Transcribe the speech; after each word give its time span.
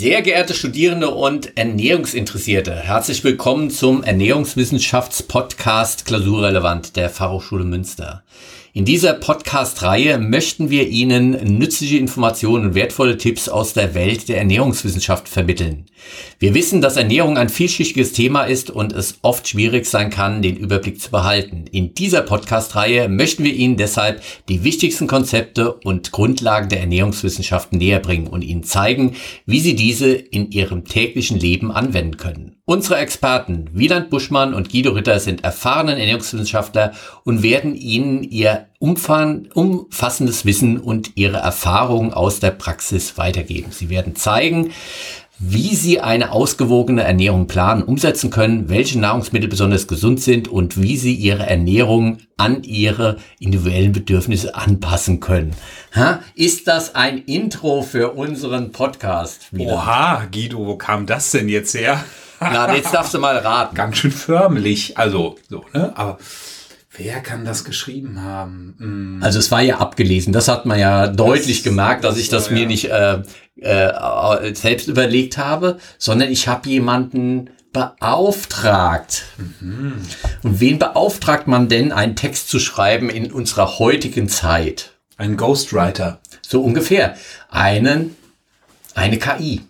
Sehr 0.00 0.22
geehrte 0.22 0.54
Studierende 0.54 1.10
und 1.10 1.58
Ernährungsinteressierte, 1.58 2.74
herzlich 2.74 3.22
willkommen 3.22 3.68
zum 3.68 4.02
Ernährungswissenschaftspodcast 4.02 6.06
Klausurrelevant 6.06 6.96
der 6.96 7.10
Fachhochschule 7.10 7.64
Münster. 7.64 8.22
In 8.72 8.84
dieser 8.84 9.14
Podcast-Reihe 9.14 10.18
möchten 10.18 10.70
wir 10.70 10.88
Ihnen 10.88 11.58
nützliche 11.58 11.96
Informationen 11.96 12.66
und 12.66 12.74
wertvolle 12.76 13.16
Tipps 13.16 13.48
aus 13.48 13.72
der 13.72 13.96
Welt 13.96 14.28
der 14.28 14.38
Ernährungswissenschaft 14.38 15.28
vermitteln. 15.28 15.86
Wir 16.38 16.54
wissen, 16.54 16.80
dass 16.80 16.96
Ernährung 16.96 17.36
ein 17.36 17.48
vielschichtiges 17.48 18.12
Thema 18.12 18.44
ist 18.44 18.70
und 18.70 18.92
es 18.92 19.18
oft 19.22 19.48
schwierig 19.48 19.86
sein 19.86 20.10
kann, 20.10 20.40
den 20.40 20.56
Überblick 20.56 21.00
zu 21.00 21.10
behalten. 21.10 21.64
In 21.72 21.94
dieser 21.94 22.22
Podcast-Reihe 22.22 23.08
möchten 23.08 23.42
wir 23.42 23.54
Ihnen 23.54 23.76
deshalb 23.76 24.22
die 24.48 24.62
wichtigsten 24.62 25.08
Konzepte 25.08 25.72
und 25.72 26.12
Grundlagen 26.12 26.68
der 26.68 26.78
Ernährungswissenschaft 26.78 27.72
näher 27.72 27.98
bringen 27.98 28.28
und 28.28 28.42
Ihnen 28.42 28.62
zeigen, 28.62 29.16
wie 29.46 29.58
Sie 29.58 29.74
diese 29.74 30.12
in 30.12 30.52
Ihrem 30.52 30.84
täglichen 30.84 31.40
Leben 31.40 31.72
anwenden 31.72 32.18
können. 32.18 32.59
Unsere 32.70 32.98
Experten 32.98 33.68
Wieland 33.72 34.10
Buschmann 34.10 34.54
und 34.54 34.70
Guido 34.70 34.92
Ritter 34.92 35.18
sind 35.18 35.42
erfahrene 35.42 35.98
Ernährungswissenschaftler 35.98 36.92
und 37.24 37.42
werden 37.42 37.74
Ihnen 37.74 38.22
ihr 38.22 38.66
umfassendes 38.78 40.44
Wissen 40.44 40.78
und 40.78 41.16
ihre 41.16 41.38
Erfahrungen 41.38 42.12
aus 42.12 42.38
der 42.38 42.52
Praxis 42.52 43.18
weitergeben. 43.18 43.72
Sie 43.72 43.90
werden 43.90 44.14
zeigen, 44.14 44.70
wie 45.40 45.74
Sie 45.74 46.00
eine 46.00 46.30
ausgewogene 46.30 47.02
Ernährung 47.02 47.48
planen, 47.48 47.82
umsetzen 47.82 48.30
können, 48.30 48.68
welche 48.68 49.00
Nahrungsmittel 49.00 49.48
besonders 49.48 49.88
gesund 49.88 50.20
sind 50.20 50.46
und 50.46 50.80
wie 50.80 50.96
Sie 50.96 51.14
Ihre 51.16 51.46
Ernährung 51.46 52.18
an 52.36 52.62
Ihre 52.62 53.16
individuellen 53.40 53.90
Bedürfnisse 53.90 54.54
anpassen 54.54 55.18
können. 55.18 55.56
Ha? 55.96 56.20
Ist 56.36 56.68
das 56.68 56.94
ein 56.94 57.18
Intro 57.18 57.82
für 57.82 58.12
unseren 58.12 58.70
Podcast? 58.70 59.48
Wieder? 59.50 59.72
Oha, 59.72 60.26
Guido, 60.30 60.64
wo 60.64 60.76
kam 60.76 61.06
das 61.06 61.32
denn 61.32 61.48
jetzt 61.48 61.74
her? 61.74 62.04
Na, 62.40 62.74
jetzt 62.74 62.92
darfst 62.92 63.14
du 63.14 63.18
mal 63.18 63.36
raten. 63.36 63.76
Ganz 63.76 63.98
schön 63.98 64.10
förmlich. 64.10 64.96
Also, 64.96 65.36
so, 65.48 65.64
ne? 65.74 65.92
Aber 65.94 66.18
wer 66.96 67.20
kann 67.20 67.44
das 67.44 67.64
geschrieben 67.64 68.22
haben? 68.22 68.74
Hm. 68.78 69.20
Also, 69.22 69.38
es 69.38 69.50
war 69.50 69.60
ja 69.60 69.78
abgelesen. 69.78 70.32
Das 70.32 70.48
hat 70.48 70.66
man 70.66 70.78
ja 70.78 71.06
deutlich 71.06 71.58
das, 71.58 71.64
gemerkt, 71.64 72.04
dass 72.04 72.14
das 72.14 72.22
ich 72.22 72.28
das 72.30 72.46
war, 72.46 72.54
mir 72.54 72.62
ja. 72.62 72.66
nicht 72.66 72.90
äh, 72.90 73.22
äh, 73.60 74.54
selbst 74.54 74.88
überlegt 74.88 75.38
habe, 75.38 75.78
sondern 75.98 76.30
ich 76.30 76.48
habe 76.48 76.68
jemanden 76.68 77.50
beauftragt. 77.72 79.24
Mhm. 79.38 80.02
Und 80.42 80.60
wen 80.60 80.78
beauftragt 80.78 81.46
man 81.46 81.68
denn, 81.68 81.92
einen 81.92 82.16
Text 82.16 82.48
zu 82.48 82.58
schreiben 82.58 83.10
in 83.10 83.32
unserer 83.32 83.78
heutigen 83.78 84.28
Zeit? 84.28 84.92
Ein 85.16 85.36
Ghostwriter. 85.36 86.20
So 86.40 86.62
ungefähr. 86.62 87.16
Einen, 87.50 88.16
eine 88.94 89.18
KI. 89.18 89.60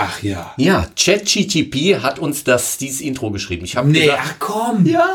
Ach 0.00 0.22
ja. 0.22 0.54
Ja, 0.56 0.86
ChatGTP 0.96 2.00
hat 2.00 2.20
uns 2.20 2.44
das, 2.44 2.78
dieses 2.78 3.00
Intro 3.00 3.32
geschrieben. 3.32 3.64
Ich 3.64 3.76
habe 3.76 3.90
nee, 3.90 4.02
gesagt, 4.02 4.22
ach 4.24 4.34
komm. 4.38 4.86
Ja. 4.86 5.08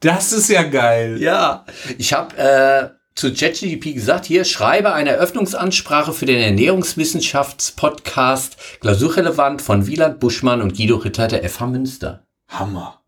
Das 0.00 0.32
ist 0.32 0.50
ja 0.50 0.64
geil. 0.64 1.22
Ja. 1.22 1.64
Ich 1.98 2.12
habe 2.12 2.36
äh, 2.36 2.88
zu 3.14 3.32
ChatGTP 3.32 3.94
gesagt, 3.94 4.26
hier 4.26 4.44
schreibe 4.44 4.92
eine 4.92 5.10
Eröffnungsansprache 5.10 6.12
für 6.12 6.26
den 6.26 6.40
Ernährungswissenschaftspodcast 6.40 8.56
Glasurrelevant 8.80 9.62
von 9.62 9.86
Wieland 9.86 10.18
Buschmann 10.18 10.62
und 10.62 10.76
Guido 10.76 10.96
Ritter 10.96 11.28
der 11.28 11.48
FH 11.48 11.68
Münster. 11.68 12.26
Hammer. 12.48 13.03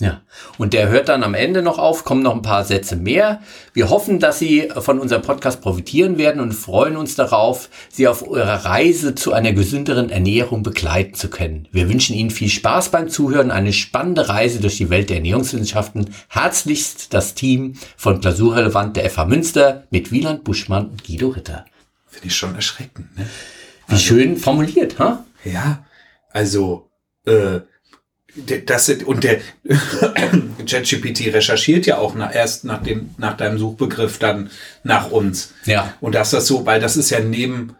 Ja, 0.00 0.22
und 0.56 0.72
der 0.72 0.88
hört 0.88 1.10
dann 1.10 1.22
am 1.22 1.34
Ende 1.34 1.60
noch 1.60 1.78
auf, 1.78 2.04
kommen 2.04 2.22
noch 2.22 2.34
ein 2.34 2.40
paar 2.40 2.64
Sätze 2.64 2.96
mehr. 2.96 3.42
Wir 3.74 3.90
hoffen, 3.90 4.18
dass 4.18 4.38
Sie 4.38 4.70
von 4.78 4.98
unserem 4.98 5.20
Podcast 5.20 5.60
profitieren 5.60 6.16
werden 6.16 6.40
und 6.40 6.54
freuen 6.54 6.96
uns 6.96 7.16
darauf, 7.16 7.68
Sie 7.90 8.08
auf 8.08 8.22
Ihrer 8.22 8.64
Reise 8.64 9.14
zu 9.14 9.34
einer 9.34 9.52
gesünderen 9.52 10.08
Ernährung 10.08 10.62
begleiten 10.62 11.12
zu 11.12 11.28
können. 11.28 11.68
Wir 11.70 11.90
wünschen 11.90 12.16
Ihnen 12.16 12.30
viel 12.30 12.48
Spaß 12.48 12.88
beim 12.88 13.10
Zuhören, 13.10 13.50
eine 13.50 13.74
spannende 13.74 14.30
Reise 14.30 14.60
durch 14.60 14.78
die 14.78 14.88
Welt 14.88 15.10
der 15.10 15.16
Ernährungswissenschaften. 15.16 16.14
Herzlichst 16.28 17.12
das 17.12 17.34
Team 17.34 17.74
von 17.98 18.22
Klausurrelevant 18.22 18.96
der 18.96 19.10
FH 19.10 19.26
Münster 19.26 19.84
mit 19.90 20.10
Wieland 20.12 20.44
Buschmann 20.44 20.88
und 20.88 21.04
Guido 21.04 21.28
Ritter. 21.28 21.66
Finde 22.06 22.28
ich 22.28 22.34
schon 22.34 22.54
erschreckend, 22.54 23.18
ne? 23.18 23.26
Wie 23.86 23.92
also, 23.92 24.02
schön 24.02 24.38
formuliert, 24.38 24.98
ha? 24.98 25.26
Ja, 25.44 25.84
also, 26.32 26.88
äh, 27.26 27.60
das 28.66 28.88
und 28.88 29.24
der 29.24 29.40
ChatGPT 30.66 31.32
recherchiert 31.32 31.86
ja 31.86 31.98
auch 31.98 32.14
nach, 32.14 32.34
erst 32.34 32.64
nach 32.64 32.82
dem, 32.82 33.10
nach 33.18 33.36
deinem 33.36 33.58
Suchbegriff 33.58 34.18
dann 34.18 34.50
nach 34.84 35.10
uns. 35.10 35.54
Ja. 35.64 35.94
Und 36.00 36.14
dass 36.14 36.30
das 36.30 36.46
so, 36.46 36.66
weil 36.66 36.80
das 36.80 36.96
ist 36.96 37.10
ja 37.10 37.20
neben, 37.20 37.76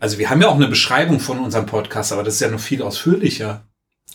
also 0.00 0.18
wir 0.18 0.30
haben 0.30 0.40
ja 0.40 0.48
auch 0.48 0.56
eine 0.56 0.68
Beschreibung 0.68 1.20
von 1.20 1.38
unserem 1.38 1.66
Podcast, 1.66 2.12
aber 2.12 2.22
das 2.22 2.34
ist 2.34 2.40
ja 2.40 2.48
noch 2.48 2.60
viel 2.60 2.82
ausführlicher. 2.82 3.64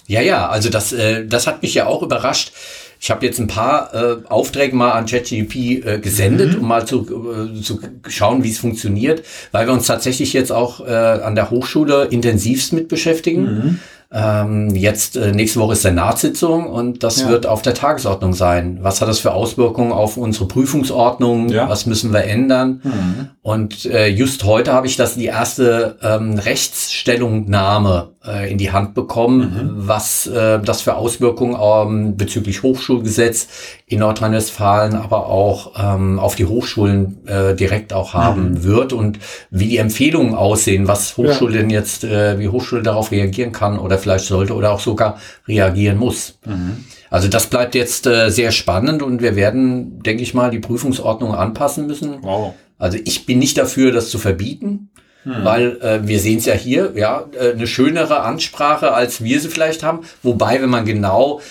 Ja, 0.08 0.22
ja, 0.22 0.48
also 0.48 0.70
das, 0.70 0.94
äh, 0.94 1.26
das 1.26 1.48
hat 1.48 1.62
mich 1.62 1.74
ja 1.74 1.86
auch 1.86 2.02
überrascht. 2.02 2.54
Ich 3.00 3.12
habe 3.12 3.26
jetzt 3.26 3.40
ein 3.40 3.48
paar 3.48 3.94
äh, 3.94 4.18
Aufträge 4.28 4.76
mal 4.76 4.92
an 4.92 5.06
ChatGPT 5.06 5.56
äh, 5.86 6.00
gesendet, 6.02 6.54
mhm. 6.54 6.62
um 6.62 6.68
mal 6.68 6.88
zu, 6.88 7.02
äh, 7.02 7.62
zu 7.62 7.80
schauen, 8.08 8.44
wie 8.44 8.50
es 8.50 8.58
funktioniert, 8.58 9.24
weil 9.52 9.68
wir 9.68 9.74
uns 9.74 9.86
tatsächlich 9.86 10.34
jetzt 10.34 10.52
auch 10.52 10.86
äh, 10.86 10.92
an 10.92 11.36
der 11.36 11.52
Hochschule 11.52 12.06
intensivst 12.06 12.74
mit 12.74 12.88
beschäftigen. 12.88 13.44
Mhm. 13.44 13.80
Ähm, 14.10 14.74
jetzt 14.74 15.18
äh, 15.18 15.34
nächste 15.34 15.60
Woche 15.60 15.74
ist 15.74 15.82
Senatssitzung 15.82 16.68
und 16.68 17.04
das 17.04 17.22
ja. 17.22 17.30
wird 17.30 17.46
auf 17.46 17.62
der 17.62 17.74
Tagesordnung 17.74 18.34
sein. 18.34 18.80
Was 18.82 19.02
hat 19.02 19.10
das 19.10 19.20
für 19.20 19.34
Auswirkungen 19.34 19.92
auf 19.92 20.16
unsere 20.16 20.48
Prüfungsordnung? 20.48 21.50
Ja. 21.50 21.68
Was 21.68 21.86
müssen 21.86 22.14
wir 22.14 22.24
ändern? 22.24 22.82
Mhm. 22.84 23.30
Und 23.42 23.86
äh, 23.86 24.08
just 24.08 24.46
heute 24.46 24.72
habe 24.72 24.88
ich 24.88 24.96
das 24.96 25.16
die 25.16 25.26
erste 25.26 25.98
ähm, 26.02 26.40
Rechtsstellungnahme 26.40 28.12
äh, 28.28 28.52
in 28.52 28.58
die 28.58 28.72
Hand 28.72 28.94
bekommen, 28.94 29.40
mhm. 29.40 29.88
was 29.88 30.28
äh, 30.28 30.60
das 30.60 30.82
für 30.82 30.96
Auswirkungen 30.96 31.58
ähm, 31.60 32.18
bezüglich 32.18 32.64
Hochschulgesetz 32.64 33.48
in 33.86 34.00
Nordrhein-Westfalen, 34.00 34.96
aber 34.96 35.28
auch 35.28 35.74
ähm, 35.78 36.20
auf 36.20 36.36
die 36.36 36.46
Hochschulen 36.46 37.26
äh, 37.28 37.56
direkt 37.56 37.94
auch 37.94 38.14
haben 38.14 38.52
mhm. 38.52 38.64
wird 38.64 38.94
und 38.94 39.20
wie 39.50 39.68
die 39.68 39.78
Empfehlungen 39.78 40.36
aussehen, 40.36 40.88
was 40.88 41.18
Hochschule 41.18 41.56
ja. 41.56 41.62
denn 41.62 41.70
jetzt, 41.70 42.04
äh, 42.04 42.38
wie 42.40 42.50
Hochschule 42.50 42.84
darauf 42.84 43.12
reagieren 43.12 43.52
kann 43.52 43.80
oder 43.80 43.98
vielleicht 43.98 44.26
sollte 44.26 44.54
oder 44.54 44.72
auch 44.72 44.80
sogar 44.80 45.18
reagieren 45.48 45.98
muss. 45.98 46.40
Mhm. 46.46 46.86
Also 47.10 47.28
das 47.28 47.48
bleibt 47.48 47.76
jetzt 47.76 48.06
äh, 48.06 48.30
sehr 48.30 48.52
spannend 48.52 49.02
und 49.02 49.22
wir 49.22 49.36
werden, 49.36 50.04
denke 50.04 50.24
ich 50.24 50.34
mal, 50.34 50.52
die 50.52 50.60
Prüfungsordnung 50.60 51.34
anpassen 51.34 51.88
müssen. 51.88 52.18
Wow. 52.22 52.54
Also 52.78 52.98
ich 53.04 53.26
bin 53.26 53.40
nicht 53.40 53.58
dafür, 53.58 53.92
das 53.92 54.10
zu 54.10 54.18
verbieten. 54.18 54.90
Hm. 55.28 55.46
Weil 55.46 55.82
äh, 55.82 56.08
wir 56.08 56.20
sehen 56.20 56.40
es 56.40 56.46
ja 56.46 56.54
hier, 56.54 56.94
ja, 56.96 57.26
äh, 57.40 57.52
eine 57.52 57.68
schönere 57.68 58.22
Ansprache, 58.22 58.94
als 58.94 59.24
wir 59.24 59.40
sie 59.40 59.50
vielleicht 59.50 59.84
haben. 59.84 60.02
Wobei, 60.24 60.62
wenn 60.62 60.70
man 60.70 60.86
genau 60.86 61.42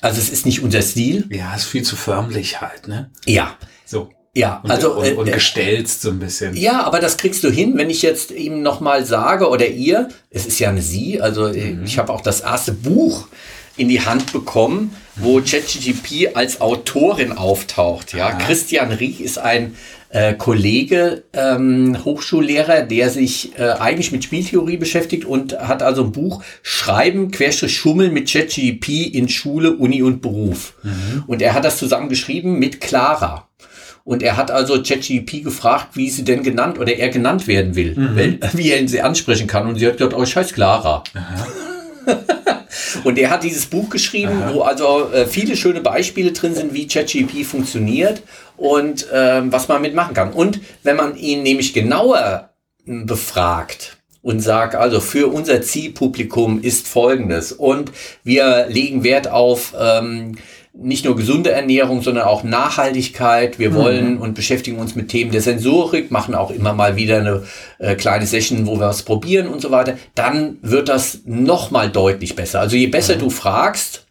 also 0.00 0.20
es 0.20 0.30
ist 0.30 0.46
nicht 0.46 0.62
unser 0.62 0.82
Stil. 0.82 1.26
Ja, 1.30 1.52
es 1.56 1.62
ist 1.62 1.68
viel 1.68 1.82
zu 1.82 1.96
förmlich 1.96 2.60
halt, 2.60 2.86
ne? 2.86 3.10
Ja. 3.24 3.56
So. 3.84 4.10
Ja, 4.34 4.60
und, 4.62 4.70
also 4.70 4.94
und, 4.94 5.16
und 5.16 5.28
äh, 5.28 5.32
gestelzt 5.32 6.02
so 6.02 6.10
ein 6.10 6.18
bisschen. 6.18 6.54
Ja, 6.54 6.84
aber 6.84 7.00
das 7.00 7.16
kriegst 7.16 7.42
du 7.42 7.50
hin, 7.50 7.78
wenn 7.78 7.88
ich 7.88 8.02
jetzt 8.02 8.30
ihm 8.30 8.62
nochmal 8.62 9.06
sage 9.06 9.48
oder 9.48 9.66
ihr, 9.66 10.10
es 10.30 10.44
ist 10.44 10.58
ja 10.58 10.68
eine 10.68 10.82
Sie, 10.82 11.22
also 11.22 11.46
äh, 11.46 11.72
mhm. 11.72 11.84
ich 11.84 11.98
habe 11.98 12.12
auch 12.12 12.20
das 12.20 12.42
erste 12.42 12.72
Buch 12.72 13.28
in 13.78 13.88
die 13.88 14.02
Hand 14.02 14.32
bekommen, 14.32 14.94
wo 15.16 15.40
ChatGPT 15.40 16.36
als 16.36 16.60
Autorin 16.60 17.32
auftaucht. 17.32 18.12
Ja, 18.12 18.28
Aha. 18.28 18.38
Christian 18.38 18.92
Riech 18.92 19.20
ist 19.20 19.38
ein 19.38 19.74
äh, 20.16 20.32
Kollege, 20.32 21.24
ähm, 21.34 21.98
Hochschullehrer, 22.02 22.82
der 22.82 23.10
sich 23.10 23.58
äh, 23.58 23.64
eigentlich 23.64 24.12
mit 24.12 24.24
Spieltheorie 24.24 24.78
beschäftigt 24.78 25.26
und 25.26 25.58
hat 25.58 25.82
also 25.82 26.04
ein 26.04 26.12
Buch 26.12 26.42
Schreiben, 26.62 27.30
Querstrich 27.30 27.76
Schummeln 27.76 28.14
mit 28.14 28.32
ChatGPT 28.32 29.14
in 29.14 29.28
Schule, 29.28 29.76
Uni 29.76 30.02
und 30.02 30.22
Beruf. 30.22 30.72
Mhm. 30.82 31.24
Und 31.26 31.42
er 31.42 31.52
hat 31.52 31.66
das 31.66 31.76
zusammengeschrieben 31.76 32.58
mit 32.58 32.80
Clara. 32.80 33.46
Und 34.04 34.22
er 34.22 34.38
hat 34.38 34.50
also 34.50 34.82
ChatGPT 34.82 35.44
gefragt, 35.44 35.88
wie 35.96 36.08
sie 36.08 36.24
denn 36.24 36.42
genannt 36.42 36.78
oder 36.78 36.94
er 36.94 37.10
genannt 37.10 37.46
werden 37.46 37.74
will, 37.76 37.94
mhm. 37.94 38.38
wie 38.54 38.70
er 38.70 38.88
sie 38.88 39.02
ansprechen 39.02 39.46
kann. 39.46 39.66
Und 39.66 39.78
sie 39.78 39.86
hat 39.86 39.98
gesagt, 39.98 40.14
oh, 40.14 40.22
ich 40.22 40.34
heiße 40.34 40.54
Clara. 40.54 41.04
Und 43.04 43.18
er 43.18 43.30
hat 43.30 43.44
dieses 43.44 43.66
Buch 43.66 43.90
geschrieben, 43.90 44.42
Aha. 44.42 44.54
wo 44.54 44.62
also 44.62 45.10
äh, 45.12 45.26
viele 45.26 45.56
schöne 45.56 45.80
Beispiele 45.80 46.32
drin 46.32 46.54
sind, 46.54 46.74
wie 46.74 46.86
ChatGPT 46.86 47.44
funktioniert 47.44 48.22
und 48.56 49.06
ähm, 49.12 49.52
was 49.52 49.68
man 49.68 49.82
mitmachen 49.82 50.14
kann. 50.14 50.32
Und 50.32 50.60
wenn 50.82 50.96
man 50.96 51.16
ihn 51.16 51.42
nämlich 51.42 51.72
genauer 51.72 52.50
hm, 52.84 53.06
befragt, 53.06 53.96
und 54.26 54.40
sagt, 54.40 54.74
also 54.74 54.98
für 54.98 55.28
unser 55.28 55.62
Zielpublikum 55.62 56.60
ist 56.60 56.88
Folgendes 56.88 57.52
und 57.52 57.92
wir 58.24 58.66
legen 58.68 59.04
Wert 59.04 59.28
auf 59.28 59.72
ähm, 59.78 60.36
nicht 60.78 61.04
nur 61.04 61.16
gesunde 61.16 61.50
Ernährung, 61.50 62.02
sondern 62.02 62.24
auch 62.24 62.42
Nachhaltigkeit. 62.42 63.58
Wir 63.58 63.70
mhm. 63.70 63.74
wollen 63.74 64.18
und 64.18 64.34
beschäftigen 64.34 64.78
uns 64.78 64.94
mit 64.94 65.08
Themen 65.08 65.32
der 65.32 65.40
Sensorik, 65.40 66.10
machen 66.10 66.34
auch 66.34 66.50
immer 66.50 66.72
mal 66.72 66.96
wieder 66.96 67.18
eine 67.18 67.44
äh, 67.78 67.94
kleine 67.94 68.26
Session, 68.26 68.66
wo 68.66 68.76
wir 68.78 68.86
was 68.86 69.02
probieren 69.02 69.48
und 69.48 69.60
so 69.60 69.70
weiter. 69.70 69.96
Dann 70.14 70.58
wird 70.62 70.88
das 70.88 71.20
nochmal 71.24 71.90
deutlich 71.90 72.36
besser. 72.36 72.60
Also 72.60 72.76
je 72.76 72.88
besser 72.88 73.16
mhm. 73.16 73.20
du 73.20 73.30
fragst 73.30 74.06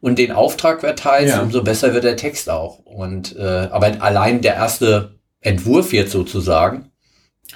und 0.00 0.18
den 0.18 0.32
Auftrag 0.32 0.80
verteilst, 0.80 1.34
ja. 1.34 1.42
umso 1.42 1.62
besser 1.62 1.94
wird 1.94 2.04
der 2.04 2.16
Text 2.16 2.50
auch. 2.50 2.80
Und 2.80 3.36
äh, 3.36 3.68
aber 3.70 3.92
allein 4.00 4.40
der 4.40 4.54
erste 4.54 5.14
Entwurf 5.40 5.92
jetzt 5.92 6.12
sozusagen. 6.12 6.90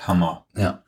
Hammer. 0.07 0.47
Ja. 0.57 0.84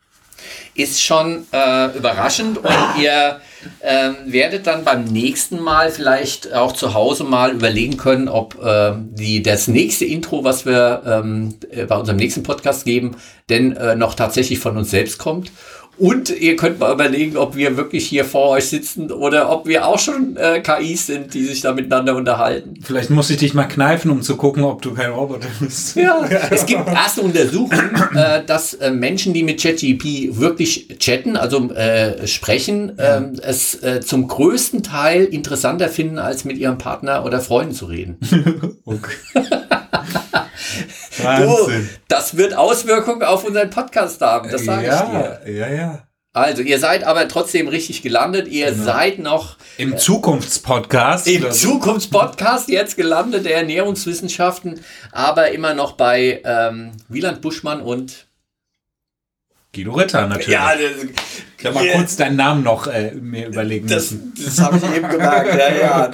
Ist 0.77 1.03
schon 1.03 1.47
äh, 1.53 1.97
überraschend 1.97 2.59
und 2.59 2.75
ihr 3.01 3.41
ähm, 3.83 4.17
werdet 4.27 4.67
dann 4.67 4.85
beim 4.85 5.05
nächsten 5.05 5.61
Mal 5.61 5.91
vielleicht 5.91 6.53
auch 6.53 6.73
zu 6.73 6.95
Hause 6.95 7.25
mal 7.25 7.53
überlegen 7.53 7.97
können, 7.97 8.29
ob 8.29 8.63
äh, 8.63 8.93
die, 8.97 9.43
das 9.43 9.69
nächste 9.69 10.05
Intro, 10.05 10.45
was 10.45 10.67
wir 10.67 11.03
ähm, 11.07 11.55
äh, 11.71 11.85
bei 11.85 11.97
unserem 11.97 12.19
nächsten 12.19 12.43
Podcast 12.43 12.85
geben, 12.85 13.17
denn 13.49 13.77
äh, 13.77 13.97
noch 13.97 14.15
tatsächlich 14.15 14.59
von 14.59 14.77
uns 14.77 14.91
selbst 14.91 15.19
kommt 15.19 15.51
und 15.99 16.31
ihr 16.31 16.57
könnt 16.57 16.79
mal 16.79 16.93
überlegen, 16.93 17.37
ob 17.37 17.57
wir 17.57 17.77
wirklich 17.77 18.07
hier 18.07 18.25
vor 18.25 18.51
euch 18.51 18.69
sitzen 18.69 19.11
oder 19.11 19.51
ob 19.51 19.67
wir 19.67 19.87
auch 19.87 19.99
schon 19.99 20.37
äh, 20.37 20.61
KIs 20.61 21.07
sind, 21.07 21.33
die 21.33 21.45
sich 21.45 21.63
da 21.63 21.73
miteinander 21.73 22.17
unterhalten. 22.17 22.75
Vielleicht 22.83 23.11
muss 23.11 23.31
ich 23.31 23.39
dich 23.39 23.55
mal 23.55 23.65
kneifen, 23.65 24.11
um 24.11 24.23
zu 24.23 24.37
gucken, 24.37 24.65
ob 24.65 24.83
du 24.83 24.93
kein 24.93 25.11
Roboter 25.11 25.49
bist. 25.61 25.97
Ja, 25.97 26.25
es 26.51 26.67
gibt 26.67 26.87
erste 26.87 27.23
Untersuchungen, 27.23 27.95
äh, 28.15 28.45
dass 28.45 28.75
äh, 28.75 28.91
Menschen, 28.91 29.33
die 29.33 29.43
mit 29.43 29.63
ChatGP 29.63 30.39
wirklich 30.39 30.97
chatten, 30.99 31.37
also 31.37 31.71
äh, 31.71 32.27
sprechen, 32.27 32.93
ja. 32.99 33.17
Ähm, 33.17 33.41
es 33.43 33.83
äh, 33.83 34.01
zum 34.01 34.29
größten 34.29 34.83
Teil 34.83 35.25
interessanter 35.25 35.89
finden, 35.89 36.19
als 36.19 36.45
mit 36.45 36.59
ihrem 36.59 36.79
Partner 36.79 37.25
oder 37.25 37.41
Freunden 37.41 37.75
zu 37.75 37.87
reden. 37.87 38.19
okay. 38.85 39.13
Wahnsinn. 41.23 41.89
Du, 41.89 41.99
das 42.09 42.37
wird 42.37 42.55
Auswirkungen 42.55 43.23
auf 43.23 43.45
unseren 43.45 43.71
Podcast 43.71 44.21
haben, 44.21 44.51
das 44.51 44.65
sage 44.65 44.87
ja, 44.87 45.05
ich 45.05 45.11
dir. 45.45 45.53
Ja, 45.53 45.69
ja. 45.69 46.07
Also, 46.37 46.61
ihr 46.61 46.79
seid 46.79 47.03
aber 47.05 47.29
trotzdem 47.29 47.67
richtig 47.67 48.03
gelandet. 48.03 48.47
Ihr 48.47 48.71
genau. 48.71 48.85
seid 48.85 49.19
noch 49.19 49.57
im 49.79 49.95
äh, 49.95 49.97
Zukunftspodcast. 49.97 51.27
Im 51.29 51.51
Zukunftspodcast 51.51 52.69
jetzt 52.69 52.99
gelandet 52.99 53.47
der 53.47 53.57
Ernährungswissenschaften, 53.57 54.81
aber 55.13 55.53
immer 55.53 55.73
noch 55.73 55.93
bei 55.93 56.43
ähm, 56.45 56.93
Wieland 57.09 57.41
Buschmann 57.41 57.81
und 57.81 58.27
Guido 59.77 59.93
Ritter 59.93 60.27
natürlich. 60.27 60.49
Ja, 60.49 60.73
das, 60.75 61.07
ich 61.59 61.65
habe 61.65 61.75
mal 61.75 61.89
kurz 61.93 62.17
deinen 62.17 62.37
Namen 62.37 62.63
noch 62.63 62.87
äh, 62.87 63.13
mir 63.13 63.49
überlegen 63.49 63.87
das, 63.87 64.11
müssen. 64.11 64.35
Das 64.43 64.59
habe 64.61 64.77
ich 64.77 64.95
eben 64.95 65.09
gemerkt. 65.09 65.59
Ja, 65.59 65.75
ja. 65.75 66.11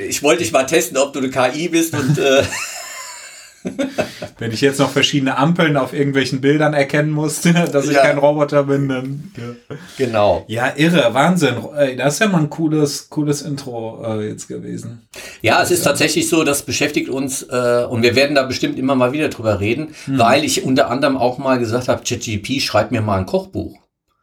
Ich 0.00 0.22
wollte 0.24 0.42
dich 0.42 0.50
mal 0.50 0.64
testen, 0.64 0.96
ob 0.96 1.12
du 1.12 1.20
eine 1.20 1.30
KI 1.30 1.68
bist 1.68 1.94
und 1.94 2.18
äh, 2.18 2.42
Wenn 4.38 4.52
ich 4.52 4.60
jetzt 4.60 4.78
noch 4.78 4.90
verschiedene 4.90 5.38
Ampeln 5.38 5.76
auf 5.76 5.92
irgendwelchen 5.92 6.40
Bildern 6.40 6.74
erkennen 6.74 7.10
musste, 7.10 7.52
dass 7.72 7.86
ich 7.86 7.94
ja. 7.94 8.02
kein 8.02 8.18
Roboter 8.18 8.64
bin, 8.64 8.88
dann. 8.88 9.32
Ja. 9.36 9.76
Genau. 9.98 10.44
Ja, 10.48 10.72
irre, 10.76 11.14
Wahnsinn. 11.14 11.56
Das 11.96 12.14
ist 12.14 12.20
ja 12.20 12.28
mal 12.28 12.38
ein 12.38 12.50
cooles, 12.50 13.08
cooles 13.08 13.42
Intro 13.42 14.02
äh, 14.04 14.28
jetzt 14.28 14.48
gewesen. 14.48 15.06
Ja, 15.42 15.62
es 15.62 15.70
ist 15.70 15.82
tatsächlich 15.82 16.28
so, 16.28 16.44
das 16.44 16.62
beschäftigt 16.62 17.08
uns 17.08 17.42
äh, 17.42 17.86
und 17.88 18.02
wir 18.02 18.16
werden 18.16 18.34
da 18.34 18.42
bestimmt 18.44 18.78
immer 18.78 18.94
mal 18.94 19.12
wieder 19.12 19.28
drüber 19.28 19.60
reden, 19.60 19.94
hm. 20.06 20.18
weil 20.18 20.44
ich 20.44 20.64
unter 20.64 20.90
anderem 20.90 21.16
auch 21.16 21.38
mal 21.38 21.58
gesagt 21.58 21.88
habe, 21.88 22.02
ChatGP, 22.02 22.60
schreib 22.60 22.90
mir 22.90 23.02
mal 23.02 23.18
ein 23.18 23.26
Kochbuch. 23.26 23.78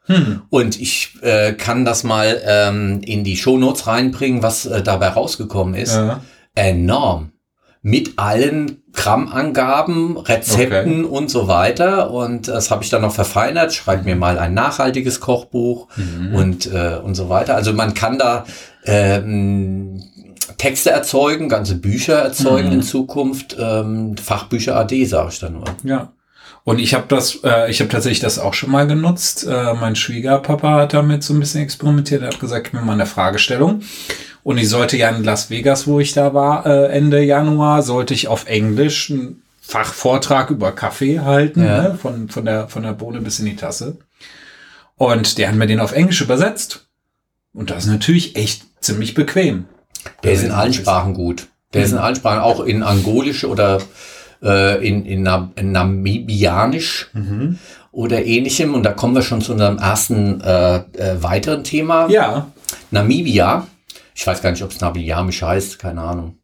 Hm. 0.06 0.42
Und 0.50 0.80
ich 0.80 1.14
äh, 1.22 1.52
kann 1.52 1.84
das 1.84 2.04
mal 2.04 2.40
ähm, 2.44 3.00
in 3.04 3.22
die 3.22 3.36
Shownotes 3.36 3.86
reinbringen, 3.86 4.42
was 4.42 4.66
äh, 4.66 4.82
dabei 4.82 5.08
rausgekommen 5.08 5.74
ist. 5.74 5.94
Ja. 5.94 6.20
Enorm 6.54 7.32
mit 7.82 8.18
allen 8.18 8.82
Grammangaben, 8.92 10.16
Rezepten 10.18 11.04
okay. 11.04 11.16
und 11.16 11.30
so 11.30 11.48
weiter. 11.48 12.10
Und 12.10 12.48
das 12.48 12.70
habe 12.70 12.84
ich 12.84 12.90
dann 12.90 13.02
noch 13.02 13.14
verfeinert. 13.14 13.72
Schreib 13.72 14.04
mir 14.04 14.16
mal 14.16 14.38
ein 14.38 14.52
nachhaltiges 14.52 15.20
Kochbuch 15.20 15.88
mhm. 15.96 16.34
und, 16.34 16.66
äh, 16.72 16.98
und 17.02 17.14
so 17.14 17.28
weiter. 17.28 17.54
Also 17.56 17.72
man 17.72 17.94
kann 17.94 18.18
da 18.18 18.44
ähm, 18.84 20.02
Texte 20.58 20.90
erzeugen, 20.90 21.48
ganze 21.48 21.76
Bücher 21.76 22.16
erzeugen 22.16 22.68
mhm. 22.68 22.74
in 22.74 22.82
Zukunft. 22.82 23.56
Ähm, 23.58 24.16
Fachbücher 24.16 24.76
AD, 24.76 25.04
sage 25.06 25.28
ich 25.32 25.38
dann 25.38 25.54
nur. 25.54 25.64
Ja. 25.82 26.12
Und 26.64 26.78
ich 26.78 26.94
habe 26.94 27.04
das, 27.08 27.40
äh, 27.42 27.70
ich 27.70 27.80
habe 27.80 27.90
tatsächlich 27.90 28.20
das 28.20 28.38
auch 28.38 28.54
schon 28.54 28.70
mal 28.70 28.86
genutzt. 28.86 29.46
Äh, 29.46 29.74
mein 29.74 29.96
Schwiegerpapa 29.96 30.80
hat 30.80 30.92
damit 30.92 31.22
so 31.22 31.34
ein 31.34 31.40
bisschen 31.40 31.62
experimentiert. 31.62 32.22
Er 32.22 32.28
hat 32.28 32.40
gesagt, 32.40 32.64
gib 32.64 32.74
mir 32.74 32.82
mal 32.82 32.92
eine 32.92 33.06
Fragestellung. 33.06 33.82
Und 34.42 34.58
ich 34.58 34.68
sollte 34.68 34.96
ja 34.96 35.08
in 35.10 35.24
Las 35.24 35.50
Vegas, 35.50 35.86
wo 35.86 36.00
ich 36.00 36.12
da 36.12 36.34
war, 36.34 36.66
äh, 36.66 36.86
Ende 36.88 37.22
Januar, 37.22 37.82
sollte 37.82 38.14
ich 38.14 38.28
auf 38.28 38.46
Englisch 38.46 39.10
einen 39.10 39.42
Fachvortrag 39.60 40.50
über 40.50 40.72
Kaffee 40.72 41.20
halten, 41.20 41.64
ja. 41.64 41.82
ne? 41.82 41.98
von, 42.00 42.28
von, 42.28 42.44
der, 42.44 42.68
von 42.68 42.82
der 42.82 42.92
Bohne 42.92 43.20
bis 43.20 43.38
in 43.38 43.46
die 43.46 43.56
Tasse. 43.56 43.98
Und 44.96 45.38
der 45.38 45.48
hat 45.48 45.54
mir 45.54 45.66
den 45.66 45.80
auf 45.80 45.92
Englisch 45.92 46.20
übersetzt. 46.20 46.88
Und 47.52 47.70
das 47.70 47.84
ist 47.84 47.90
natürlich 47.90 48.36
echt 48.36 48.64
ziemlich 48.80 49.14
bequem. 49.14 49.66
Der 50.22 50.32
ist 50.32 50.42
in 50.42 50.52
allen 50.52 50.72
Sprachen 50.72 51.14
gut. 51.14 51.48
Der 51.72 51.80
mhm. 51.80 51.84
ist 51.84 51.92
in 51.92 51.98
allen 51.98 52.16
Sprachen, 52.16 52.40
auch 52.40 52.60
in 52.60 52.82
Angolisch 52.82 53.44
oder 53.44 53.80
äh, 54.42 54.86
in, 54.86 55.04
in, 55.04 55.28
in 55.56 55.72
Namibianisch 55.72 57.10
mhm. 57.12 57.58
oder 57.92 58.24
ähnlichem. 58.24 58.74
Und 58.74 58.82
da 58.82 58.92
kommen 58.92 59.14
wir 59.14 59.22
schon 59.22 59.40
zu 59.40 59.52
unserem 59.52 59.78
ersten 59.78 60.40
äh, 60.40 60.76
äh, 60.76 61.22
weiteren 61.22 61.64
Thema. 61.64 62.08
Ja. 62.08 62.50
Namibia 62.90 63.66
ich 64.20 64.26
weiß 64.26 64.42
gar 64.42 64.50
nicht, 64.50 64.62
ob 64.62 64.70
es 64.70 64.80
Nabiamisch 64.80 65.40
heißt, 65.40 65.78
keine 65.78 66.02
Ahnung. 66.02 66.36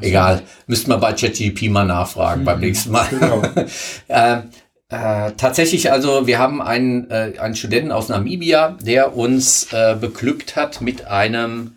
Egal, 0.00 0.42
müssten 0.68 0.88
wir 0.88 0.98
bei 0.98 1.12
ChatGP 1.12 1.68
mal 1.68 1.84
nachfragen 1.84 2.42
mhm, 2.42 2.44
beim 2.44 2.60
nächsten 2.60 2.92
Mal. 2.92 3.08
Genau. 3.08 3.42
äh, 4.08 4.38
äh, 4.88 5.32
tatsächlich, 5.36 5.90
also 5.90 6.28
wir 6.28 6.38
haben 6.38 6.62
einen, 6.62 7.10
äh, 7.10 7.32
einen 7.40 7.56
Studenten 7.56 7.90
aus 7.90 8.08
Namibia, 8.08 8.76
der 8.80 9.16
uns 9.16 9.72
äh, 9.72 9.96
beglückt 10.00 10.54
hat 10.54 10.80
mit 10.80 11.08
einem 11.08 11.76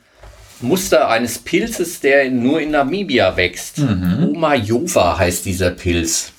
Muster 0.64 1.10
eines 1.10 1.40
Pilzes, 1.40 2.00
der 2.00 2.32
nur 2.32 2.60
in 2.62 2.72
Namibia 2.72 3.38
wächst. 3.38 3.80
Mhm. 3.80 4.30
Omayova 4.32 5.20
heißt 5.20 5.46
dieser 5.46 5.72
Pilz. 5.72 6.32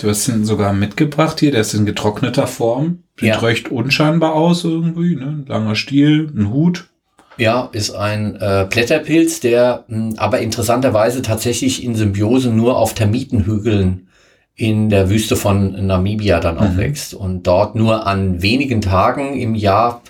Du 0.00 0.08
hast 0.08 0.28
ihn 0.28 0.44
sogar 0.44 0.72
mitgebracht 0.72 1.40
hier, 1.40 1.50
der 1.50 1.62
ist 1.62 1.74
in 1.74 1.86
getrockneter 1.86 2.46
Form. 2.46 3.02
Sieht 3.18 3.30
ja. 3.30 3.38
recht 3.38 3.70
unscheinbar 3.70 4.34
aus 4.34 4.64
irgendwie, 4.64 5.16
ne? 5.16 5.44
Langer 5.48 5.74
Stiel, 5.74 6.32
ein 6.36 6.50
Hut. 6.50 6.88
Ja, 7.36 7.68
ist 7.72 7.90
ein 7.90 8.36
äh, 8.36 8.66
Blätterpilz, 8.68 9.40
der 9.40 9.84
mh, 9.88 9.96
hm, 9.96 10.18
aber 10.18 10.40
interessanterweise 10.40 11.22
tatsächlich 11.22 11.84
in 11.84 11.94
Symbiose 11.94 12.50
nur 12.50 12.76
auf 12.76 12.94
Termitenhügeln 12.94 14.08
in 14.54 14.88
der 14.88 15.08
Wüste 15.08 15.36
von 15.36 15.86
Namibia 15.86 16.40
dann 16.40 16.58
auch 16.58 16.72
mhm. 16.72 16.78
wächst 16.78 17.14
und 17.14 17.46
dort 17.46 17.76
nur 17.76 18.08
an 18.08 18.42
wenigen 18.42 18.80
Tagen 18.80 19.38
im 19.38 19.54
Jahr 19.54 20.02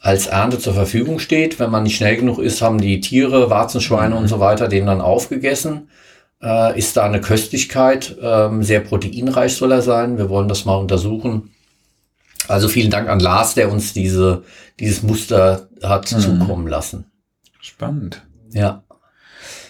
als 0.00 0.26
Ernte 0.26 0.58
zur 0.58 0.74
Verfügung 0.74 1.18
steht. 1.18 1.58
Wenn 1.58 1.70
man 1.70 1.82
nicht 1.82 1.96
schnell 1.96 2.16
genug 2.16 2.38
ist, 2.38 2.62
haben 2.62 2.80
die 2.80 3.00
Tiere, 3.00 3.50
Warzenschweine 3.50 4.14
mhm. 4.14 4.22
und 4.22 4.28
so 4.28 4.40
weiter 4.40 4.68
den 4.68 4.86
dann 4.86 5.00
aufgegessen. 5.00 5.88
Äh, 6.40 6.78
ist 6.78 6.96
da 6.96 7.04
eine 7.04 7.20
Köstlichkeit, 7.20 8.16
ähm, 8.22 8.62
sehr 8.62 8.80
proteinreich 8.80 9.56
soll 9.56 9.72
er 9.72 9.82
sein. 9.82 10.18
Wir 10.18 10.28
wollen 10.28 10.48
das 10.48 10.64
mal 10.64 10.76
untersuchen. 10.76 11.50
Also 12.46 12.68
vielen 12.68 12.90
Dank 12.90 13.08
an 13.08 13.20
Lars, 13.20 13.54
der 13.54 13.72
uns 13.72 13.92
diese, 13.92 14.44
dieses 14.78 15.02
Muster 15.02 15.68
hat 15.82 16.10
mhm. 16.12 16.20
zukommen 16.20 16.66
lassen. 16.68 17.06
Spannend. 17.60 18.22
Ja. 18.52 18.84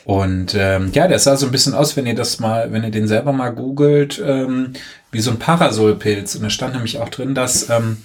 Und 0.05 0.55
ähm, 0.55 0.91
ja, 0.93 1.07
der 1.09 1.19
sah 1.19 1.37
so 1.37 1.47
ein 1.47 1.53
bisschen 1.53 1.75
aus, 1.75 1.97
wenn 1.97 2.07
ihr 2.07 2.15
das 2.15 2.39
mal, 2.39 2.73
wenn 2.73 2.85
ihr 2.85 2.91
den 2.91 3.09
selber 3.09 3.33
mal 3.33 3.51
googelt, 3.51 4.23
ähm, 4.25 4.73
wie 5.11 5.21
so 5.21 5.31
ein 5.31 5.39
Parasolpilz. 5.39 6.37
Und 6.37 6.43
da 6.43 6.51
stand 6.51 6.75
nämlich 6.75 6.99
auch 6.99 7.09
drin, 7.09 7.35
dass 7.35 7.69
ähm, 7.69 7.99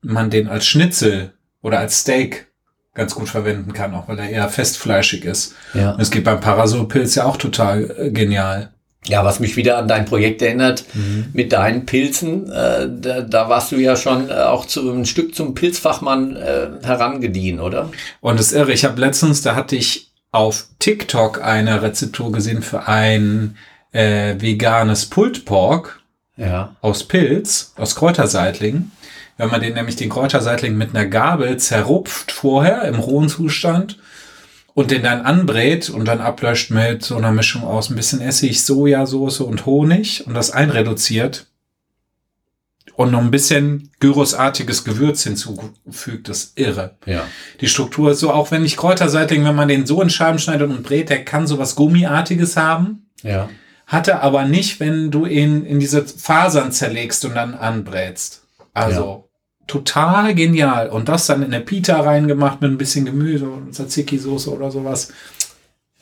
man 0.00 0.30
den 0.30 0.48
als 0.48 0.66
Schnitzel 0.66 1.34
oder 1.62 1.78
als 1.78 2.00
Steak 2.00 2.48
ganz 2.94 3.14
gut 3.14 3.28
verwenden 3.28 3.72
kann, 3.72 3.94
auch 3.94 4.08
weil 4.08 4.18
er 4.18 4.28
eher 4.28 4.48
festfleischig 4.48 5.24
ist. 5.24 5.54
Ja. 5.72 5.92
Und 5.92 6.00
es 6.00 6.10
geht 6.10 6.24
beim 6.24 6.40
Parasolpilz 6.40 7.14
ja 7.14 7.24
auch 7.24 7.36
total 7.36 7.94
äh, 7.96 8.10
genial. 8.10 8.70
Ja, 9.06 9.24
was 9.24 9.40
mich 9.40 9.56
wieder 9.56 9.78
an 9.78 9.88
dein 9.88 10.04
Projekt 10.04 10.42
erinnert 10.42 10.84
mhm. 10.92 11.28
mit 11.32 11.52
deinen 11.52 11.86
Pilzen, 11.86 12.50
äh, 12.50 12.88
da, 12.90 13.22
da, 13.22 13.48
warst 13.48 13.72
du 13.72 13.76
ja 13.76 13.96
schon 13.96 14.28
äh, 14.28 14.32
auch 14.32 14.66
zu 14.66 14.90
ein 14.90 15.06
Stück 15.06 15.34
zum 15.34 15.54
Pilzfachmann 15.54 16.36
äh, 16.36 16.68
herangedient, 16.82 17.60
oder? 17.60 17.90
Und 18.20 18.38
das 18.38 18.48
ist 18.48 18.52
irre, 18.52 18.72
ich 18.72 18.84
habe 18.84 19.00
letztens, 19.00 19.40
da 19.40 19.54
hatte 19.54 19.76
ich 19.76 20.10
auf 20.30 20.66
TikTok 20.78 21.42
eine 21.42 21.80
Rezeptur 21.80 22.32
gesehen 22.32 22.62
für 22.62 22.86
ein 22.86 23.56
äh, 23.92 24.34
veganes 24.38 25.06
Pulled 25.06 25.44
Pork 25.44 26.00
ja. 26.36 26.76
aus 26.80 27.04
Pilz, 27.04 27.72
aus 27.76 27.94
Kräuterseitling. 27.94 28.90
Wenn 29.38 29.50
man 29.50 29.62
den 29.62 29.74
nämlich 29.74 29.96
den 29.96 30.10
Kräuterseitling 30.10 30.76
mit 30.76 30.94
einer 30.94 31.06
Gabel 31.06 31.56
zerrupft 31.56 32.32
vorher 32.32 32.82
im 32.82 32.96
rohen 32.96 33.28
Zustand 33.28 33.98
und 34.74 34.90
den 34.90 35.02
dann 35.02 35.22
anbrät 35.22 35.88
und 35.88 36.06
dann 36.06 36.20
ablöscht 36.20 36.70
mit 36.70 37.04
so 37.04 37.16
einer 37.16 37.32
Mischung 37.32 37.62
aus 37.62 37.88
ein 37.88 37.96
bisschen 37.96 38.20
Essig, 38.20 38.62
Sojasauce 38.64 39.40
und 39.40 39.64
Honig 39.64 40.26
und 40.26 40.34
das 40.34 40.50
einreduziert 40.50 41.46
und 42.96 43.12
noch 43.12 43.20
ein 43.20 43.30
bisschen 43.30 43.92
Gyrosartiges 44.00 44.82
Gewürz 44.82 45.22
hinzufügt, 45.22 46.28
das 46.28 46.38
ist 46.38 46.58
irre. 46.58 46.96
Ja. 47.06 47.24
Die 47.60 47.68
Struktur 47.68 48.10
ist 48.10 48.18
so, 48.18 48.32
auch 48.32 48.50
wenn 48.50 48.64
ich 48.64 48.76
Kräuterseitling, 48.76 49.44
wenn 49.44 49.54
man 49.54 49.68
den 49.68 49.86
so 49.86 50.02
in 50.02 50.10
Scheiben 50.10 50.40
schneidet 50.40 50.68
und 50.68 50.82
brät, 50.82 51.10
der 51.10 51.24
kann 51.24 51.46
sowas 51.46 51.76
Gummiartiges 51.76 52.56
haben. 52.56 53.06
Ja. 53.22 53.48
Hatte 53.86 54.20
aber 54.20 54.46
nicht, 54.46 54.80
wenn 54.80 55.12
du 55.12 55.26
ihn 55.26 55.64
in 55.64 55.78
diese 55.78 56.04
Fasern 56.04 56.72
zerlegst 56.72 57.24
und 57.24 57.36
dann 57.36 57.54
anbrätst. 57.54 58.42
Also 58.74 59.27
total 59.68 60.34
genial. 60.34 60.88
Und 60.88 61.08
das 61.08 61.26
dann 61.26 61.42
in 61.44 61.54
eine 61.54 61.62
Pita 61.64 62.00
reingemacht 62.00 62.60
mit 62.60 62.72
ein 62.72 62.78
bisschen 62.78 63.04
Gemüse 63.04 63.48
und 63.48 63.72
Tzatziki-Soße 63.72 64.50
oder 64.50 64.72
sowas. 64.72 65.12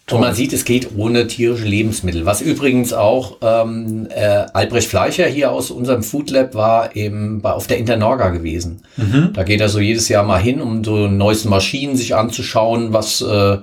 Und 0.09 0.21
man 0.21 0.35
sieht, 0.35 0.53
es 0.53 0.65
geht 0.65 0.91
ohne 0.97 1.27
tierische 1.27 1.65
Lebensmittel. 1.65 2.27
Was 2.27 2.41
übrigens 2.41 2.93
auch 2.93 3.39
ähm, 3.43 4.07
äh, 4.09 4.47
Albrecht 4.53 4.89
Fleischer 4.89 5.27
hier 5.27 5.51
aus 5.51 5.73
unserem 5.73 6.05
Food 6.05 6.31
Lab 6.31 6.55
war 6.55 6.95
eben 6.95 7.43
bei, 7.43 7.51
auf 7.51 7.67
der 7.67 7.79
Internorga 7.79 8.29
gewesen. 8.29 8.83
Mhm. 8.97 9.31
Da 9.33 9.43
geht 9.43 9.61
er 9.61 9.69
so 9.69 9.81
jedes 9.81 10.09
Jahr 10.09 10.23
mal 10.23 10.41
hin, 10.41 10.61
um 10.61 10.85
so 10.85 11.09
neuesten 11.09 11.49
Maschinen 11.49 11.97
sich 11.97 12.15
anzuschauen, 12.15 12.93
was 12.93 13.21
äh, 13.21 13.59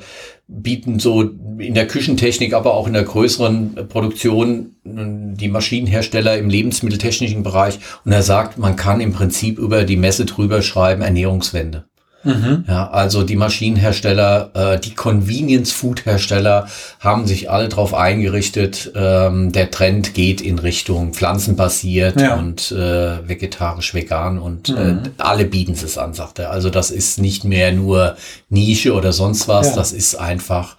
bieten 0.62 1.00
so 1.00 1.22
in 1.58 1.74
der 1.74 1.88
Küchentechnik, 1.88 2.54
aber 2.54 2.74
auch 2.74 2.88
in 2.88 2.94
der 2.94 3.04
größeren 3.04 3.88
Produktion 3.90 4.76
die 4.84 5.48
Maschinenhersteller 5.48 6.38
im 6.38 6.50
lebensmitteltechnischen 6.50 7.44
Bereich. 7.44 7.80
Und 8.06 8.12
er 8.12 8.24
sagt, 8.24 8.58
man 8.58 8.76
kann 8.76 9.02
im 9.02 9.14
Prinzip 9.14 9.58
über 9.58 9.84
die 9.84 9.98
Messe 9.98 10.26
drüber 10.26 10.62
schreiben, 10.62 11.02
Ernährungswende. 11.02 11.86
Mhm. 12.24 12.66
Ja, 12.68 12.90
also 12.90 13.24
die 13.24 13.36
Maschinenhersteller, 13.36 14.52
äh, 14.54 14.80
die 14.80 14.96
Convenience-Food-Hersteller 14.96 16.68
haben 17.00 17.28
sich 17.28 17.50
alle 17.50 17.68
darauf 17.68 17.94
eingerichtet, 17.94 18.92
ähm, 18.96 19.52
der 19.52 19.72
Trend 19.72 20.14
geht 20.14 20.42
in 20.42 20.60
Richtung 20.60 21.14
pflanzenbasiert 21.14 22.22
ja. 22.22 22.36
und 22.36 22.72
äh, 22.72 23.28
vegetarisch-vegan 23.28 24.40
und 24.40 24.70
äh, 24.70 24.72
mhm. 24.72 25.06
äh, 25.06 25.10
alle 25.18 25.46
bieten 25.46 25.74
es 25.74 25.98
an, 25.98 26.14
sagt 26.14 26.40
er. 26.40 26.52
Also 26.52 26.70
das 26.70 26.92
ist 26.92 27.20
nicht 27.20 27.44
mehr 27.44 27.74
nur 27.74 28.16
Nische 28.50 28.94
oder 28.94 29.12
sonst 29.12 29.48
was, 29.48 29.70
ja. 29.70 29.76
das 29.76 29.92
ist 29.92 30.16
einfach 30.16 30.78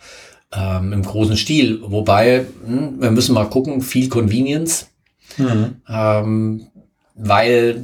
ähm, 0.57 0.93
im 0.93 1.03
großen 1.03 1.37
Stil. 1.37 1.81
Wobei, 1.83 2.47
mh, 2.67 2.77
hm, 2.77 3.03
wir 3.03 3.11
müssen 3.11 3.35
mal 3.35 3.49
gucken, 3.51 3.83
viel 3.83 4.09
Convenience. 4.09 4.87
Mhm. 5.37 5.77
Ähm, 5.89 6.67
weil 7.15 7.81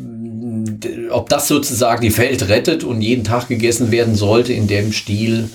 ob 1.10 1.28
das 1.28 1.48
sozusagen 1.48 2.02
die 2.02 2.16
Welt 2.16 2.48
rettet 2.48 2.84
und 2.84 3.00
jeden 3.00 3.24
Tag 3.24 3.48
gegessen 3.48 3.90
werden 3.90 4.14
sollte 4.14 4.52
in 4.52 4.66
dem 4.66 4.92
Stil, 4.92 5.48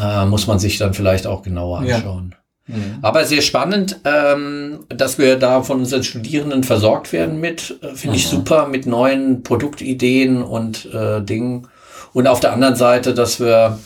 äh, 0.00 0.24
muss 0.26 0.46
man 0.46 0.58
sich 0.58 0.78
dann 0.78 0.94
vielleicht 0.94 1.26
auch 1.26 1.42
genauer 1.42 1.80
anschauen. 1.80 2.34
Ja. 2.68 2.76
Mhm. 2.76 2.98
Aber 3.02 3.24
sehr 3.24 3.42
spannend, 3.42 4.00
ähm, 4.04 4.80
dass 4.88 5.18
wir 5.18 5.36
da 5.36 5.62
von 5.62 5.80
unseren 5.80 6.04
Studierenden 6.04 6.64
versorgt 6.64 7.12
werden 7.12 7.40
mit, 7.40 7.78
äh, 7.82 7.94
finde 7.94 8.16
ich 8.16 8.28
super, 8.28 8.68
mit 8.68 8.86
neuen 8.86 9.42
Produktideen 9.42 10.42
und 10.42 10.92
äh, 10.92 11.20
Dingen. 11.20 11.68
Und 12.12 12.26
auf 12.26 12.40
der 12.40 12.52
anderen 12.52 12.76
Seite, 12.76 13.14
dass 13.14 13.40
wir 13.40 13.78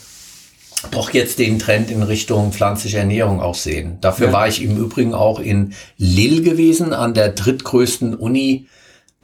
doch 0.90 1.10
jetzt 1.10 1.38
den 1.38 1.58
Trend 1.58 1.90
in 1.90 2.02
Richtung 2.02 2.52
pflanzliche 2.52 2.98
Ernährung 2.98 3.40
auch 3.40 3.54
sehen. 3.54 3.98
Dafür 4.00 4.28
ja. 4.28 4.32
war 4.32 4.48
ich 4.48 4.62
im 4.62 4.76
Übrigen 4.76 5.14
auch 5.14 5.40
in 5.40 5.72
Lille 5.96 6.42
gewesen, 6.42 6.92
an 6.92 7.14
der 7.14 7.30
drittgrößten 7.30 8.14
Uni 8.14 8.66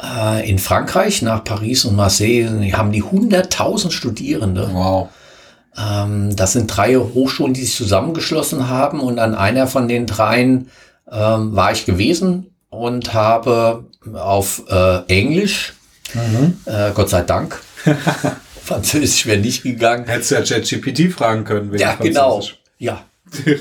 äh, 0.02 0.48
in 0.48 0.58
Frankreich, 0.58 1.22
nach 1.22 1.44
Paris 1.44 1.84
und 1.84 1.96
Marseille, 1.96 2.72
haben 2.72 2.92
die 2.92 3.02
100.000 3.02 3.90
Studierende. 3.90 4.70
Wow. 4.72 5.08
Ähm, 5.78 6.34
das 6.36 6.52
sind 6.52 6.66
drei 6.66 6.96
Hochschulen, 6.96 7.54
die 7.54 7.62
sich 7.62 7.74
zusammengeschlossen 7.74 8.68
haben 8.68 9.00
und 9.00 9.18
an 9.18 9.34
einer 9.34 9.66
von 9.66 9.88
den 9.88 10.06
dreien 10.06 10.70
ähm, 11.10 11.54
war 11.54 11.72
ich 11.72 11.86
gewesen 11.86 12.54
und 12.68 13.14
habe 13.14 13.84
auf 14.12 14.62
äh, 14.68 15.04
Englisch, 15.08 15.74
mhm. 16.14 16.58
äh, 16.66 16.90
Gott 16.94 17.10
sei 17.10 17.22
Dank, 17.22 17.60
Französisch 18.64 19.26
wäre 19.26 19.38
nicht 19.38 19.62
gegangen. 19.62 20.06
Hättest 20.06 20.30
du 20.30 20.34
ja 20.36 20.42
ChatGPT 20.42 21.12
fragen 21.12 21.44
können. 21.44 21.76
Ja, 21.76 21.94
genau. 21.94 22.42
Ja. 22.78 23.04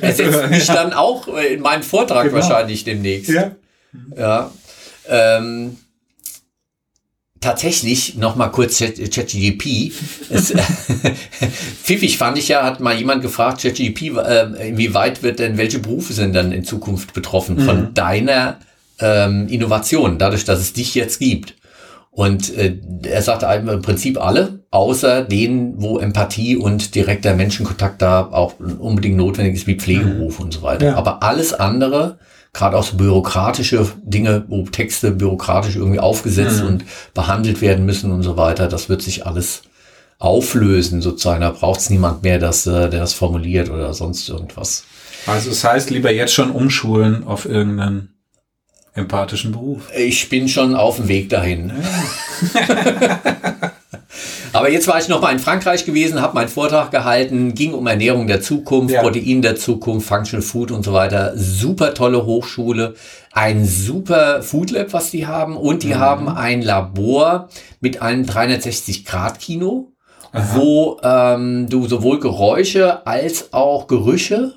Er 0.01 0.13
setzt 0.13 0.49
mich 0.49 0.65
dann 0.67 0.93
auch 0.93 1.27
in 1.27 1.61
meinen 1.61 1.83
Vortrag 1.83 2.25
genau. 2.25 2.35
wahrscheinlich 2.35 2.83
demnächst. 2.83 3.29
Ja. 3.29 3.51
ja. 4.15 4.51
Ähm, 5.07 5.77
tatsächlich 7.41 8.15
noch 8.15 8.35
mal 8.35 8.49
kurz 8.49 8.79
ChatGPT. 8.79 9.93
Pfiffig 11.83 12.17
fand 12.17 12.37
ich 12.37 12.49
ja, 12.49 12.63
hat 12.63 12.79
mal 12.79 12.95
jemand 12.95 13.21
gefragt, 13.21 13.61
ChatGPT, 13.61 14.17
äh, 14.17 14.69
inwieweit 14.69 15.23
wird 15.23 15.39
denn, 15.39 15.57
welche 15.57 15.79
Berufe 15.79 16.13
sind 16.13 16.33
dann 16.33 16.51
in 16.51 16.63
Zukunft 16.63 17.13
betroffen 17.13 17.55
mhm. 17.57 17.61
von 17.61 17.93
deiner 17.93 18.57
ähm, 18.99 19.47
Innovation, 19.47 20.17
dadurch, 20.17 20.43
dass 20.43 20.59
es 20.59 20.73
dich 20.73 20.95
jetzt 20.95 21.19
gibt? 21.19 21.55
Und 22.11 22.53
äh, 22.57 22.75
er 23.03 23.21
sagte 23.21 23.45
im 23.45 23.81
Prinzip 23.81 24.21
alle, 24.21 24.59
außer 24.71 25.23
denen, 25.23 25.81
wo 25.81 25.99
Empathie 25.99 26.57
und 26.57 26.95
direkter 26.95 27.33
Menschenkontakt 27.35 28.01
da 28.01 28.25
auch 28.25 28.55
unbedingt 28.59 29.15
notwendig 29.15 29.55
ist, 29.55 29.67
wie 29.67 29.75
Pflegeberuf 29.75 30.39
mhm. 30.39 30.45
und 30.45 30.53
so 30.53 30.61
weiter. 30.61 30.87
Ja. 30.87 30.95
Aber 30.95 31.23
alles 31.23 31.53
andere 31.53 32.19
gerade 32.53 32.77
auch 32.77 32.83
so 32.83 32.97
bürokratische 32.97 33.87
Dinge, 34.03 34.45
wo 34.47 34.63
Texte 34.63 35.11
bürokratisch 35.11 35.75
irgendwie 35.75 35.99
aufgesetzt 35.99 36.61
mhm. 36.61 36.67
und 36.67 36.85
behandelt 37.13 37.61
werden 37.61 37.85
müssen 37.85 38.11
und 38.11 38.23
so 38.23 38.37
weiter, 38.37 38.67
das 38.67 38.89
wird 38.89 39.01
sich 39.01 39.25
alles 39.25 39.63
auflösen 40.17 41.01
sozusagen. 41.01 41.41
Da 41.41 41.51
braucht 41.51 41.79
es 41.79 41.89
niemand 41.89 42.23
mehr, 42.23 42.39
dass, 42.39 42.65
äh, 42.67 42.89
der 42.89 42.99
das 42.99 43.13
formuliert 43.13 43.69
oder 43.69 43.93
sonst 43.93 44.27
irgendwas. 44.27 44.83
Also 45.25 45.49
es 45.49 45.61
das 45.61 45.71
heißt, 45.71 45.89
lieber 45.89 46.11
jetzt 46.11 46.33
schon 46.33 46.51
umschulen 46.51 47.25
auf 47.25 47.45
irgendeinen 47.45 48.15
empathischen 48.93 49.51
Beruf. 49.51 49.89
Ich 49.95 50.29
bin 50.29 50.49
schon 50.49 50.75
auf 50.75 50.97
dem 50.97 51.07
Weg 51.07 51.29
dahin. 51.29 51.71
Ja. 52.53 53.19
Aber 54.59 54.69
jetzt 54.69 54.89
war 54.89 54.99
ich 54.99 55.07
noch 55.07 55.21
mal 55.21 55.31
in 55.31 55.39
Frankreich 55.39 55.85
gewesen, 55.85 56.21
habe 56.21 56.35
meinen 56.35 56.49
Vortrag 56.49 56.91
gehalten, 56.91 57.55
ging 57.55 57.73
um 57.73 57.87
Ernährung 57.87 58.27
der 58.27 58.41
Zukunft, 58.41 58.93
ja. 58.93 59.01
Protein 59.01 59.41
der 59.41 59.55
Zukunft, 59.55 60.05
Functional 60.05 60.41
Food 60.41 60.71
und 60.71 60.83
so 60.83 60.91
weiter. 60.91 61.31
Super 61.37 61.93
tolle 61.93 62.25
Hochschule, 62.25 62.95
ein 63.31 63.63
super 63.63 64.43
Food 64.43 64.71
Lab, 64.71 64.91
was 64.91 65.11
die 65.11 65.25
haben 65.27 65.55
und 65.55 65.83
die 65.83 65.93
mhm. 65.93 65.99
haben 65.99 66.27
ein 66.27 66.61
Labor 66.61 67.47
mit 67.79 68.01
einem 68.01 68.25
360-Grad-Kino, 68.25 69.93
wo 70.33 70.99
ähm, 71.03 71.69
du 71.69 71.87
sowohl 71.87 72.19
Geräusche 72.19 73.07
als 73.07 73.53
auch 73.53 73.87
Gerüche 73.87 74.55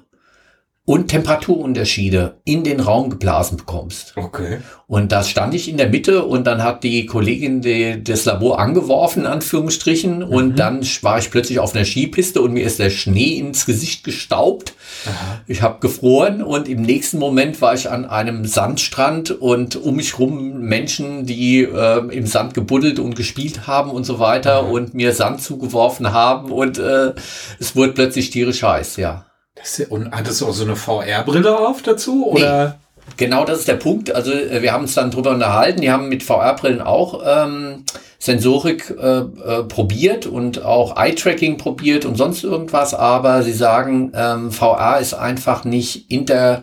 und 0.93 1.09
Temperaturunterschiede 1.09 2.35
in 2.45 2.65
den 2.65 2.79
Raum 2.79 3.09
geblasen 3.09 3.57
bekommst. 3.57 4.13
Okay. 4.15 4.59
Und 4.87 5.11
da 5.11 5.23
stand 5.23 5.55
ich 5.55 5.71
in 5.71 5.79
der 5.79 5.89
Mitte 5.89 6.23
und 6.23 6.47
dann 6.47 6.63
hat 6.63 6.85
die 6.85 7.07
Kollegin 7.07 7.63
die, 7.63 8.05
das 8.05 8.27
Labor 8.27 8.59
angeworfen, 8.61 9.21
in 9.21 9.27
Anführungsstrichen, 9.27 10.19
mhm. 10.19 10.25
und 10.25 10.59
dann 10.59 10.83
war 11.01 11.19
ich 11.19 11.31
plötzlich 11.31 11.61
auf 11.61 11.75
einer 11.75 11.87
Skipiste 11.87 12.43
und 12.43 12.53
mir 12.53 12.67
ist 12.67 12.79
der 12.79 12.91
Schnee 12.91 13.39
ins 13.39 13.65
Gesicht 13.65 14.05
gestaubt. 14.05 14.75
Aha. 15.07 15.41
Ich 15.47 15.63
habe 15.63 15.81
gefroren 15.81 16.43
und 16.43 16.69
im 16.69 16.83
nächsten 16.83 17.19
Moment 17.19 17.63
war 17.63 17.73
ich 17.73 17.89
an 17.89 18.05
einem 18.05 18.45
Sandstrand 18.45 19.31
und 19.31 19.77
um 19.77 19.97
mich 19.97 20.19
rum 20.19 20.61
Menschen, 20.61 21.25
die 21.25 21.63
äh, 21.63 22.07
im 22.15 22.27
Sand 22.27 22.53
gebuddelt 22.53 22.99
und 22.99 23.17
gespielt 23.17 23.67
haben 23.67 23.91
und 23.91 24.05
so 24.05 24.19
weiter 24.19 24.65
mhm. 24.65 24.73
und 24.73 24.93
mir 24.93 25.15
Sand 25.15 25.41
zugeworfen 25.41 26.13
haben 26.13 26.53
und 26.53 26.77
äh, 26.77 27.15
es 27.59 27.75
wurde 27.75 27.93
plötzlich 27.93 28.29
tierisch 28.29 28.63
heiß, 28.63 28.99
ja. 28.99 29.25
Das 29.55 29.79
ja, 29.79 29.87
und 29.89 30.13
hattest 30.13 30.41
du 30.41 30.47
auch 30.47 30.53
so 30.53 30.65
eine 30.65 30.77
VR-Brille 30.77 31.59
auf 31.59 31.83
dazu? 31.83 32.27
Oder? 32.27 32.69
Nee. 32.69 32.83
Genau, 33.17 33.45
das 33.45 33.61
ist 33.61 33.69
der 33.69 33.75
Punkt. 33.75 34.15
Also 34.15 34.33
äh, 34.33 34.63
wir 34.63 34.73
haben 34.73 34.83
uns 34.83 34.95
dann 34.95 35.11
drüber 35.11 35.31
unterhalten. 35.31 35.81
Die 35.81 35.91
haben 35.91 36.09
mit 36.09 36.23
VR-Brillen 36.23 36.81
auch 36.81 37.23
ähm, 37.27 37.85
Sensorik 38.19 38.91
äh, 38.91 39.19
äh, 39.19 39.65
probiert 39.65 40.27
und 40.27 40.63
auch 40.65 40.97
Eye-Tracking 40.97 41.59
probiert 41.59 42.05
und 42.05 42.17
sonst 42.17 42.45
irgendwas. 42.45 42.95
Aber 42.95 43.43
sie 43.43 43.53
sagen, 43.53 44.13
ähm, 44.15 44.53
VR 44.53 45.01
ist 45.01 45.15
einfach 45.15 45.65
nicht 45.65 46.11
inter 46.11 46.63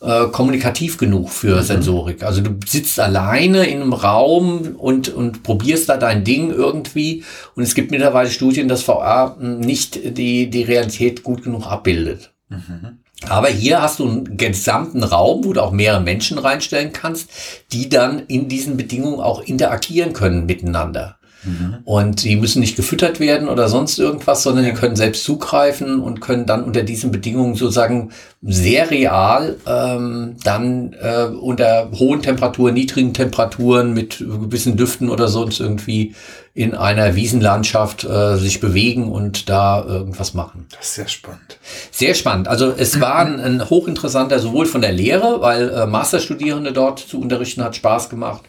äh, 0.00 0.26
kommunikativ 0.26 0.98
genug 0.98 1.30
für 1.30 1.56
mhm. 1.56 1.62
Sensorik. 1.62 2.22
Also 2.22 2.42
du 2.42 2.50
sitzt 2.66 3.00
alleine 3.00 3.66
in 3.66 3.80
einem 3.80 3.92
Raum 3.92 4.76
und, 4.76 5.08
und 5.08 5.42
probierst 5.42 5.88
da 5.88 5.96
dein 5.96 6.24
Ding 6.24 6.50
irgendwie. 6.50 7.24
Und 7.54 7.62
es 7.62 7.74
gibt 7.74 7.90
mittlerweile 7.90 8.30
Studien, 8.30 8.68
dass 8.68 8.82
VR 8.82 9.36
nicht 9.40 10.18
die, 10.18 10.50
die 10.50 10.62
Realität 10.62 11.22
gut 11.22 11.42
genug 11.42 11.66
abbildet. 11.66 12.32
Mhm. 12.48 12.98
Aber 13.28 13.48
hier 13.48 13.80
hast 13.80 13.98
du 13.98 14.06
einen 14.06 14.36
gesamten 14.36 15.02
Raum, 15.02 15.44
wo 15.44 15.54
du 15.54 15.62
auch 15.62 15.72
mehrere 15.72 16.02
Menschen 16.02 16.38
reinstellen 16.38 16.92
kannst, 16.92 17.30
die 17.72 17.88
dann 17.88 18.26
in 18.26 18.48
diesen 18.48 18.76
Bedingungen 18.76 19.20
auch 19.20 19.40
interagieren 19.40 20.12
können 20.12 20.44
miteinander. 20.44 21.15
Mhm. 21.46 21.78
Und 21.84 22.24
die 22.24 22.36
müssen 22.36 22.60
nicht 22.60 22.76
gefüttert 22.76 23.20
werden 23.20 23.48
oder 23.48 23.68
sonst 23.68 23.98
irgendwas, 23.98 24.42
sondern 24.42 24.64
die 24.64 24.72
können 24.72 24.96
selbst 24.96 25.24
zugreifen 25.24 26.00
und 26.00 26.20
können 26.20 26.44
dann 26.44 26.64
unter 26.64 26.82
diesen 26.82 27.12
Bedingungen 27.12 27.54
sozusagen 27.54 28.10
sehr 28.42 28.90
real 28.90 29.56
ähm, 29.66 30.36
dann 30.44 30.94
äh, 31.00 31.24
unter 31.24 31.90
hohen 31.92 32.22
Temperaturen, 32.22 32.74
niedrigen 32.74 33.14
Temperaturen 33.14 33.94
mit 33.94 34.18
gewissen 34.18 34.76
Düften 34.76 35.08
oder 35.08 35.28
sonst 35.28 35.60
irgendwie 35.60 36.14
in 36.54 36.74
einer 36.74 37.14
Wiesenlandschaft 37.14 38.04
äh, 38.04 38.36
sich 38.36 38.60
bewegen 38.60 39.12
und 39.12 39.48
da 39.48 39.84
irgendwas 39.84 40.32
machen. 40.32 40.66
Das 40.70 40.86
ist 40.86 40.94
sehr 40.94 41.08
spannend. 41.08 41.58
Sehr 41.90 42.14
spannend. 42.14 42.48
Also 42.48 42.72
es 42.76 43.00
war 43.00 43.16
ein, 43.16 43.40
ein 43.40 43.68
hochinteressanter, 43.68 44.38
sowohl 44.38 44.66
von 44.66 44.80
der 44.80 44.92
Lehre, 44.92 45.40
weil 45.40 45.68
äh, 45.68 45.86
Masterstudierende 45.86 46.72
dort 46.72 46.98
zu 46.98 47.20
unterrichten 47.20 47.62
hat 47.62 47.76
Spaß 47.76 48.08
gemacht, 48.08 48.42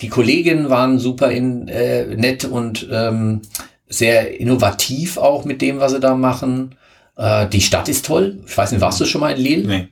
die 0.00 0.08
Kolleginnen 0.08 0.70
waren 0.70 0.98
super 0.98 1.30
in, 1.30 1.68
äh, 1.68 2.06
nett 2.16 2.44
und 2.44 2.88
ähm, 2.90 3.42
sehr 3.88 4.40
innovativ 4.40 5.16
auch 5.16 5.44
mit 5.44 5.62
dem, 5.62 5.78
was 5.78 5.92
sie 5.92 6.00
da 6.00 6.14
machen. 6.14 6.74
Äh, 7.16 7.48
die 7.48 7.60
Stadt 7.60 7.88
ist 7.88 8.06
toll. 8.06 8.42
Ich 8.46 8.56
weiß 8.56 8.72
nicht, 8.72 8.80
warst 8.80 9.00
du 9.00 9.04
schon 9.04 9.20
mal 9.20 9.34
in 9.36 9.40
Lille? 9.40 9.68
Nee. 9.68 9.88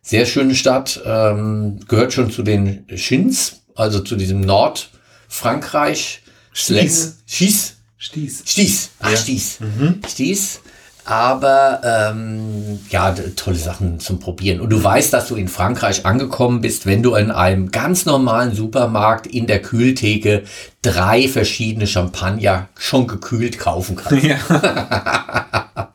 Sehr 0.00 0.26
schöne 0.26 0.54
Stadt. 0.54 1.00
Ähm, 1.04 1.80
gehört 1.86 2.12
schon 2.12 2.30
zu 2.30 2.42
den 2.42 2.86
Schins, 2.96 3.62
also 3.74 4.00
zu 4.00 4.16
diesem 4.16 4.40
Nordfrankreich. 4.40 6.22
Stieß. 6.52 7.22
Stieß. 7.26 7.76
Stieß. 7.98 8.42
Stieß. 8.46 8.90
Ach, 9.00 9.10
ja. 9.10 9.16
Stieß. 9.16 9.60
Mhm. 9.60 10.00
Stieß. 10.08 10.60
Aber 11.04 11.80
ähm, 11.84 12.78
ja, 12.90 13.12
tolle 13.34 13.56
Sachen 13.56 13.98
zum 13.98 14.20
Probieren. 14.20 14.60
Und 14.60 14.70
du 14.70 14.82
weißt, 14.82 15.12
dass 15.12 15.26
du 15.28 15.34
in 15.34 15.48
Frankreich 15.48 16.06
angekommen 16.06 16.60
bist, 16.60 16.86
wenn 16.86 17.02
du 17.02 17.14
in 17.16 17.30
einem 17.30 17.70
ganz 17.72 18.06
normalen 18.06 18.54
Supermarkt 18.54 19.26
in 19.26 19.46
der 19.46 19.60
Kühltheke 19.60 20.44
drei 20.80 21.26
verschiedene 21.26 21.86
Champagner 21.86 22.68
schon 22.78 23.08
gekühlt 23.08 23.58
kaufen 23.58 23.96
kannst. 23.96 24.24
Ja. 24.24 24.36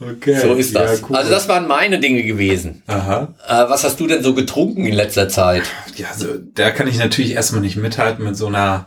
okay. 0.00 0.40
So 0.40 0.54
ist 0.54 0.76
das. 0.76 1.00
Ja, 1.00 1.06
cool. 1.08 1.16
Also 1.16 1.30
das 1.30 1.48
waren 1.48 1.66
meine 1.66 1.98
Dinge 1.98 2.22
gewesen. 2.22 2.82
Aha. 2.86 3.34
Äh, 3.48 3.68
was 3.68 3.82
hast 3.82 3.98
du 3.98 4.06
denn 4.06 4.22
so 4.22 4.34
getrunken 4.34 4.86
in 4.86 4.94
letzter 4.94 5.28
Zeit? 5.28 5.64
Ja, 5.96 6.08
also 6.12 6.28
da 6.54 6.70
kann 6.70 6.86
ich 6.86 6.98
natürlich 6.98 7.32
erstmal 7.32 7.60
nicht 7.60 7.76
mithalten 7.76 8.24
mit 8.24 8.36
so 8.36 8.46
einer 8.46 8.86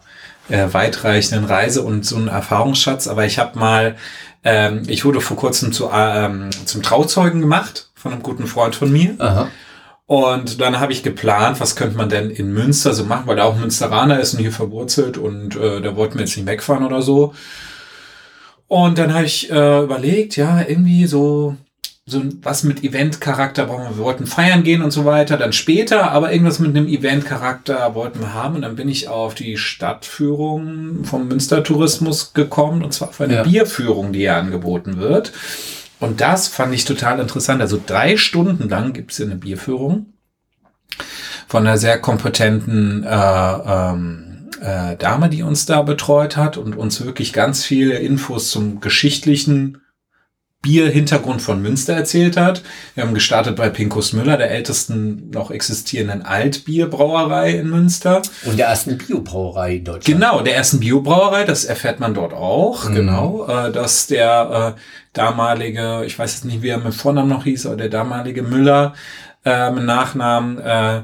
äh, 0.49 0.67
weitreichenden 0.71 1.45
Reise 1.45 1.81
und 1.81 2.05
so 2.05 2.15
einem 2.15 2.27
Erfahrungsschatz, 2.27 3.07
aber 3.07 3.25
ich 3.25 3.39
habe 3.39 3.57
mal 3.57 3.95
ähm, 4.43 4.83
ich 4.87 5.05
wurde 5.05 5.21
vor 5.21 5.37
kurzem 5.37 5.71
zu, 5.71 5.89
ähm, 5.93 6.49
zum 6.65 6.81
Trauzeugen 6.81 7.41
gemacht 7.41 7.89
von 7.95 8.13
einem 8.13 8.23
guten 8.23 8.47
Freund 8.47 8.75
von 8.75 8.91
mir. 8.91 9.15
Aha. 9.19 9.49
Und 10.05 10.59
dann 10.59 10.79
habe 10.79 10.91
ich 10.91 11.03
geplant, 11.03 11.59
was 11.59 11.75
könnte 11.75 11.95
man 11.95 12.09
denn 12.09 12.31
in 12.31 12.51
Münster 12.51 12.93
so 12.93 13.05
machen, 13.05 13.27
weil 13.27 13.37
er 13.37 13.45
auch 13.45 13.57
Münsteraner 13.57 14.19
ist 14.19 14.33
und 14.33 14.39
hier 14.39 14.51
verwurzelt 14.51 15.19
und 15.19 15.55
äh, 15.55 15.81
da 15.81 15.95
wollten 15.95 16.15
wir 16.15 16.25
jetzt 16.25 16.35
nicht 16.35 16.47
wegfahren 16.47 16.83
oder 16.83 17.03
so. 17.03 17.33
Und 18.67 18.97
dann 18.97 19.13
habe 19.13 19.25
ich 19.25 19.51
äh, 19.51 19.83
überlegt, 19.83 20.35
ja, 20.35 20.61
irgendwie 20.67 21.05
so 21.05 21.55
so 22.09 22.23
was 22.41 22.63
mit 22.63 22.83
Event-Charakter 22.83 23.65
brauchen 23.65 23.83
wir. 23.83 23.97
Wir 23.97 24.03
wollten 24.03 24.25
feiern 24.25 24.63
gehen 24.63 24.81
und 24.81 24.91
so 24.91 25.05
weiter, 25.05 25.37
dann 25.37 25.53
später, 25.53 26.11
aber 26.11 26.31
irgendwas 26.31 26.59
mit 26.59 26.75
einem 26.75 26.87
Event-Charakter 26.87 27.93
wollten 27.95 28.19
wir 28.19 28.33
haben. 28.33 28.55
Und 28.55 28.63
dann 28.63 28.75
bin 28.75 28.89
ich 28.89 29.07
auf 29.07 29.35
die 29.35 29.57
Stadtführung 29.57 31.03
vom 31.03 31.27
Münstertourismus 31.27 32.33
gekommen, 32.33 32.83
und 32.83 32.93
zwar 32.93 33.09
auf 33.09 33.21
eine 33.21 33.35
ja. 33.35 33.43
Bierführung, 33.43 34.11
die 34.13 34.21
ja 34.21 34.39
angeboten 34.39 34.97
wird. 34.97 35.31
Und 35.99 36.21
das 36.21 36.47
fand 36.47 36.73
ich 36.73 36.85
total 36.85 37.19
interessant. 37.19 37.61
Also 37.61 37.79
drei 37.85 38.17
Stunden 38.17 38.69
lang 38.69 38.93
gibt 38.93 39.11
es 39.11 39.21
eine 39.21 39.35
Bierführung 39.35 40.13
von 41.47 41.65
einer 41.67 41.77
sehr 41.77 41.99
kompetenten 41.99 43.03
äh, 43.03 43.09
ähm, 43.09 44.49
äh, 44.61 44.95
Dame, 44.97 45.29
die 45.29 45.43
uns 45.43 45.65
da 45.65 45.81
betreut 45.81 46.37
hat 46.37 46.57
und 46.57 46.75
uns 46.75 47.03
wirklich 47.03 47.33
ganz 47.33 47.65
viele 47.65 47.95
Infos 47.95 48.49
zum 48.49 48.79
geschichtlichen 48.79 49.81
Bierhintergrund 50.61 51.41
von 51.41 51.61
Münster 51.61 51.93
erzählt 51.93 52.35
hat. 52.35 52.63
Wir 52.93 53.05
haben 53.05 53.13
gestartet 53.13 53.55
bei 53.55 53.69
Pinkus 53.69 54.11
Müller, 54.11 54.35
der 54.35 54.51
ältesten 54.51 55.29
noch 55.29 55.51
existierenden 55.51 56.21
Altbierbrauerei 56.23 57.51
in 57.51 57.69
Münster. 57.69 58.21
Und 58.45 58.59
der 58.59 58.67
ersten 58.67 58.97
Biobrauerei 58.97 59.75
in 59.75 59.85
Deutschland. 59.85 60.19
Genau, 60.19 60.41
der 60.41 60.57
ersten 60.57 60.81
Biobrauerei, 60.81 61.45
das 61.45 61.63
erfährt 61.63 62.01
man 62.01 62.13
dort 62.13 62.33
auch, 62.33 62.89
mhm. 62.89 62.95
genau, 62.95 63.47
äh, 63.47 63.71
dass 63.71 64.07
der 64.07 64.75
äh, 64.75 64.81
damalige, 65.13 66.03
ich 66.05 66.19
weiß 66.19 66.33
jetzt 66.33 66.45
nicht, 66.45 66.61
wie 66.61 66.69
er 66.69 66.77
mit 66.79 66.93
Vornamen 66.93 67.29
noch 67.29 67.45
hieß, 67.45 67.65
aber 67.65 67.77
der 67.77 67.89
damalige 67.89 68.43
Müller 68.43 68.93
äh, 69.45 69.71
mit 69.71 69.85
Nachnamen 69.85 70.59
äh, 70.59 71.03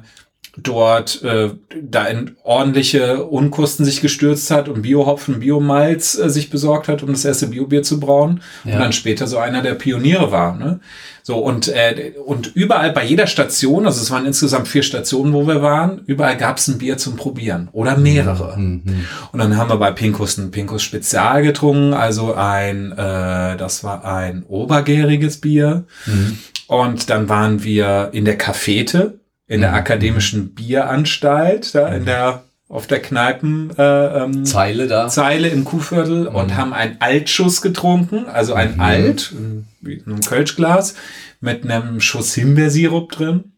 dort 0.58 1.22
äh, 1.24 1.50
da 1.82 2.06
in 2.06 2.36
ordentliche 2.44 3.24
Unkosten 3.26 3.86
sich 3.86 4.02
gestürzt 4.02 4.52
hat 4.52 4.70
und 4.70 4.84
Biohopfen, 4.84 5.40
Biomalz 5.40 6.18
äh, 6.18 6.30
sich 6.30 6.50
besorgt 6.50 6.88
hat, 6.88 7.04
um 7.04 7.10
das 7.10 7.26
erste 7.26 7.48
Biobier 7.48 7.84
zu 7.84 8.00
brauen 8.00 8.42
ja. 8.64 8.74
und 8.74 8.80
dann 8.80 8.94
später 8.94 9.28
so 9.28 9.38
einer 9.38 9.62
der 9.62 9.74
Pioniere 9.74 10.32
war. 10.32 10.56
Ne? 10.56 10.80
So 11.24 11.38
und 11.38 11.68
äh, 11.68 12.14
und 12.26 12.56
überall 12.56 12.94
bei 12.94 13.04
jeder 13.04 13.28
Station, 13.28 13.86
also 13.86 14.00
es 14.00 14.12
waren 14.12 14.26
insgesamt 14.26 14.68
vier 14.68 14.84
Stationen, 14.84 15.34
wo 15.34 15.48
wir 15.48 15.62
waren, 15.62 16.02
überall 16.06 16.38
gab 16.38 16.58
es 16.58 16.68
ein 16.68 16.78
Bier 16.78 16.98
zum 16.98 17.16
Probieren 17.16 17.68
oder 17.72 17.98
mehrere. 17.98 18.58
Mhm. 18.58 18.82
mhm. 18.86 19.06
Und 19.32 19.40
dann 19.40 19.58
haben 19.58 19.70
wir 19.70 19.78
bei 19.78 19.92
Pinkus 19.92 20.38
ein 20.38 20.52
Pinkus 20.52 20.84
Spezial 20.84 21.42
getrunken, 21.42 21.94
also 21.94 22.36
ein, 22.36 22.92
äh, 22.92 23.58
das 23.58 23.84
war 23.84 24.06
ein 24.06 24.44
obergäriges 24.48 25.42
Bier. 25.42 25.86
Mhm. 26.06 26.38
Und 26.68 27.10
dann 27.10 27.28
waren 27.28 27.64
wir 27.64 28.10
in 28.14 28.26
der 28.26 28.38
Cafete 28.38 29.20
in 29.48 29.62
der 29.62 29.72
mhm. 29.72 29.76
akademischen 29.76 30.54
Bieranstalt, 30.54 31.76
da 31.76 31.88
in 31.90 32.02
mhm. 32.02 32.06
der 32.06 32.44
auf 32.68 32.88
der 32.88 33.00
Kneipen 33.00 33.72
äh, 33.78 34.24
ähm, 34.24 34.44
Zeile 34.44 34.88
da 34.88 35.08
Zeile 35.08 35.50
im 35.50 35.66
Kuhviertel 35.66 36.30
mhm. 36.30 36.36
und 36.36 36.58
haben 36.58 36.74
einen 36.74 36.98
Altschuss 37.00 37.62
getrunken, 37.62 38.26
also 38.26 38.54
ein 38.54 38.76
mhm. 38.76 38.82
Alt 38.82 39.34
wie 39.82 39.94
in 39.94 40.06
einem 40.06 40.22
Kölschglas 40.22 40.96
mit 41.42 41.64
einem 41.64 42.02
Schuss 42.02 42.34
Himbeersirup 42.34 43.12
drin. 43.12 43.52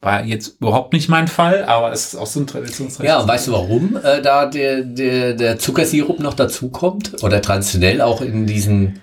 War 0.00 0.24
jetzt 0.24 0.60
überhaupt 0.60 0.92
nicht 0.92 1.08
mein 1.08 1.28
Fall, 1.28 1.64
aber 1.64 1.92
es 1.92 2.06
ist 2.06 2.16
auch 2.16 2.26
so 2.26 2.40
ein 2.40 2.46
Traditionsrecht. 2.46 3.06
Ja, 3.06 3.20
und 3.20 3.28
weißt 3.28 3.48
du, 3.48 3.52
warum 3.52 3.96
äh, 4.02 4.20
da 4.20 4.46
der, 4.46 4.82
der, 4.82 5.34
der 5.34 5.58
Zuckersirup 5.58 6.18
noch 6.18 6.34
dazukommt? 6.34 7.22
Oder 7.22 7.40
traditionell 7.40 8.00
auch 8.00 8.20
in 8.20 8.46
diesen 8.46 9.00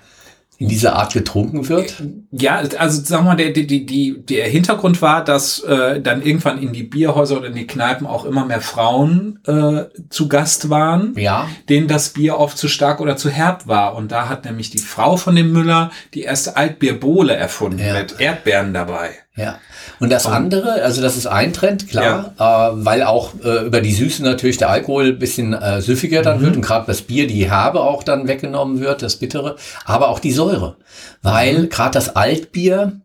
in 0.59 0.67
dieser 0.67 0.97
Art 0.97 1.13
getrunken 1.13 1.69
wird? 1.69 2.03
Ja, 2.31 2.57
also 2.57 3.01
sagen 3.01 3.23
wir 3.23 3.29
mal, 3.29 3.35
der, 3.37 3.51
die, 3.51 3.85
die, 3.85 4.25
der 4.25 4.45
Hintergrund 4.49 5.01
war, 5.01 5.23
dass 5.23 5.61
äh, 5.61 6.01
dann 6.01 6.21
irgendwann 6.21 6.61
in 6.61 6.73
die 6.73 6.83
Bierhäuser 6.83 7.37
oder 7.37 7.47
in 7.47 7.55
die 7.55 7.65
Kneipen 7.65 8.05
auch 8.05 8.25
immer 8.25 8.45
mehr 8.45 8.59
Frauen 8.59 9.39
äh, 9.47 9.85
zu 10.09 10.27
Gast 10.27 10.69
waren, 10.69 11.13
ja. 11.15 11.47
denen 11.69 11.87
das 11.87 12.09
Bier 12.09 12.37
oft 12.37 12.57
zu 12.57 12.67
stark 12.67 12.99
oder 12.99 13.15
zu 13.15 13.29
herb 13.29 13.67
war. 13.67 13.95
Und 13.95 14.11
da 14.11 14.27
hat 14.27 14.43
nämlich 14.43 14.69
die 14.69 14.79
Frau 14.79 15.15
von 15.15 15.33
dem 15.33 15.53
Müller 15.53 15.91
die 16.13 16.23
erste 16.23 16.57
Altbierbowle 16.57 17.33
erfunden 17.33 17.79
ja. 17.79 17.93
mit 17.93 18.19
Erdbeeren 18.19 18.73
dabei. 18.73 19.11
Ja. 19.39 19.60
Und 19.99 20.12
das 20.12 20.25
andere, 20.25 20.84
also 20.84 21.02
das 21.02 21.17
ist 21.17 21.28
ein 21.28 21.54
Trend, 21.54 21.88
klar, 21.88 22.34
ja. 22.38 22.69
äh, 22.69 22.86
weil 22.86 23.04
auch 23.04 23.34
äh, 23.43 23.65
über 23.65 23.82
die 23.82 23.93
Süße 23.93 24.23
natürlich 24.23 24.58
der 24.58 24.69
Alkohol 24.69 25.08
ein 25.08 25.19
bisschen 25.19 25.54
äh, 25.54 25.82
süffiger 25.82 26.21
dann 26.21 26.39
mhm. 26.39 26.45
wird 26.45 26.56
und 26.58 26.62
gerade 26.62 26.86
das 26.88 27.02
Bier, 27.02 27.28
die 27.28 27.49
Herbe 27.49 27.82
auch 27.82 28.04
dann 28.04 28.28
weggenommen 28.28 28.80
wird, 28.80 29.02
das 29.02 29.17
Bittere, 29.17 29.56
aber 29.86 30.10
auch 30.10 30.19
die 30.19 30.32
Säure. 30.32 30.75
Weil 31.21 31.63
mhm. 31.63 31.69
gerade 31.69 31.91
das 31.91 32.15
Altbier 32.15 33.02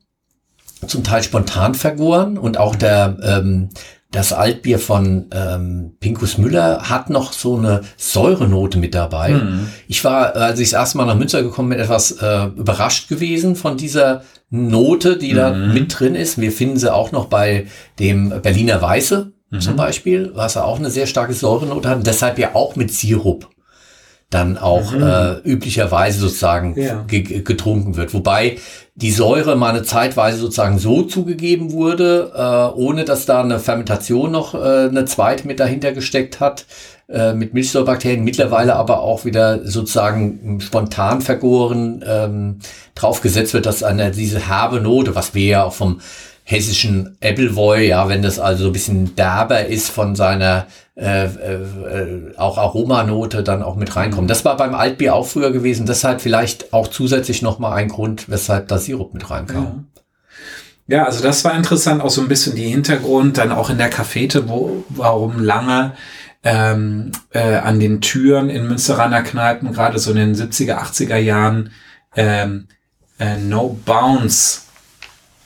zum 0.87 1.03
Teil 1.03 1.23
spontan 1.23 1.75
vergoren 1.75 2.37
und 2.37 2.59
auch 2.59 2.77
der 2.77 3.17
ähm, 3.23 3.71
das 4.15 4.33
Altbier 4.33 4.79
von 4.79 5.27
ähm, 5.33 5.97
Pinkus 5.99 6.39
Müller 6.39 6.89
hat 6.89 7.11
noch 7.11 7.33
so 7.33 7.57
eine 7.57 7.81
Säurenote 7.97 8.79
mit 8.79 8.95
dabei. 8.95 9.31
Mhm. 9.31 9.69
Ich 9.89 10.05
war, 10.05 10.37
als 10.37 10.61
ich 10.61 10.71
das 10.71 10.79
erste 10.79 10.99
Mal 10.99 11.07
nach 11.07 11.17
Münster 11.17 11.43
gekommen 11.43 11.71
bin, 11.71 11.81
etwas 11.81 12.13
äh, 12.13 12.45
überrascht 12.57 13.09
gewesen 13.09 13.57
von 13.57 13.77
dieser 13.77 14.23
Note, 14.55 15.17
die 15.17 15.33
mhm. 15.33 15.37
da 15.37 15.51
mit 15.53 15.99
drin 15.99 16.15
ist. 16.15 16.41
Wir 16.41 16.53
finden 16.53 16.77
sie 16.77 16.93
auch 16.93 17.11
noch 17.11 17.27
bei 17.27 17.67
dem 17.99 18.41
Berliner 18.43 18.81
Weiße 18.81 19.33
mhm. 19.51 19.61
zum 19.61 19.77
Beispiel, 19.77 20.31
was 20.35 20.55
ja 20.55 20.65
auch 20.65 20.79
eine 20.79 20.91
sehr 20.91 21.07
starke 21.07 21.33
Säurenote 21.33 21.89
hat. 21.89 21.99
Und 21.99 22.07
deshalb 22.07 22.39
ja 22.39 22.55
auch 22.55 22.77
mit 22.77 22.93
Sirup 22.93 23.49
dann 24.31 24.59
auch 24.59 24.93
mhm. 24.93 25.03
äh, 25.03 25.33
üblicherweise 25.45 26.19
sozusagen 26.19 26.75
ja. 26.81 27.05
getrunken 27.07 27.97
wird. 27.97 28.15
Wobei 28.15 28.59
die 28.97 29.11
Säure 29.11 29.57
mal 29.57 29.71
eine 29.71 29.83
Zeitweise 29.83 30.39
sozusagen 30.39 30.79
so 30.79 31.03
zugegeben 31.03 31.73
wurde, 31.73 32.33
äh, 32.35 32.79
ohne 32.79 33.05
dass 33.05 33.27
da 33.27 33.43
eine 33.43 33.59
Fermentation 33.59 34.33
noch 34.33 34.55
äh, 34.55 34.89
eine 34.89 35.05
zweite 35.05 35.47
mit 35.47 35.61
dahinter 35.61 35.93
gesteckt 35.93 36.41
hat, 36.41 36.67
äh, 37.09 37.35
mit 37.35 37.55
Milchsäurebakterien, 37.55 38.25
mittlerweile 38.25 38.77
aber 38.77 39.01
auch 39.01 39.25
wieder 39.25 39.67
sozusagen 39.67 40.61
spontan 40.61 41.21
vergoren 41.21 42.05
ähm, 42.07 42.59
draufgesetzt 42.95 43.55
wird, 43.55 43.67
dass 43.67 43.83
eine 43.83 44.11
diese 44.11 44.49
herbe 44.49 44.81
Note, 44.81 45.15
was 45.15 45.35
wir 45.35 45.47
ja 45.47 45.65
auch 45.65 45.75
vom 45.75 46.01
hessischen 46.45 47.17
Appleboy, 47.23 47.89
ja, 47.89 48.09
wenn 48.09 48.23
das 48.23 48.39
also 48.39 48.67
ein 48.67 48.73
bisschen 48.73 49.17
derber 49.17 49.65
ist 49.67 49.91
von 49.91 50.15
seiner 50.15 50.67
äh, 50.97 51.25
äh, 51.25 52.37
auch 52.37 52.59
Aromanote 52.59 53.43
dann 53.43 53.63
auch 53.63 53.77
mit 53.77 53.97
reinkommt. 53.97 54.31
Das 54.31 54.45
war 54.45 54.57
beim 54.57 54.75
Altbier 54.75 55.15
auch 55.15 55.27
früher 55.27 55.51
gewesen, 55.51 55.87
deshalb 55.87 56.21
vielleicht 56.21 56.73
auch 56.73 56.89
zusätzlich 56.89 57.43
nochmal 57.43 57.73
ein 57.73 57.89
Grund, 57.89 58.29
weshalb 58.29 58.69
da 58.69 58.79
Sirup 58.79 59.15
mit 59.15 59.29
reinkam. 59.29 59.87
Ja. 60.87 60.99
ja. 60.99 61.05
also 61.05 61.23
das 61.23 61.45
war 61.45 61.57
interessant, 61.57 62.03
auch 62.03 62.11
so 62.11 62.21
ein 62.21 62.29
bisschen 62.29 62.55
die 62.55 62.69
Hintergrund, 62.69 63.39
dann 63.39 63.51
auch 63.51 63.71
in 63.71 63.79
der 63.79 63.91
Cafete, 63.91 64.49
wo, 64.49 64.85
warum 64.91 65.43
lange 65.43 65.95
ähm, 66.45 67.11
äh, 67.31 67.57
an 67.57 67.81
den 67.81 68.01
Türen 68.03 68.51
in 68.51 68.69
Münsteraner 68.69 69.23
Kneipen, 69.23 69.73
gerade 69.73 69.99
so 69.99 70.11
in 70.11 70.19
den 70.19 70.35
70er, 70.35 70.79
80er 70.79 71.17
Jahren, 71.17 71.71
ähm, 72.15 72.69
äh, 73.19 73.39
No 73.39 73.79
Bounce 73.85 74.63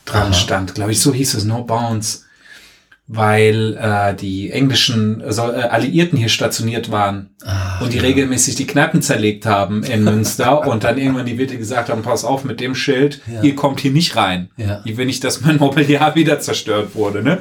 dran 0.05 0.29
Aha. 0.29 0.33
stand. 0.33 0.75
Glaube 0.75 0.93
ich, 0.93 1.01
so 1.01 1.15
hieß 1.15 1.35
es, 1.35 1.45
No 1.45 1.63
Bounce. 1.63 2.25
Weil 3.11 3.79
äh, 3.81 4.15
die 4.15 4.51
englischen 4.51 5.23
äh, 5.23 5.29
Alliierten 5.31 6.19
hier 6.19 6.29
stationiert 6.29 6.91
waren 6.91 7.31
Ach, 7.43 7.81
und 7.81 7.95
die 7.95 7.97
ja. 7.97 8.03
regelmäßig 8.03 8.57
die 8.57 8.67
Kneipen 8.67 9.01
zerlegt 9.01 9.47
haben 9.47 9.83
in 9.83 10.05
Münster 10.05 10.67
und 10.67 10.85
dann 10.85 10.99
irgendwann 10.99 11.25
die 11.25 11.39
Wirte 11.39 11.57
gesagt 11.57 11.89
haben, 11.89 12.03
pass 12.03 12.25
auf 12.25 12.45
mit 12.45 12.61
dem 12.61 12.75
Schild, 12.75 13.23
ja. 13.27 13.41
ihr 13.41 13.55
kommt 13.55 13.81
hier 13.81 13.93
nicht 13.93 14.15
rein. 14.17 14.51
Ja. 14.59 14.83
Ich 14.85 14.99
will 14.99 15.07
nicht, 15.07 15.25
dass 15.25 15.41
mein 15.41 15.57
Mobiliar 15.57 16.15
wieder 16.17 16.39
zerstört 16.41 16.95
wurde. 16.95 17.23
Ne? 17.23 17.39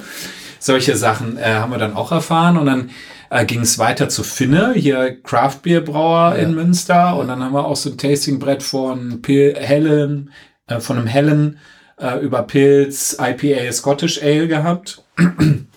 Solche 0.59 0.95
Sachen 0.95 1.37
äh, 1.37 1.55
haben 1.55 1.71
wir 1.71 1.79
dann 1.79 1.97
auch 1.97 2.13
erfahren 2.13 2.55
und 2.55 2.67
dann 2.67 2.89
äh, 3.29 3.45
ging 3.45 3.61
es 3.61 3.79
weiter 3.79 4.09
zu 4.09 4.23
Finne, 4.23 4.73
hier 4.73 5.21
Craft 5.21 5.59
Beer 5.63 5.81
Brauer 5.81 6.35
ja. 6.35 6.43
in 6.43 6.55
Münster 6.55 7.15
und 7.17 7.27
dann 7.27 7.43
haben 7.43 7.53
wir 7.53 7.65
auch 7.65 7.75
so 7.75 7.89
ein 7.89 7.97
Tastingbrett 7.97 8.63
von 8.63 9.21
Pil 9.21 9.55
Helen, 9.57 10.31
äh, 10.67 10.79
von 10.79 10.97
einem 10.97 11.07
Helen 11.07 11.59
äh, 11.99 12.19
über 12.19 12.43
Pilz, 12.43 13.17
IPA, 13.19 13.71
Scottish 13.71 14.21
Ale 14.21 14.47
gehabt. 14.47 15.03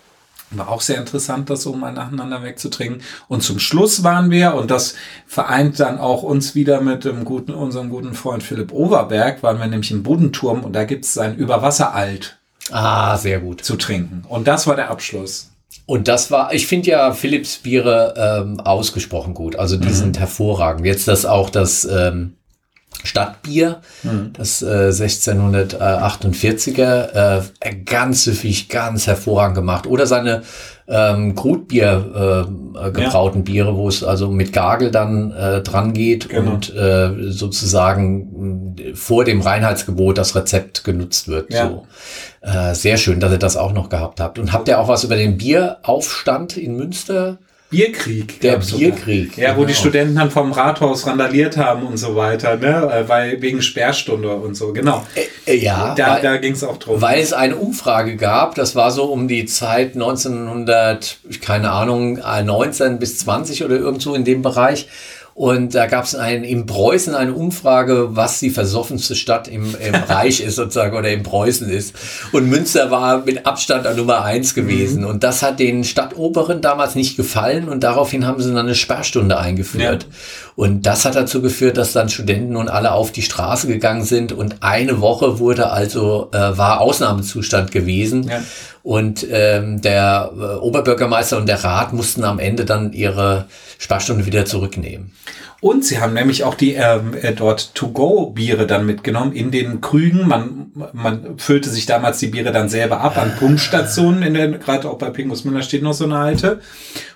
War 0.53 0.69
auch 0.69 0.81
sehr 0.81 0.99
interessant, 0.99 1.49
das 1.49 1.63
so 1.63 1.73
mal 1.75 1.93
nacheinander 1.93 2.43
wegzutrinken. 2.43 3.03
Und 3.29 3.43
zum 3.43 3.61
Schluss 3.61 4.03
waren 4.03 4.33
wir, 4.33 4.55
und 4.55 4.69
das 4.69 4.97
vereint 5.25 5.79
dann 5.79 5.99
auch 5.99 6.25
uns 6.25 6.57
wieder 6.57 6.81
mit 6.81 7.05
dem 7.05 7.25
guten, 7.25 7.55
unserem 7.55 7.89
guten 7.89 8.15
Freund 8.15 8.43
Philipp 8.43 8.73
Overberg, 8.73 9.45
waren 9.45 9.61
wir 9.61 9.69
nämlich 9.69 9.93
im 9.93 10.03
Bodenturm 10.03 10.65
und 10.65 10.73
da 10.73 10.83
gibt's 10.83 11.15
sein 11.15 11.37
Überwasseralt. 11.37 12.39
Ah, 12.73 13.17
sehr 13.17 13.39
gut. 13.39 13.63
Zu 13.63 13.77
trinken. 13.77 14.25
Und 14.29 14.49
das 14.49 14.67
war 14.67 14.75
der 14.75 14.91
Abschluss. 14.91 15.50
Und 15.87 16.09
das 16.09 16.31
war, 16.31 16.55
ich 16.55 16.66
finde 16.66 16.90
ja 16.90 17.12
Philips 17.12 17.59
Biere 17.59 18.14
ähm, 18.16 18.61
ausgesprochen 18.61 19.35
gut. 19.35 19.57
Also 19.57 19.77
die 19.77 19.88
mhm. 19.88 19.93
sind 19.93 20.19
hervorragend. 20.19 20.87
Jetzt 20.87 21.09
das 21.09 21.27
auch 21.27 21.51
das 21.51 21.85
ähm, 21.85 22.37
Stadtbier, 23.03 23.81
mhm. 24.03 24.33
das 24.35 24.62
äh, 24.62 24.90
1648er, 24.90 27.43
äh, 27.61 27.75
ganz 27.85 28.25
süffig, 28.25 28.69
ganz 28.69 29.07
hervorragend 29.07 29.55
gemacht. 29.57 29.87
Oder 29.87 30.07
seine 30.07 30.43
ähm, 30.87 31.35
Grutbier 31.35 32.47
äh, 32.75 32.90
gebrauten 32.90 33.38
ja. 33.38 33.45
Biere, 33.45 33.77
wo 33.77 33.88
es 33.88 34.05
also 34.05 34.31
mit 34.31 34.53
Gagel 34.53 34.90
dann 34.90 35.33
äh, 35.33 35.62
dran 35.62 35.93
geht 35.93 36.29
genau. 36.29 36.53
und 36.53 36.75
äh, 36.75 37.31
sozusagen 37.31 38.77
äh, 38.79 38.95
vor 38.95 39.25
dem 39.25 39.40
Reinheitsgebot 39.40 40.19
das 40.19 40.35
Rezept 40.35 40.85
genutzt 40.85 41.29
wird. 41.29 41.55
Ja. 41.55 41.69
So. 41.69 41.87
Äh, 42.42 42.74
sehr 42.74 42.96
schön, 42.96 43.20
dass 43.20 43.33
ihr 43.33 43.38
das 43.38 43.57
auch 43.57 43.72
noch 43.72 43.88
gehabt 43.88 44.20
habt. 44.20 44.38
Und 44.38 44.53
habt 44.53 44.68
ihr 44.68 44.81
auch 44.81 44.88
was 44.88 45.05
über 45.05 45.16
den 45.16 45.37
Bieraufstand 45.37 46.57
in 46.57 46.76
Münster? 46.76 47.38
Bierkrieg. 47.70 48.40
Der 48.40 48.59
Bierkrieg. 48.59 49.38
Ja, 49.38 49.57
wo 49.57 49.61
die 49.61 49.68
genau. 49.68 49.79
Studenten 49.79 50.16
dann 50.16 50.31
vom 50.31 50.50
Rathaus 50.50 51.07
randaliert 51.07 51.57
haben 51.57 51.87
und 51.87 51.98
so 51.98 52.16
weiter, 52.16 52.57
ne? 52.57 52.90
Äh, 52.92 53.09
weil 53.09 53.42
wegen 53.42 53.62
Sperrstunde 53.62 54.29
und 54.29 54.57
so, 54.57 54.72
genau. 54.72 55.07
Äh, 55.14 55.53
äh 55.53 55.57
ja. 55.57 55.94
Da, 55.94 56.14
weil, 56.14 56.22
da 56.22 56.37
ging 56.38 56.55
es 56.55 56.64
auch 56.64 56.79
drum. 56.79 57.00
Weil 57.00 57.20
es 57.20 57.33
eine 57.33 57.55
Umfrage 57.55 58.16
gab, 58.16 58.57
das 58.57 58.74
war 58.74 58.90
so 58.90 59.05
um 59.05 59.29
die 59.29 59.44
Zeit 59.44 59.94
1900, 59.94 61.18
keine 61.40 61.70
Ahnung, 61.70 62.18
19 62.18 62.98
bis 62.98 63.18
20 63.18 63.64
oder 63.64 63.76
irgendwo 63.76 64.14
in 64.14 64.24
dem 64.24 64.42
Bereich. 64.42 64.88
Und 65.40 65.74
da 65.74 65.87
gab 65.87 66.05
es 66.05 66.12
in 66.12 66.66
Preußen 66.66 67.14
eine 67.14 67.33
Umfrage, 67.33 68.09
was 68.11 68.40
die 68.40 68.50
versoffenste 68.50 69.14
Stadt 69.14 69.48
im, 69.48 69.74
im 69.74 69.94
Reich 70.09 70.42
ist 70.42 70.57
sozusagen 70.57 70.94
oder 70.94 71.09
in 71.09 71.22
Preußen 71.22 71.66
ist. 71.70 71.94
Und 72.33 72.50
Münster 72.50 72.90
war 72.90 73.24
mit 73.24 73.46
Abstand 73.46 73.87
an 73.87 73.96
Nummer 73.96 74.22
eins 74.22 74.53
gewesen. 74.55 75.00
Mhm. 75.00 75.09
Und 75.09 75.24
das 75.24 75.42
hat 75.42 75.59
den 75.59 75.83
Stadtoberen 75.83 76.61
damals 76.61 76.94
nicht 76.94 77.16
gefallen 77.16 77.70
und 77.70 77.83
daraufhin 77.83 78.26
haben 78.26 78.42
sie 78.42 78.50
dann 78.50 78.66
eine 78.66 78.74
Sperrstunde 78.74 79.38
eingeführt. 79.38 80.03
Ja. 80.03 80.09
Und 80.57 80.85
das 80.85 81.07
hat 81.07 81.14
dazu 81.14 81.40
geführt, 81.40 81.79
dass 81.79 81.94
dann 81.94 82.11
Studenten 82.11 82.53
nun 82.53 82.68
alle 82.68 82.92
auf 82.92 83.11
die 83.11 83.22
Straße 83.22 83.66
gegangen 83.66 84.05
sind 84.05 84.33
und 84.33 84.57
eine 84.61 85.00
Woche 85.00 85.38
wurde 85.38 85.70
also, 85.70 86.29
äh, 86.33 86.59
war 86.59 86.83
Ausnahmezustand 86.83 87.72
gewesen. 87.72 88.24
Ja. 88.24 88.42
Und 88.83 89.27
ähm, 89.31 89.81
der 89.83 90.31
äh, 90.35 90.57
Oberbürgermeister 90.57 91.37
und 91.37 91.47
der 91.47 91.62
Rat 91.62 91.93
mussten 91.93 92.25
am 92.25 92.38
Ende 92.38 92.64
dann 92.64 92.93
ihre 92.93 93.47
Sparstunde 93.79 94.27
wieder 94.27 94.47
zurücknehmen. 94.47 95.12
Und 95.61 95.85
sie 95.85 95.99
haben 96.01 96.14
nämlich 96.14 96.43
auch 96.45 96.55
die 96.55 96.73
ähm, 96.73 97.12
äh, 97.21 97.33
dort 97.33 97.75
To-Go-Biere 97.75 98.66
dann 98.66 98.87
mitgenommen 98.87 99.33
in 99.33 99.51
den 99.51 99.83
Krügen. 99.83 100.27
Man, 100.27 100.73
man 100.95 101.38
füllte 101.38 101.69
sich 101.69 101.85
damals 101.85 102.19
die 102.19 102.29
Biere 102.29 102.51
dann 102.51 102.71
selber 102.71 103.03
ab 103.03 103.19
an 103.19 103.37
Pumpstationen, 103.38 104.23
in 104.23 104.33
der, 104.33 104.49
gerade 104.53 104.88
auch 104.88 104.97
bei 104.97 105.11
Pingus 105.11 105.45
Müller 105.45 105.62
steht 105.62 105.83
noch 105.83 105.93
so 105.93 106.05
eine 106.05 106.16
alte. 106.16 106.61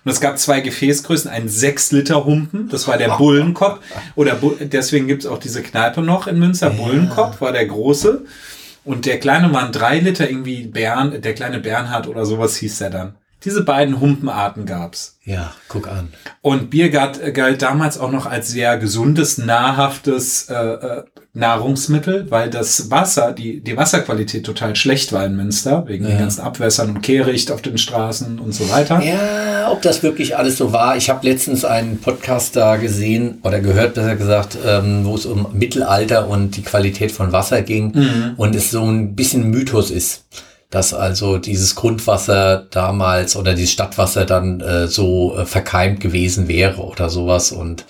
Und 0.05 0.13
es 0.13 0.21
gab 0.21 0.39
zwei 0.39 0.61
Gefäßgrößen, 0.61 1.31
einen 1.31 1.49
6-Liter-Humpen, 1.49 2.69
das 2.69 2.87
war 2.87 2.99
der 2.99 3.17
Bullenkopf. 3.17 3.81
Oder 4.15 4.37
deswegen 4.61 5.07
gibt's 5.07 5.25
auch 5.25 5.39
diese 5.39 5.63
Kneipe 5.63 6.03
noch 6.03 6.27
in 6.27 6.39
Münster. 6.39 6.71
Ja. 6.71 6.75
Bullenkopf 6.75 7.41
war 7.41 7.53
der 7.53 7.65
große. 7.65 8.25
Und 8.85 9.07
der 9.07 9.19
kleine 9.19 9.53
waren 9.53 9.73
drei 9.73 9.99
Liter, 9.99 10.29
irgendwie 10.29 10.67
Bern, 10.67 11.21
der 11.21 11.35
kleine 11.35 11.59
Bernhard 11.61 12.07
oder 12.07 12.27
sowas 12.27 12.57
hieß 12.57 12.79
der 12.79 12.91
dann. 12.91 13.19
Diese 13.45 13.63
beiden 13.63 14.01
Humpenarten 14.01 14.65
gab's. 14.65 15.19
Ja, 15.25 15.53
guck 15.69 15.89
an. 15.89 16.09
Und 16.41 16.71
Bier 16.71 16.91
galt, 16.91 17.35
galt 17.35 17.63
damals 17.63 17.99
auch 17.99 18.11
noch 18.11 18.27
als 18.27 18.49
sehr 18.49 18.79
gesundes, 18.79 19.39
nahrhaftes 19.39 20.49
äh, 20.49 20.55
äh, 20.55 21.03
Nahrungsmittel, 21.35 22.31
weil 22.31 22.49
das 22.49 22.91
Wasser, 22.91 23.33
die, 23.33 23.61
die 23.61 23.77
Wasserqualität 23.77 24.47
total 24.47 24.77
schlecht 24.77 25.13
war 25.13 25.27
in 25.27 25.35
Münster, 25.37 25.85
wegen 25.89 26.05
ja. 26.05 26.11
den 26.11 26.19
ganzen 26.21 26.43
Abwässern 26.43 26.91
und 26.91 27.03
Kehricht 27.03 27.51
auf 27.51 27.61
den 27.61 27.77
Straßen 27.77 28.39
und 28.39 28.55
so 28.55 28.71
weiter. 28.71 29.03
Ja, 29.03 29.71
ob 29.71 29.83
das 29.83 30.03
wirklich 30.03 30.37
alles 30.37 30.57
so 30.57 30.73
war. 30.73 30.97
Ich 30.97 31.11
habe 31.11 31.27
letztens 31.27 31.65
einen 31.65 31.99
Podcast 31.99 32.57
da 32.57 32.77
gesehen 32.77 33.39
oder 33.43 33.61
gehört, 33.61 33.95
besser 33.95 34.17
gesagt, 34.17 34.57
ähm, 34.65 35.05
wo 35.05 35.17
es 35.17 35.27
um 35.27 35.49
Mittelalter 35.53 36.29
und 36.29 36.57
die 36.57 36.63
Qualität 36.63 37.13
von 37.13 37.33
Wasser 37.33 37.63
ging 37.63 37.93
mhm. 37.95 38.35
und 38.37 38.55
es 38.55 38.71
so 38.71 38.85
ein 38.85 39.15
bisschen 39.15 39.51
Mythos 39.51 39.91
ist 39.91 40.25
dass 40.71 40.93
also 40.95 41.39
dieses 41.39 41.75
Grundwasser 41.75 42.67
damals 42.71 43.37
oder 43.37 43.55
dieses 43.55 43.73
Stadtwasser 43.73 44.25
dann 44.25 44.61
äh, 44.61 44.89
so 44.89 45.37
äh, 45.37 45.47
verkeimt 45.47 46.01
gewesen 46.01 46.49
wäre 46.49 46.83
oder 46.83 47.11
sowas 47.11 47.53
und 47.53 47.85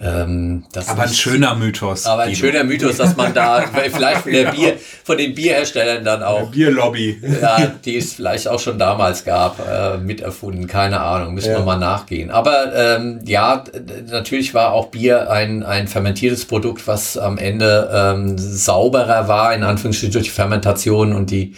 ähm, 0.00 0.64
das 0.72 0.88
aber 0.88 1.02
ein 1.02 1.08
schöner 1.08 1.56
Mythos. 1.56 2.06
Aber 2.06 2.22
ein 2.22 2.34
schöner 2.34 2.62
Mythos, 2.62 2.98
dass 2.98 3.16
man 3.16 3.34
da 3.34 3.64
vielleicht 3.92 4.22
von, 4.22 4.32
der 4.32 4.44
genau. 4.44 4.56
Bier, 4.56 4.76
von 5.02 5.18
den 5.18 5.34
Bierherstellern 5.34 6.04
dann 6.04 6.22
auch. 6.22 6.50
Bierlobby. 6.50 7.20
Ja, 7.42 7.72
die 7.84 7.96
es 7.96 8.12
vielleicht 8.14 8.46
auch 8.46 8.60
schon 8.60 8.78
damals 8.78 9.24
gab, 9.24 9.58
äh, 9.58 9.98
miterfunden. 9.98 10.68
Keine 10.68 11.00
Ahnung, 11.00 11.34
müssen 11.34 11.50
ja. 11.50 11.58
wir 11.58 11.64
mal 11.64 11.78
nachgehen. 11.78 12.30
Aber 12.30 12.72
ähm, 12.76 13.20
ja, 13.24 13.64
natürlich 14.08 14.54
war 14.54 14.72
auch 14.72 14.86
Bier 14.86 15.32
ein, 15.32 15.64
ein 15.64 15.88
fermentiertes 15.88 16.44
Produkt, 16.44 16.86
was 16.86 17.18
am 17.18 17.36
Ende 17.36 17.90
ähm, 17.92 18.38
sauberer 18.38 19.26
war, 19.26 19.52
in 19.52 19.64
Anführungsstrichen 19.64 20.12
durch 20.12 20.26
die 20.26 20.30
Fermentation 20.30 21.12
und 21.12 21.30
die 21.32 21.54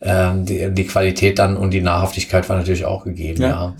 ähm, 0.00 0.44
die, 0.44 0.70
die 0.70 0.86
Qualität 0.86 1.38
dann 1.38 1.56
und 1.56 1.70
die 1.70 1.80
Nahrhaftigkeit 1.80 2.48
war 2.48 2.56
natürlich 2.56 2.84
auch 2.84 3.04
gegeben. 3.04 3.42
Ja. 3.42 3.48
ja. 3.48 3.74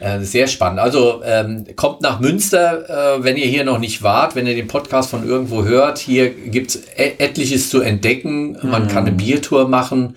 Äh, 0.00 0.24
sehr 0.24 0.46
spannend. 0.46 0.80
Also 0.80 1.22
ähm, 1.24 1.66
kommt 1.76 2.00
nach 2.00 2.20
Münster, 2.20 3.18
äh, 3.18 3.22
wenn 3.22 3.36
ihr 3.36 3.46
hier 3.46 3.64
noch 3.64 3.78
nicht 3.78 4.02
wart, 4.02 4.34
wenn 4.34 4.46
ihr 4.46 4.54
den 4.54 4.66
Podcast 4.66 5.10
von 5.10 5.28
irgendwo 5.28 5.64
hört. 5.64 5.98
Hier 5.98 6.30
gibt's 6.30 6.76
et 6.96 7.20
etliches 7.20 7.68
zu 7.68 7.82
entdecken. 7.82 8.56
Man 8.62 8.84
mhm. 8.84 8.88
kann 8.88 9.06
eine 9.06 9.12
Biertour 9.14 9.68
machen 9.68 10.16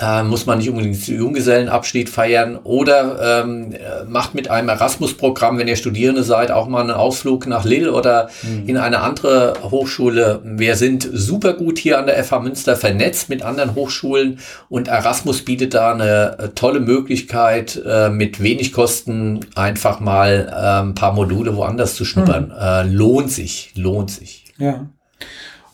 äh, 0.00 0.22
muss 0.22 0.46
man 0.46 0.58
nicht 0.58 0.70
unbedingt 0.70 1.06
den 1.06 1.18
Junggesellenabschied 1.18 2.08
feiern 2.08 2.56
oder 2.62 3.44
ähm, 3.44 3.74
macht 4.08 4.34
mit 4.34 4.50
einem 4.50 4.68
Erasmus-Programm, 4.68 5.58
wenn 5.58 5.68
ihr 5.68 5.76
Studierende 5.76 6.22
seid, 6.22 6.50
auch 6.50 6.68
mal 6.68 6.80
einen 6.80 6.90
Ausflug 6.90 7.46
nach 7.46 7.64
Lille 7.64 7.92
oder 7.92 8.30
mhm. 8.42 8.68
in 8.68 8.76
eine 8.76 9.00
andere 9.00 9.54
Hochschule. 9.62 10.40
Wir 10.44 10.76
sind 10.76 11.08
super 11.12 11.54
gut 11.54 11.78
hier 11.78 11.98
an 11.98 12.06
der 12.06 12.22
FH 12.22 12.40
Münster 12.40 12.76
vernetzt 12.76 13.28
mit 13.28 13.42
anderen 13.42 13.74
Hochschulen 13.74 14.38
und 14.68 14.88
Erasmus 14.88 15.42
bietet 15.42 15.74
da 15.74 15.92
eine 15.92 16.38
äh, 16.38 16.48
tolle 16.54 16.80
Möglichkeit, 16.80 17.80
äh, 17.84 18.08
mit 18.10 18.42
wenig 18.42 18.72
Kosten 18.72 19.40
einfach 19.54 20.00
mal 20.00 20.48
äh, 20.50 20.82
ein 20.82 20.94
paar 20.94 21.12
Module 21.12 21.56
woanders 21.56 21.94
zu 21.94 22.04
schnuppern. 22.04 22.48
Mhm. 22.48 22.54
Äh, 22.60 22.82
lohnt 22.84 23.30
sich, 23.30 23.72
lohnt 23.74 24.10
sich. 24.10 24.44
Ja. 24.58 24.88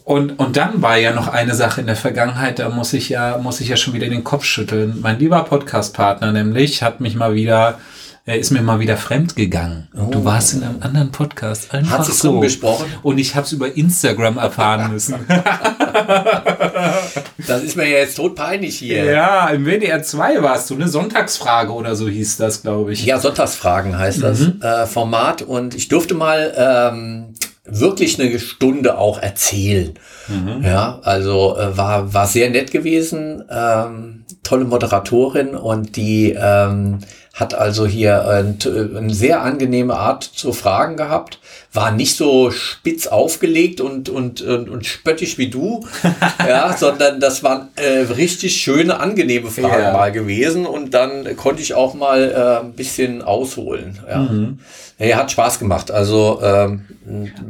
Und, 0.04 0.38
und 0.38 0.56
dann 0.58 0.82
war 0.82 0.98
ja 0.98 1.14
noch 1.14 1.28
eine 1.28 1.54
Sache 1.54 1.80
in 1.80 1.86
der 1.86 1.96
Vergangenheit, 1.96 2.58
da 2.58 2.68
muss 2.68 2.92
ich 2.92 3.08
ja, 3.08 3.38
muss 3.38 3.62
ich 3.62 3.68
ja 3.68 3.76
schon 3.76 3.94
wieder 3.94 4.06
den 4.06 4.22
Kopf 4.22 4.44
schütteln. 4.44 4.98
Mein 5.00 5.18
lieber 5.18 5.42
Podcast-Partner 5.44 6.30
nämlich 6.30 6.82
hat 6.82 7.00
mich 7.00 7.14
mal 7.14 7.34
wieder, 7.34 7.78
er 8.26 8.38
ist 8.38 8.50
mir 8.50 8.60
mal 8.60 8.80
wieder 8.80 8.98
fremd 8.98 9.34
gegangen. 9.34 9.88
Oh. 9.96 10.10
Du 10.10 10.22
warst 10.22 10.52
in 10.52 10.62
einem 10.62 10.82
anderen 10.82 11.10
Podcast. 11.10 11.72
Einfach 11.72 12.00
hat 12.00 12.04
so. 12.04 12.40
gesprochen? 12.40 12.84
Und 13.02 13.16
ich 13.16 13.34
habe 13.34 13.46
es 13.46 13.52
über 13.52 13.74
Instagram 13.74 14.36
erfahren 14.36 14.92
müssen. 14.92 15.14
das 17.46 17.62
ist 17.62 17.74
mir 17.74 17.88
ja 17.88 18.00
jetzt 18.00 18.16
tot 18.16 18.34
peinlich 18.34 18.78
hier. 18.78 19.04
Ja, 19.04 19.48
im 19.48 19.64
WDR 19.64 20.02
2 20.02 20.42
warst 20.42 20.68
du, 20.68 20.74
eine 20.74 20.88
Sonntagsfrage 20.88 21.72
oder 21.72 21.96
so 21.96 22.08
hieß 22.08 22.36
das, 22.36 22.60
glaube 22.60 22.92
ich. 22.92 23.06
Ja, 23.06 23.18
Sonntagsfragen 23.18 23.98
heißt 23.98 24.22
das 24.22 24.40
mhm. 24.40 24.60
äh, 24.60 24.84
Format. 24.86 25.40
Und 25.40 25.74
ich 25.74 25.88
durfte 25.88 26.12
mal 26.12 26.52
ähm, 26.58 27.34
wirklich 27.80 28.20
eine 28.20 28.38
Stunde 28.38 28.98
auch 28.98 29.20
erzählen. 29.20 29.94
Mhm. 30.28 30.64
Ja, 30.64 31.00
also 31.02 31.56
äh, 31.56 31.76
war, 31.76 32.14
war 32.14 32.26
sehr 32.26 32.50
nett 32.50 32.70
gewesen, 32.70 33.44
ähm, 33.50 34.24
tolle 34.42 34.64
Moderatorin 34.64 35.54
und 35.54 35.96
die 35.96 36.36
ähm, 36.38 36.98
hat 37.34 37.52
also 37.52 37.84
hier 37.84 38.28
ein, 38.28 38.58
eine 38.96 39.12
sehr 39.12 39.42
angenehme 39.42 39.96
Art 39.96 40.22
zu 40.22 40.52
fragen 40.52 40.96
gehabt, 40.96 41.40
war 41.72 41.90
nicht 41.90 42.16
so 42.16 42.52
spitz 42.52 43.08
aufgelegt 43.08 43.80
und, 43.80 44.08
und, 44.08 44.40
und, 44.40 44.70
und 44.70 44.86
spöttisch 44.86 45.36
wie 45.36 45.50
du, 45.50 45.84
ja, 46.38 46.76
sondern 46.76 47.18
das 47.18 47.42
waren 47.42 47.70
äh, 47.74 48.12
richtig 48.12 48.54
schöne, 48.54 49.00
angenehme 49.00 49.50
Fragen 49.50 49.82
ja. 49.82 49.92
mal 49.92 50.12
gewesen 50.12 50.64
und 50.64 50.94
dann 50.94 51.36
konnte 51.36 51.60
ich 51.60 51.74
auch 51.74 51.94
mal 51.94 52.30
äh, 52.30 52.64
ein 52.64 52.72
bisschen 52.74 53.20
ausholen. 53.20 53.98
Ja. 54.08 54.18
Mhm. 54.20 54.60
Ja, 55.00 55.16
hat 55.16 55.32
Spaß 55.32 55.58
gemacht. 55.58 55.90
Also 55.90 56.40
ähm, 56.40 56.84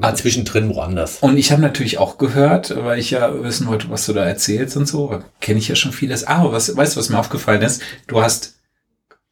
mal 0.01 0.17
zwischendrin 0.17 0.75
woanders. 0.75 1.19
Und 1.21 1.37
ich 1.37 1.53
habe 1.53 1.61
natürlich 1.61 1.99
auch 1.99 2.17
gehört, 2.17 2.75
weil 2.85 2.99
ich 2.99 3.11
ja 3.11 3.43
wissen 3.43 3.67
wollte, 3.67 3.91
was 3.91 4.07
du 4.07 4.15
da 4.15 4.25
erzählst 4.25 4.79
und 4.79 4.89
so, 4.89 5.21
kenne 5.43 5.59
ich 5.59 5.69
ja 5.69 5.75
schon 5.75 5.93
vieles. 5.93 6.25
Aber 6.25 6.53
was, 6.53 6.75
weißt 6.75 6.97
du, 6.97 7.01
was 7.01 7.11
mir 7.11 7.19
aufgefallen 7.19 7.61
ist? 7.61 7.83
Du 8.07 8.23
hast 8.23 8.55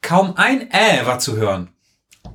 kaum 0.02 0.34
ein 0.36 0.70
Äh 0.70 1.06
war 1.06 1.18
zu 1.18 1.36
hören. 1.36 1.68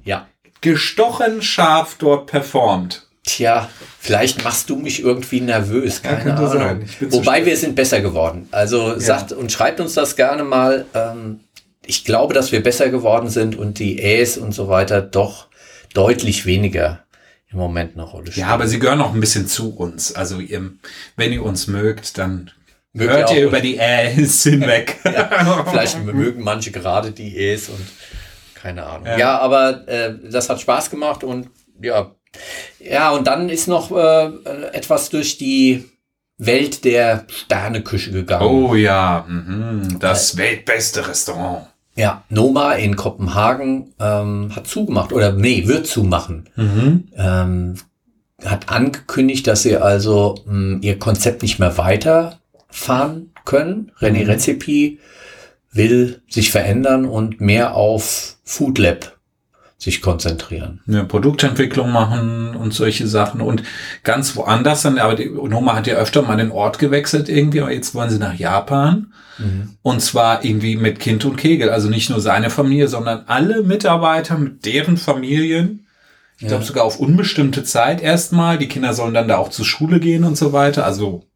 Ja. 0.03 0.27
Gestochen 0.61 1.41
scharf 1.41 1.95
dort 1.99 2.27
performt. 2.27 3.07
Tja, 3.23 3.69
vielleicht 3.99 4.43
machst 4.43 4.69
du 4.69 4.77
mich 4.77 5.01
irgendwie 5.03 5.41
nervös, 5.41 6.01
keine 6.01 6.29
ja, 6.29 6.35
Ahnung. 6.37 6.85
Wobei 7.09 7.45
wir 7.45 7.57
sind 7.57 7.75
besser 7.75 7.99
geworden. 7.99 8.47
Also 8.51 8.93
ja. 8.93 8.99
sagt 8.99 9.33
und 9.33 9.51
schreibt 9.51 9.79
uns 9.81 9.93
das 9.93 10.15
gerne 10.15 10.43
mal. 10.43 10.85
Ähm, 10.93 11.41
ich 11.85 12.05
glaube, 12.05 12.33
dass 12.33 12.51
wir 12.51 12.63
besser 12.63 12.89
geworden 12.89 13.29
sind 13.29 13.55
und 13.55 13.79
die 13.79 14.01
Äs 14.01 14.37
und 14.37 14.53
so 14.53 14.69
weiter 14.69 15.01
doch 15.01 15.47
deutlich 15.93 16.45
weniger 16.45 17.03
im 17.49 17.57
Moment 17.57 17.93
eine 17.93 18.03
Rolle 18.03 18.31
spielen. 18.31 18.47
Ja, 18.47 18.53
aber 18.53 18.67
sie 18.67 18.79
gehören 18.79 19.01
auch 19.01 19.13
ein 19.13 19.19
bisschen 19.19 19.47
zu 19.47 19.75
uns. 19.75 20.15
Also 20.15 20.39
wenn 20.39 21.33
ihr 21.33 21.43
uns 21.43 21.67
mögt, 21.67 22.17
dann 22.17 22.51
Mögt 22.97 23.11
hört 23.11 23.31
ihr, 23.31 23.37
ihr 23.37 23.45
über 23.45 23.59
die 23.59 23.77
Äs 23.77 24.43
hinweg. 24.43 24.97
ja, 25.05 25.65
vielleicht 25.69 26.03
mögen 26.03 26.43
manche 26.43 26.71
gerade 26.71 27.11
die 27.11 27.37
Äs 27.37 27.69
und 27.69 27.85
keine 28.55 28.85
Ahnung. 28.85 29.05
Ja, 29.05 29.17
ja 29.17 29.39
aber 29.39 29.87
äh, 29.87 30.13
das 30.29 30.49
hat 30.49 30.59
Spaß 30.59 30.89
gemacht 30.89 31.23
und 31.23 31.49
ja, 31.81 32.11
ja, 32.79 33.11
und 33.11 33.27
dann 33.27 33.49
ist 33.49 33.67
noch 33.67 33.91
äh, 33.91 34.25
etwas 34.73 35.09
durch 35.09 35.37
die 35.37 35.85
Welt 36.37 36.83
der 36.83 37.25
Sterneküche 37.29 38.11
gegangen. 38.11 38.45
Oh 38.45 38.75
ja, 38.75 39.25
mhm. 39.27 39.97
das 39.99 40.35
äh, 40.35 40.37
weltbeste 40.37 41.07
Restaurant. 41.07 41.67
Ja, 41.95 42.23
Noma 42.29 42.73
in 42.73 42.95
Kopenhagen 42.95 43.93
ähm, 43.99 44.55
hat 44.55 44.67
zugemacht 44.67 45.11
oder 45.13 45.31
nee, 45.31 45.67
wird 45.67 45.87
zumachen. 45.87 46.47
Mhm. 46.55 47.07
Ähm, 47.15 47.75
hat 48.45 48.69
angekündigt, 48.69 49.47
dass 49.47 49.63
sie 49.63 49.77
also 49.77 50.35
mh, 50.45 50.51
hm, 50.51 50.79
ihr 50.83 50.99
Konzept 50.99 51.41
nicht 51.41 51.57
mehr 51.57 51.71
weiterfahren 52.69 53.31
können. 53.45 53.91
René 53.99 54.23
mhm. 54.23 54.29
Rezepi 54.29 54.99
will 55.71 56.21
sich 56.29 56.51
verändern 56.51 57.05
und 57.05 57.41
mehr 57.41 57.75
auf 57.75 58.37
Food 58.43 58.77
Lab 58.77 59.13
sich 59.79 60.01
konzentrieren. 60.01 60.81
Ja, 60.87 61.03
Produktentwicklung 61.03 61.91
machen 61.91 62.55
und 62.55 62.73
solche 62.73 63.05
Sachen 63.05 63.41
und 63.41 63.61
ganz 64.03 64.35
woanders 64.35 64.81
dann, 64.81 64.97
aber 64.97 65.13
die 65.13 65.29
Noma 65.29 65.75
hat 65.75 65.85
ja 65.85 65.97
öfter 65.97 66.23
mal 66.23 66.37
den 66.37 66.49
Ort 66.49 66.79
gewechselt 66.79 67.29
irgendwie, 67.29 67.61
aber 67.61 67.71
jetzt 67.71 67.93
wollen 67.93 68.09
sie 68.09 68.17
nach 68.17 68.33
Japan 68.33 69.13
mhm. 69.37 69.75
und 69.83 70.01
zwar 70.01 70.43
irgendwie 70.43 70.77
mit 70.77 70.99
Kind 70.99 71.25
und 71.25 71.35
Kegel, 71.35 71.69
also 71.69 71.89
nicht 71.89 72.09
nur 72.09 72.21
seine 72.21 72.49
Familie, 72.49 72.87
sondern 72.87 73.25
alle 73.27 73.61
Mitarbeiter 73.61 74.39
mit 74.39 74.65
deren 74.65 74.97
Familien. 74.97 75.85
Ich 76.37 76.43
ja. 76.43 76.47
glaube 76.49 76.63
sogar 76.63 76.83
auf 76.83 76.99
unbestimmte 76.99 77.63
Zeit 77.63 78.01
erstmal. 78.01 78.57
Die 78.57 78.67
Kinder 78.67 78.93
sollen 78.93 79.13
dann 79.13 79.27
da 79.27 79.37
auch 79.37 79.49
zur 79.49 79.65
Schule 79.65 79.99
gehen 79.99 80.23
und 80.23 80.37
so 80.37 80.53
weiter. 80.53 80.85
Also 80.85 81.26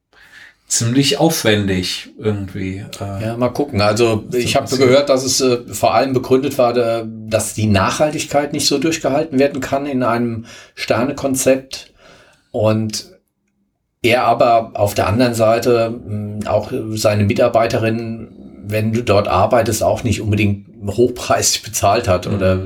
ziemlich 0.71 1.19
aufwendig 1.19 2.11
irgendwie. 2.17 2.85
Äh, 2.99 3.25
ja, 3.25 3.37
mal 3.37 3.49
gucken. 3.49 3.81
Also 3.81 4.23
ich 4.31 4.55
habe 4.55 4.73
gehört, 4.77 5.09
dass 5.09 5.25
es 5.25 5.41
äh, 5.41 5.59
vor 5.67 5.93
allem 5.93 6.13
begründet 6.13 6.57
war, 6.57 6.73
dass 7.03 7.53
die 7.53 7.67
Nachhaltigkeit 7.67 8.53
nicht 8.53 8.67
so 8.67 8.77
durchgehalten 8.77 9.37
werden 9.37 9.59
kann 9.59 9.85
in 9.85 10.01
einem 10.01 10.45
Sternekonzept 10.75 11.91
und 12.51 13.11
er 14.01 14.23
aber 14.23 14.71
auf 14.75 14.93
der 14.93 15.07
anderen 15.07 15.33
Seite 15.33 15.91
mh, 15.91 16.49
auch 16.49 16.71
seine 16.93 17.25
Mitarbeiterinnen, 17.25 18.63
wenn 18.65 18.93
du 18.93 19.03
dort 19.03 19.27
arbeitest, 19.27 19.83
auch 19.83 20.03
nicht 20.05 20.21
unbedingt 20.21 20.67
hochpreisig 20.87 21.63
bezahlt 21.63 22.07
hat 22.07 22.27
mhm. 22.27 22.35
oder 22.35 22.59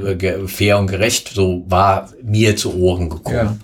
fair 0.47 0.77
und 0.77 0.87
gerecht. 0.87 1.31
So 1.33 1.63
war 1.67 2.09
mir 2.21 2.55
zu 2.55 2.79
Ohren 2.79 3.09
gekommen. 3.09 3.35
Ja. 3.35 3.57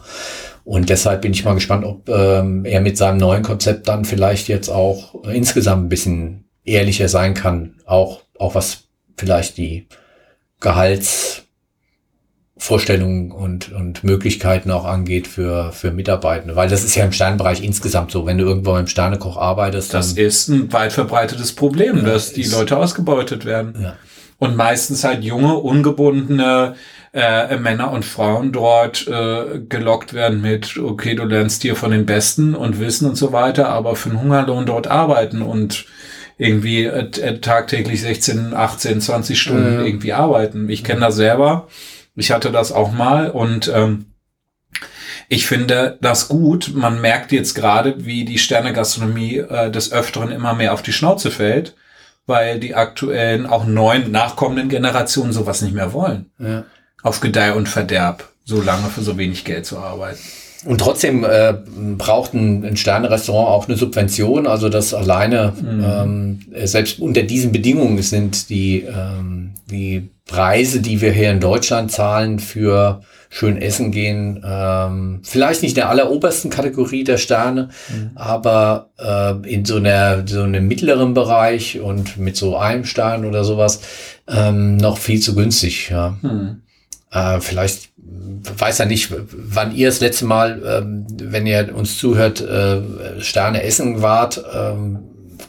Und 0.63 0.89
deshalb 0.89 1.21
bin 1.21 1.33
ich 1.33 1.43
mal 1.43 1.55
gespannt, 1.55 1.83
ob 1.85 2.07
ähm, 2.09 2.65
er 2.65 2.81
mit 2.81 2.97
seinem 2.97 3.17
neuen 3.17 3.43
Konzept 3.43 3.87
dann 3.87 4.05
vielleicht 4.05 4.47
jetzt 4.47 4.69
auch 4.69 5.23
insgesamt 5.25 5.85
ein 5.85 5.89
bisschen 5.89 6.45
ehrlicher 6.63 7.07
sein 7.07 7.33
kann, 7.33 7.75
auch, 7.85 8.21
auch 8.37 8.53
was 8.55 8.83
vielleicht 9.17 9.57
die 9.57 9.87
Gehaltsvorstellungen 10.59 13.31
und, 13.31 13.71
und 13.71 14.03
Möglichkeiten 14.03 14.69
auch 14.71 14.83
angeht 14.85 15.27
für, 15.27 15.71
für 15.71 15.91
Mitarbeitende. 15.91 16.55
Weil 16.55 16.69
das 16.69 16.83
ist 16.83 16.93
ja 16.95 17.05
im 17.05 17.11
Sternenbereich 17.11 17.63
insgesamt 17.63 18.11
so. 18.11 18.27
Wenn 18.27 18.37
du 18.37 18.45
irgendwo 18.45 18.77
im 18.77 18.85
Sternekoch 18.87 19.37
arbeitest. 19.37 19.93
Das 19.93 20.13
ist 20.13 20.47
ein 20.47 20.71
weit 20.71 20.93
verbreitetes 20.93 21.53
Problem, 21.53 22.05
dass 22.05 22.31
die 22.33 22.43
Leute 22.43 22.77
ausgebeutet 22.77 23.45
werden. 23.45 23.75
Ja. 23.81 23.95
Und 24.37 24.55
meistens 24.55 25.03
halt 25.03 25.23
junge, 25.23 25.55
ungebundene 25.55 26.75
äh, 27.13 27.57
Männer 27.57 27.91
und 27.91 28.05
Frauen 28.05 28.51
dort 28.51 29.07
äh, 29.07 29.59
gelockt 29.67 30.13
werden 30.13 30.41
mit, 30.41 30.77
okay, 30.77 31.15
du 31.15 31.25
lernst 31.25 31.61
hier 31.61 31.75
von 31.75 31.91
den 31.91 32.05
Besten 32.05 32.55
und 32.55 32.79
Wissen 32.79 33.07
und 33.07 33.15
so 33.15 33.33
weiter, 33.33 33.69
aber 33.69 33.95
für 33.95 34.09
einen 34.09 34.21
Hungerlohn 34.21 34.65
dort 34.65 34.87
arbeiten 34.87 35.41
und 35.41 35.85
irgendwie 36.37 36.85
äh, 36.85 37.09
äh 37.21 37.39
tagtäglich 37.39 38.01
16, 38.01 38.53
18, 38.53 39.01
20 39.01 39.39
Stunden 39.39 39.79
mhm. 39.79 39.85
irgendwie 39.85 40.13
arbeiten. 40.13 40.69
Ich 40.69 40.83
kenne 40.83 41.01
das 41.01 41.15
selber. 41.15 41.67
Ich 42.15 42.31
hatte 42.31 42.51
das 42.51 42.71
auch 42.71 42.91
mal 42.91 43.29
und 43.29 43.69
ähm, 43.73 44.05
ich 45.27 45.45
finde 45.45 45.97
das 46.01 46.29
gut. 46.29 46.71
Man 46.73 46.99
merkt 47.01 47.31
jetzt 47.31 47.55
gerade, 47.55 48.05
wie 48.05 48.25
die 48.25 48.37
Sternegastronomie 48.37 49.37
äh, 49.37 49.69
des 49.69 49.91
Öfteren 49.91 50.31
immer 50.31 50.53
mehr 50.53 50.73
auf 50.73 50.81
die 50.81 50.93
Schnauze 50.93 51.29
fällt, 51.29 51.75
weil 52.25 52.59
die 52.59 52.75
aktuellen, 52.75 53.45
auch 53.45 53.65
neuen, 53.65 54.11
nachkommenden 54.11 54.69
Generationen 54.69 55.33
sowas 55.33 55.61
nicht 55.61 55.73
mehr 55.73 55.91
wollen. 55.93 56.31
Ja 56.39 56.63
auf 57.03 57.19
Gedeih 57.19 57.53
und 57.53 57.67
Verderb, 57.67 58.29
so 58.45 58.61
lange 58.61 58.87
für 58.87 59.01
so 59.01 59.17
wenig 59.17 59.45
Geld 59.45 59.65
zu 59.65 59.77
arbeiten. 59.79 60.19
Und 60.63 60.79
trotzdem 60.79 61.23
äh, 61.23 61.55
braucht 61.97 62.33
ein, 62.33 62.63
ein 62.63 62.77
Sterne-Restaurant 62.77 63.49
auch 63.49 63.67
eine 63.67 63.77
Subvention. 63.77 64.45
Also 64.45 64.69
das 64.69 64.93
alleine, 64.93 65.53
mhm. 65.59 65.83
ähm, 65.83 66.67
selbst 66.67 66.99
unter 66.99 67.23
diesen 67.23 67.51
Bedingungen 67.51 68.01
sind 68.03 68.49
die, 68.49 68.81
ähm, 68.81 69.53
die 69.71 70.11
Preise, 70.27 70.81
die 70.81 71.01
wir 71.01 71.11
hier 71.11 71.31
in 71.31 71.39
Deutschland 71.39 71.91
zahlen 71.91 72.37
für 72.37 73.01
schön 73.29 73.59
essen 73.59 73.91
gehen, 73.91 74.43
ähm, 74.45 75.21
vielleicht 75.23 75.63
nicht 75.63 75.71
in 75.71 75.81
der 75.81 75.89
allerobersten 75.89 76.51
Kategorie 76.51 77.05
der 77.05 77.17
Sterne, 77.17 77.69
mhm. 77.89 78.11
aber 78.15 78.89
äh, 78.99 79.51
in 79.51 79.65
so 79.65 79.77
einer 79.77 80.27
so 80.27 80.43
einem 80.43 80.67
mittleren 80.67 81.13
Bereich 81.13 81.79
und 81.79 82.17
mit 82.17 82.35
so 82.35 82.57
einem 82.57 82.83
Stern 82.83 83.25
oder 83.25 83.45
sowas 83.45 83.79
ähm, 84.27 84.77
noch 84.77 84.97
viel 84.97 85.21
zu 85.21 85.33
günstig. 85.33 85.89
Ja. 85.89 86.17
Mhm. 86.21 86.61
Äh, 87.11 87.39
vielleicht 87.41 87.89
weiß 87.97 88.79
er 88.79 88.85
nicht, 88.85 89.11
wann 89.11 89.75
ihr 89.75 89.87
das 89.87 89.99
letzte 89.99 90.25
Mal, 90.25 90.61
ähm, 90.65 91.05
wenn 91.09 91.45
ihr 91.45 91.75
uns 91.75 91.97
zuhört, 91.97 92.41
äh, 92.41 93.21
Sterne 93.21 93.63
essen 93.63 94.01
wart. 94.01 94.43
Ähm, 94.53 94.99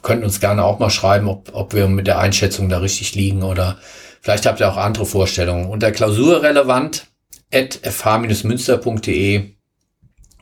könnt 0.03 0.25
uns 0.25 0.41
gerne 0.41 0.65
auch 0.65 0.79
mal 0.79 0.91
schreiben, 0.91 1.29
ob, 1.29 1.51
ob 1.55 1.75
wir 1.75 1.87
mit 1.87 2.07
der 2.07 2.19
Einschätzung 2.19 2.69
da 2.69 2.79
richtig 2.79 3.15
liegen 3.15 3.43
oder 3.43 3.79
vielleicht 4.21 4.47
habt 4.47 4.61
ihr 4.61 4.69
auch 4.69 4.77
andere 4.77 5.07
Vorstellungen. 5.07 5.67
Unter 5.67 5.93
klausurrelevant 5.93 7.07
at 7.53 7.79
fh-münster.de 7.83 9.51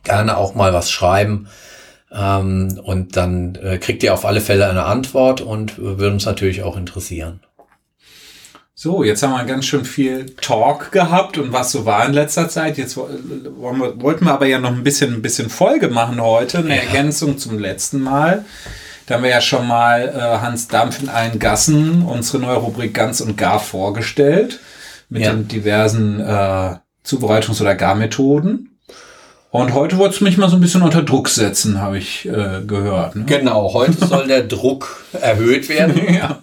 gerne 0.02 0.36
auch 0.36 0.54
mal 0.54 0.72
was 0.72 0.90
schreiben. 0.90 1.48
Ähm, 2.12 2.80
und 2.82 3.16
dann 3.16 3.54
äh, 3.56 3.78
kriegt 3.78 4.02
ihr 4.02 4.14
auf 4.14 4.24
alle 4.24 4.40
Fälle 4.40 4.68
eine 4.68 4.84
Antwort 4.84 5.40
und 5.40 5.78
würde 5.78 6.10
uns 6.10 6.24
natürlich 6.24 6.62
auch 6.62 6.76
interessieren. 6.76 7.40
So, 8.82 9.04
jetzt 9.04 9.22
haben 9.22 9.32
wir 9.32 9.44
ganz 9.44 9.66
schön 9.66 9.84
viel 9.84 10.24
Talk 10.40 10.90
gehabt 10.90 11.36
und 11.36 11.52
was 11.52 11.70
so 11.70 11.84
war 11.84 12.06
in 12.06 12.14
letzter 12.14 12.48
Zeit. 12.48 12.78
Jetzt 12.78 12.96
wollten 12.96 14.24
wir 14.24 14.32
aber 14.32 14.46
ja 14.46 14.58
noch 14.58 14.70
ein 14.70 14.82
bisschen, 14.82 15.12
ein 15.12 15.20
bisschen 15.20 15.50
Folge 15.50 15.88
machen 15.88 16.18
heute, 16.18 16.60
eine 16.60 16.76
ja. 16.76 16.82
Ergänzung 16.84 17.36
zum 17.36 17.58
letzten 17.58 18.00
Mal. 18.00 18.46
Da 19.04 19.16
haben 19.16 19.24
wir 19.24 19.28
ja 19.28 19.42
schon 19.42 19.68
mal 19.68 20.08
äh, 20.08 20.38
Hans 20.40 20.68
Dampf 20.68 21.02
in 21.02 21.10
allen 21.10 21.38
Gassen, 21.38 22.06
unsere 22.06 22.38
neue 22.38 22.56
Rubrik 22.56 22.94
ganz 22.94 23.20
und 23.20 23.36
gar 23.36 23.60
vorgestellt. 23.60 24.60
Mit 25.10 25.24
ja. 25.24 25.32
den 25.32 25.46
diversen 25.46 26.18
äh, 26.18 26.76
Zubereitungs- 27.04 27.60
oder 27.60 27.74
Garmethoden. 27.74 28.78
Und 29.50 29.74
heute 29.74 29.98
wolltest 29.98 30.22
du 30.22 30.24
mich 30.24 30.38
mal 30.38 30.48
so 30.48 30.56
ein 30.56 30.62
bisschen 30.62 30.80
unter 30.80 31.02
Druck 31.02 31.28
setzen, 31.28 31.82
habe 31.82 31.98
ich 31.98 32.26
äh, 32.26 32.62
gehört. 32.66 33.14
Ne? 33.14 33.24
Genau, 33.26 33.74
heute 33.74 34.06
soll 34.06 34.26
der 34.26 34.44
Druck 34.44 35.04
erhöht 35.20 35.68
werden. 35.68 36.00
ja. 36.14 36.38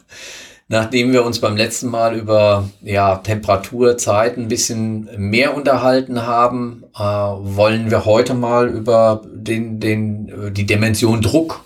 Nachdem 0.69 1.13
wir 1.13 1.23
uns 1.23 1.39
beim 1.39 1.55
letzten 1.55 1.87
Mal 1.87 2.17
über 2.17 2.69
ja, 2.81 3.17
Temperaturzeit 3.17 4.37
ein 4.37 4.49
bisschen 4.49 5.09
mehr 5.17 5.55
unterhalten 5.55 6.23
haben, 6.23 6.83
äh, 6.93 6.99
wollen 6.99 7.89
wir 7.89 8.03
heute 8.03 8.33
mal 8.33 8.67
über 8.67 9.21
den, 9.25 9.79
den, 9.79 10.53
die 10.53 10.65
Dimension 10.65 11.21
Druck 11.21 11.63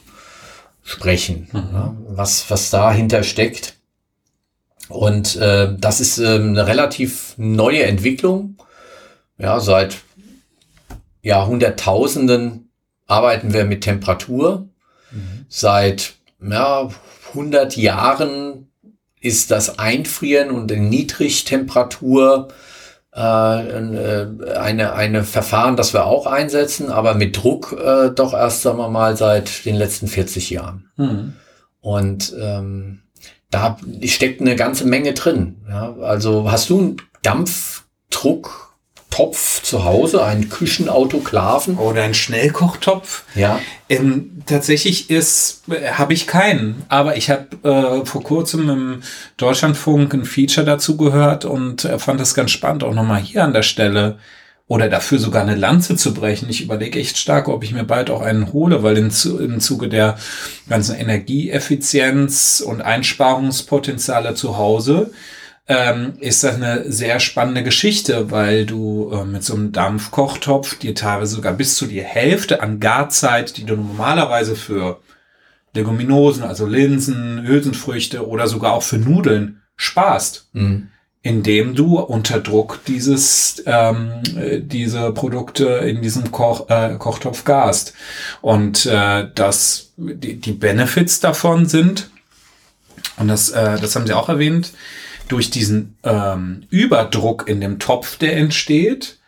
sprechen, 0.83 1.47
mhm. 1.51 1.69
ja, 1.73 1.95
was, 2.09 2.49
was 2.51 2.69
dahinter 2.69 3.23
steckt. 3.23 3.77
Und 4.87 5.35
äh, 5.37 5.73
das 5.79 5.99
ist 5.99 6.19
äh, 6.19 6.35
eine 6.35 6.67
relativ 6.67 7.33
neue 7.37 7.83
Entwicklung. 7.83 8.57
Ja, 9.39 9.59
seit 9.59 9.97
Jahrhunderttausenden 11.23 12.69
arbeiten 13.07 13.53
wir 13.53 13.65
mit 13.65 13.83
Temperatur. 13.83 14.67
Mhm. 15.11 15.45
Seit 15.49 16.13
ja, 16.39 16.89
100 17.29 17.77
Jahren 17.77 18.70
ist 19.21 19.51
das 19.51 19.79
Einfrieren 19.79 20.51
und 20.51 20.69
in 20.71 20.89
Niedrigtemperatur 20.89 22.49
äh, 23.13 23.19
eine, 23.19 24.93
eine 24.93 25.23
Verfahren, 25.23 25.75
das 25.75 25.93
wir 25.93 26.05
auch 26.05 26.25
einsetzen, 26.25 26.91
aber 26.91 27.13
mit 27.13 27.37
Druck 27.37 27.73
äh, 27.73 28.09
doch 28.09 28.33
erst, 28.33 28.63
sagen 28.63 28.79
wir 28.79 28.89
mal, 28.89 29.15
seit 29.15 29.65
den 29.65 29.75
letzten 29.75 30.07
40 30.07 30.49
Jahren. 30.49 30.89
Mhm. 30.97 31.33
Und 31.81 32.33
ähm, 32.39 33.01
da 33.49 33.77
steckt 34.05 34.41
eine 34.41 34.55
ganze 34.55 34.85
Menge 34.85 35.13
drin. 35.13 35.57
Ja? 35.69 35.95
Also 36.01 36.51
hast 36.51 36.69
du 36.69 36.79
einen 36.79 36.97
Dampfdruck 37.21 38.70
Topf 39.11 39.61
zu 39.61 39.83
Hause, 39.83 40.23
einen 40.23 40.49
Küchenautoklaven? 40.49 41.77
Oder 41.77 42.01
einen 42.03 42.15
Schnellkochtopf? 42.15 43.23
Ja. 43.35 43.59
Ähm, 43.89 44.41
tatsächlich 44.47 45.11
ist, 45.11 45.63
äh, 45.69 45.91
habe 45.91 46.13
ich 46.13 46.25
keinen, 46.25 46.83
aber 46.89 47.17
ich 47.17 47.29
habe 47.29 47.47
äh, 47.63 48.05
vor 48.05 48.23
kurzem 48.23 48.69
im 48.69 49.03
Deutschlandfunk 49.37 50.13
ein 50.13 50.25
Feature 50.25 50.65
dazu 50.65 50.97
gehört 50.97 51.45
und 51.45 51.85
äh, 51.85 51.99
fand 51.99 52.19
das 52.19 52.33
ganz 52.33 52.51
spannend, 52.51 52.83
auch 52.83 52.95
nochmal 52.95 53.21
hier 53.21 53.43
an 53.43 53.53
der 53.53 53.63
Stelle 53.63 54.17
oder 54.71 54.87
dafür 54.87 55.19
sogar 55.19 55.41
eine 55.41 55.55
Lanze 55.55 55.97
zu 55.97 56.13
brechen. 56.13 56.49
Ich 56.49 56.61
überlege 56.61 56.97
echt 56.97 57.17
stark, 57.17 57.49
ob 57.49 57.65
ich 57.65 57.73
mir 57.73 57.83
bald 57.83 58.09
auch 58.09 58.21
einen 58.21 58.53
hole, 58.53 58.83
weil 58.83 58.97
im, 58.97 59.11
im 59.39 59.59
Zuge 59.59 59.89
der 59.89 60.17
ganzen 60.69 60.95
Energieeffizienz 60.95 62.63
und 62.65 62.81
Einsparungspotenziale 62.81 64.33
zu 64.33 64.57
Hause 64.57 65.11
ähm, 65.71 66.15
ist 66.19 66.43
das 66.43 66.55
eine 66.55 66.91
sehr 66.91 67.21
spannende 67.21 67.63
Geschichte, 67.63 68.29
weil 68.29 68.65
du 68.65 69.09
äh, 69.13 69.23
mit 69.23 69.41
so 69.41 69.53
einem 69.53 69.71
Dampfkochtopf 69.71 70.77
dir 70.77 70.93
teilweise 70.93 71.35
sogar 71.35 71.53
bis 71.53 71.77
zu 71.77 71.85
die 71.85 72.03
Hälfte 72.03 72.61
an 72.61 72.81
Garzeit, 72.81 73.55
die 73.55 73.63
du 73.63 73.77
normalerweise 73.77 74.57
für 74.57 74.99
Leguminosen, 75.73 76.43
also 76.43 76.65
Linsen, 76.65 77.47
Hülsenfrüchte 77.47 78.27
oder 78.27 78.47
sogar 78.47 78.73
auch 78.73 78.83
für 78.83 78.97
Nudeln 78.97 79.61
sparst. 79.77 80.49
Mhm 80.51 80.89
indem 81.23 81.75
du 81.75 81.99
unter 81.99 82.39
Druck 82.39 82.79
dieses 82.87 83.61
ähm, 83.67 84.23
diese 84.63 85.11
Produkte 85.11 85.65
in 85.65 86.01
diesem 86.01 86.31
Koch, 86.31 86.67
äh, 86.67 86.95
Kochtopf 86.97 87.43
gast 87.43 87.93
und 88.41 88.87
äh, 88.87 89.27
das 89.35 89.91
die, 89.97 90.41
die 90.41 90.53
Benefits 90.53 91.19
davon 91.19 91.67
sind 91.67 92.09
und 93.17 93.27
das 93.27 93.49
äh, 93.51 93.79
das 93.79 93.95
haben 93.95 94.07
sie 94.07 94.13
auch 94.13 94.29
erwähnt 94.29 94.73
durch 95.31 95.49
diesen 95.49 95.97
ähm, 96.03 96.63
Überdruck 96.69 97.47
in 97.47 97.61
dem 97.61 97.79
Topf, 97.79 98.17
der 98.17 98.37
entsteht, 98.37 99.19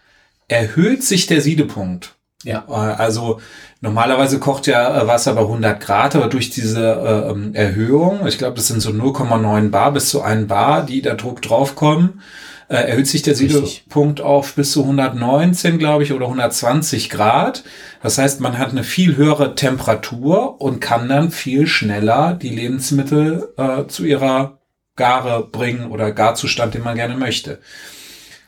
erhöht 0.48 1.04
sich 1.04 1.28
der 1.28 1.42
Siedepunkt. 1.42 2.16
Ja. 2.44 2.66
Äh, 2.68 2.74
also 2.74 3.40
normalerweise 3.82 4.40
kocht 4.40 4.68
ja 4.68 5.02
äh, 5.02 5.08
Wasser 5.08 5.34
bei 5.34 5.42
100 5.42 5.80
Grad, 5.80 6.16
aber 6.16 6.28
durch 6.28 6.50
diese 6.50 6.82
äh, 6.82 7.32
ähm, 7.32 7.56
Erhöhung, 7.56 8.28
ich 8.28 8.38
glaube, 8.38 8.56
das 8.56 8.68
sind 8.68 8.82
so 8.82 8.90
0,9 8.90 9.70
Bar 9.70 9.94
bis 9.94 10.10
zu 10.10 10.22
1 10.22 10.48
Bar, 10.48 10.86
die 10.86 11.02
da 11.02 11.16
Druck 11.16 11.42
draufkommen, 11.42 12.22
äh, 12.68 12.76
erhöht 12.76 13.08
sich 13.08 13.22
der 13.22 13.36
Siedepunkt 13.36 14.20
auf 14.20 14.56
bis 14.56 14.74
zu 14.74 14.82
119, 14.82 15.80
glaube 15.80 16.04
ich, 16.04 16.12
oder 16.12 16.26
120 16.26 17.10
Grad. 17.10 17.64
Das 18.02 18.18
heißt, 18.18 18.42
man 18.42 18.58
hat 18.58 18.72
eine 18.72 18.84
viel 18.84 19.16
höhere 19.16 19.56
Temperatur 19.56 20.60
und 20.62 20.82
kann 20.82 21.08
dann 21.08 21.32
viel 21.32 21.68
schneller 21.68 22.34
die 22.34 22.50
Lebensmittel 22.50 23.54
äh, 23.58 23.88
zu 23.88 24.04
ihrer 24.06 24.60
Gare 24.96 25.48
bringen 25.52 25.92
oder 25.92 26.12
Garzustand, 26.12 26.74
den 26.74 26.84
man 26.84 26.96
gerne 26.96 27.16
möchte. 27.16 27.60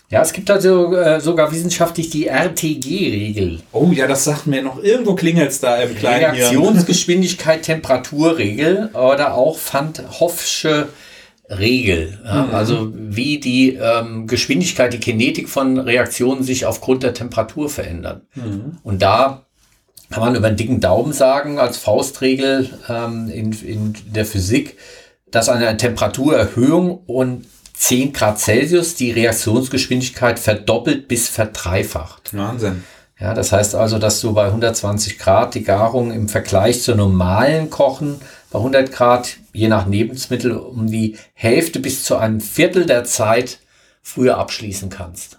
Ja, 0.10 0.22
es 0.22 0.34
gibt 0.34 0.52
also 0.52 0.94
äh, 0.96 1.20
sogar 1.20 1.52
wissenschaftlich 1.52 2.12
die 2.12 2.28
RTG-Regel. 2.28 3.62
Oh 3.72 3.90
ja, 3.92 4.08
das 4.08 4.24
sagt 4.24 4.46
mir 4.46 4.62
noch. 4.62 4.82
Irgendwo 4.82 5.16
klingelt 5.16 5.50
es 5.50 5.60
da 5.60 5.78
im 5.78 5.96
kleinen 5.96 6.36
Reaktionsgeschwindigkeit, 6.36 7.64
Temperaturregel 7.64 8.92
oder 8.94 9.34
auch 9.34 9.58
Van 9.58 9.94
Hoffsche 10.20 10.90
Regel. 11.50 12.20
Ja, 12.24 12.44
mhm. 12.44 12.54
Also 12.54 12.92
wie 12.94 13.40
die 13.40 13.76
ähm, 13.76 14.28
Geschwindigkeit, 14.28 14.94
die 14.94 15.00
Kinetik 15.00 15.50
von 15.50 15.80
Reaktionen 15.80 16.44
sich 16.44 16.66
aufgrund 16.66 17.04
der 17.04 17.14
Temperatur 17.14 17.70
verändern. 17.70 18.22
Mhm. 18.36 18.78
Und 18.84 19.02
da 19.02 19.46
kann 20.12 20.22
man 20.22 20.36
über 20.36 20.48
einen 20.48 20.58
dicken 20.58 20.80
Daumen 20.80 21.14
sagen, 21.14 21.60
als 21.60 21.78
Faustregel 21.78 22.70
ähm, 22.88 23.30
in, 23.30 23.52
in 23.54 23.96
der 24.08 24.26
Physik, 24.26 24.78
dass 25.36 25.50
eine 25.50 25.76
Temperaturerhöhung 25.76 27.02
und 27.08 27.46
10 27.74 28.14
Grad 28.14 28.40
Celsius 28.40 28.96
die 28.96 29.12
Reaktionsgeschwindigkeit 29.12 30.40
verdoppelt 30.40 31.10
bis 31.10 31.28
verdreifacht. 31.28 32.36
Wahnsinn. 32.36 32.86
Ja, 33.20 33.34
das 33.34 33.52
heißt 33.52 33.76
also, 33.76 34.00
dass 34.00 34.22
du 34.22 34.34
bei 34.34 34.46
120 34.46 35.20
Grad 35.20 35.54
die 35.54 35.64
Garung 35.64 36.14
im 36.14 36.30
Vergleich 36.30 36.82
zur 36.82 36.96
normalen 36.96 37.70
Kochen 37.70 38.22
bei 38.50 38.60
100 38.60 38.94
Grad 38.94 39.36
je 39.52 39.68
nach 39.68 39.88
Lebensmittel 39.88 40.56
um 40.56 40.88
die 40.88 41.18
Hälfte 41.34 41.82
bis 41.82 42.06
zu 42.06 42.16
einem 42.16 42.40
Viertel 42.40 42.86
der 42.86 43.04
Zeit 43.04 43.60
früher 44.02 44.38
abschließen 44.38 44.90
kannst. 44.90 45.35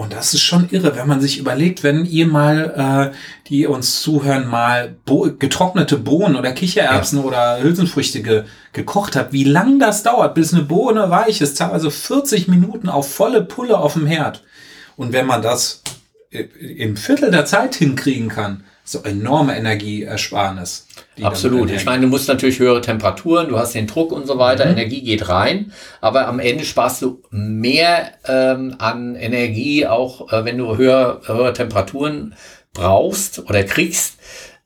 Und 0.00 0.14
das 0.14 0.32
ist 0.32 0.40
schon 0.40 0.70
irre, 0.70 0.96
wenn 0.96 1.06
man 1.06 1.20
sich 1.20 1.36
überlegt, 1.36 1.82
wenn 1.82 2.06
ihr 2.06 2.26
mal, 2.26 3.12
äh, 3.12 3.16
die 3.50 3.66
uns 3.66 4.00
zuhören, 4.00 4.48
mal 4.48 4.96
Bo 5.04 5.28
getrocknete 5.38 5.98
Bohnen 5.98 6.36
oder 6.36 6.52
Kichererbsen 6.52 7.18
ja. 7.18 7.24
oder 7.26 7.62
Hülsenfrüchte 7.62 8.22
ge 8.22 8.44
gekocht 8.72 9.14
habt, 9.14 9.34
wie 9.34 9.44
lang 9.44 9.78
das 9.78 10.02
dauert, 10.02 10.34
bis 10.34 10.54
eine 10.54 10.62
Bohne 10.62 11.10
weich 11.10 11.42
ist, 11.42 11.58
teilweise 11.58 11.90
40 11.90 12.48
Minuten 12.48 12.88
auf 12.88 13.12
volle 13.12 13.42
Pulle 13.42 13.76
auf 13.76 13.92
dem 13.92 14.06
Herd. 14.06 14.42
Und 14.96 15.12
wenn 15.12 15.26
man 15.26 15.42
das 15.42 15.82
im 16.30 16.96
Viertel 16.96 17.30
der 17.30 17.44
Zeit 17.44 17.74
hinkriegen 17.74 18.30
kann, 18.30 18.64
so 18.90 19.02
enorme 19.02 19.56
Energieersparnis. 19.56 20.86
Absolut. 21.22 21.70
Ich 21.70 21.84
meine, 21.84 22.02
du 22.02 22.08
musst 22.08 22.28
natürlich 22.28 22.58
höhere 22.58 22.80
Temperaturen, 22.80 23.48
du 23.48 23.58
hast 23.58 23.74
den 23.74 23.86
Druck 23.86 24.12
und 24.12 24.26
so 24.26 24.38
weiter, 24.38 24.64
mhm. 24.64 24.72
Energie 24.72 25.02
geht 25.02 25.28
rein, 25.28 25.72
aber 26.00 26.26
am 26.26 26.38
Ende 26.38 26.64
sparst 26.64 27.02
du 27.02 27.22
mehr 27.30 28.12
ähm, 28.26 28.76
an 28.78 29.16
Energie, 29.16 29.86
auch 29.86 30.32
äh, 30.32 30.44
wenn 30.44 30.58
du 30.58 30.76
höher, 30.76 31.20
höhere 31.26 31.52
Temperaturen 31.52 32.34
brauchst 32.72 33.38
oder 33.40 33.64
kriegst. 33.64 34.18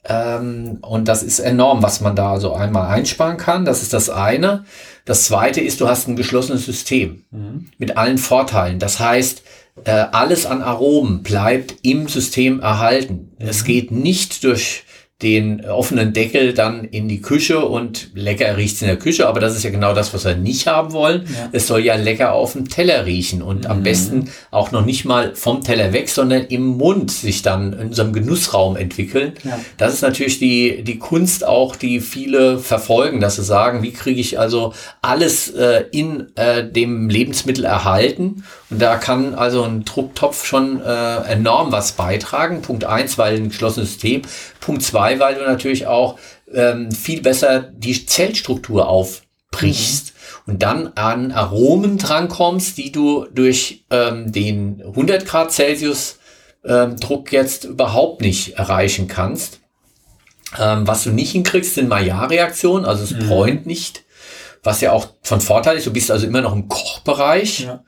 Ähm, 0.07 0.79
und 0.83 1.09
das 1.09 1.23
ist 1.23 1.39
enorm, 1.39 1.83
was 1.83 2.01
man 2.01 2.15
da 2.15 2.39
so 2.39 2.53
einmal 2.53 2.89
einsparen 2.89 3.39
kann. 3.39 3.65
Das 3.65 3.83
ist 3.83 3.93
das 3.93 4.11
eine. 4.11 4.65
Das 5.07 5.25
zweite 5.25 5.61
ist, 5.61 5.81
du 5.81 5.89
hast 5.89 6.09
ein 6.09 6.17
geschlossenes 6.17 6.67
System 6.67 7.25
mhm. 7.31 7.71
mit 7.79 7.97
allen 7.97 8.19
Vorteilen. 8.19 8.79
Das 8.79 9.01
heißt, 9.01 9.43
äh, 9.83 9.91
alles 9.91 10.47
an 10.47 10.63
Aromen 10.63 11.23
bleibt 11.23 11.75
im 11.83 12.07
System 12.09 12.61
erhalten. 12.61 13.33
Mhm. 13.39 13.49
Es 13.49 13.65
geht 13.65 13.91
nicht 13.91 14.45
durch 14.45 14.84
den 15.23 15.65
offenen 15.65 16.13
Deckel 16.13 16.55
dann 16.55 16.85
in 16.85 17.07
die 17.09 17.23
Küche 17.23 17.65
und 17.65 18.11
lecker 18.15 18.57
riecht's 18.57 18.83
in 18.83 18.89
der 18.89 18.97
Küche, 18.97 19.29
aber 19.29 19.39
das 19.39 19.55
ist 19.55 19.63
ja 19.63 19.71
genau 19.71 19.95
das, 19.95 20.13
was 20.13 20.25
wir 20.25 20.35
nicht 20.35 20.67
haben 20.67 20.93
wollen. 20.93 21.25
Ja. 21.33 21.49
Es 21.53 21.69
soll 21.69 21.85
ja 21.85 21.95
lecker 21.95 22.33
auf 22.33 22.55
dem 22.55 22.69
Teller 22.69 23.07
riechen 23.07 23.41
und 23.41 23.65
mhm. 23.65 23.71
am 23.71 23.83
besten 23.85 24.31
auch 24.51 24.73
noch 24.73 24.85
nicht 24.85 25.05
mal 25.05 25.35
vom 25.37 25.63
Teller 25.63 25.93
weg, 25.93 26.09
sondern 26.09 26.43
im 26.47 26.67
Mund 26.67 27.13
sich 27.13 27.43
dann 27.43 27.73
in 27.75 27.89
unserem 27.89 28.13
Genussraum 28.13 28.77
entwickeln. 28.77 29.35
Ja. 29.45 29.61
Das 29.77 29.95
ist 29.95 30.03
natürlich 30.03 30.41
die, 30.41 30.83
die 30.83 30.99
Kunst 30.99 31.47
auch, 31.47 31.77
die 31.77 32.01
viele 32.01 32.59
verfolgen, 32.59 33.21
dass 33.21 33.37
sie 33.37 33.45
sagen, 33.45 33.85
wie 33.85 33.93
kriege 33.93 34.21
ich 34.21 34.41
also 34.41 34.75
alles 35.01 35.49
äh, 35.51 35.85
in 35.93 36.27
äh, 36.35 36.69
dem 36.69 37.09
Lebensmittel 37.09 37.65
erhalten 37.65 38.43
und 38.75 38.83
da 38.83 38.97
kann 38.97 39.37
also 39.37 39.63
ein 39.63 39.85
Drucktopf 39.85 40.45
schon 40.45 40.83
äh, 40.83 41.17
enorm 41.33 41.71
was 41.71 41.93
beitragen. 41.93 42.61
Punkt 42.61 42.85
eins, 42.85 43.19
weil 43.19 43.37
ein 43.37 43.51
geschlossenes 43.51 43.93
System. 43.93 44.23
Punkt 44.59 44.83
zwei, 44.83 45.04
weil 45.19 45.35
du 45.35 45.43
natürlich 45.43 45.87
auch 45.87 46.19
ähm, 46.53 46.91
viel 46.91 47.23
besser 47.23 47.61
die 47.61 48.07
Zellstruktur 48.07 48.89
aufbrichst. 48.89 50.07
Mhm. 50.07 50.15
Und 50.47 50.63
dann 50.63 50.89
an 50.95 51.33
Aromen 51.33 51.97
drankommst, 51.97 52.77
die 52.77 52.93
du 52.93 53.27
durch 53.33 53.85
ähm, 53.91 54.31
den 54.31 54.83
100 54.85 55.25
Grad 55.25 55.53
Celsius 55.53 56.19
ähm, 56.65 56.97
Druck 56.97 57.33
jetzt 57.33 57.65
überhaupt 57.65 58.21
nicht 58.21 58.59
erreichen 58.59 59.09
kannst. 59.09 59.61
Ähm, 60.59 60.87
was 60.87 61.05
du 61.05 61.11
nicht 61.11 61.33
hinkriegst, 61.33 61.75
sind 61.75 61.89
Maillard-Reaktionen, 61.89 62.85
also 62.85 63.03
es 63.05 63.13
mhm. 63.13 63.27
bräunt 63.27 63.67
nicht, 63.67 64.05
was 64.63 64.81
ja 64.81 64.93
auch 64.93 65.09
von 65.23 65.41
Vorteil 65.41 65.77
ist. 65.77 65.87
Du 65.87 65.93
bist 65.93 66.11
also 66.11 66.27
immer 66.27 66.43
noch 66.43 66.55
im 66.55 66.69
Kochbereich. 66.69 67.61
Ja. 67.61 67.85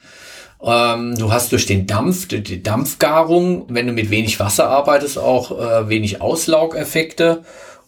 Ähm, 0.62 1.14
du 1.16 1.32
hast 1.32 1.52
durch 1.52 1.66
den 1.66 1.86
Dampf, 1.86 2.28
die 2.28 2.62
Dampfgarung, 2.62 3.66
wenn 3.68 3.86
du 3.86 3.92
mit 3.92 4.10
wenig 4.10 4.40
Wasser 4.40 4.68
arbeitest, 4.68 5.18
auch 5.18 5.50
äh, 5.58 5.88
wenig 5.88 6.20
Auslaugeffekte 6.20 7.44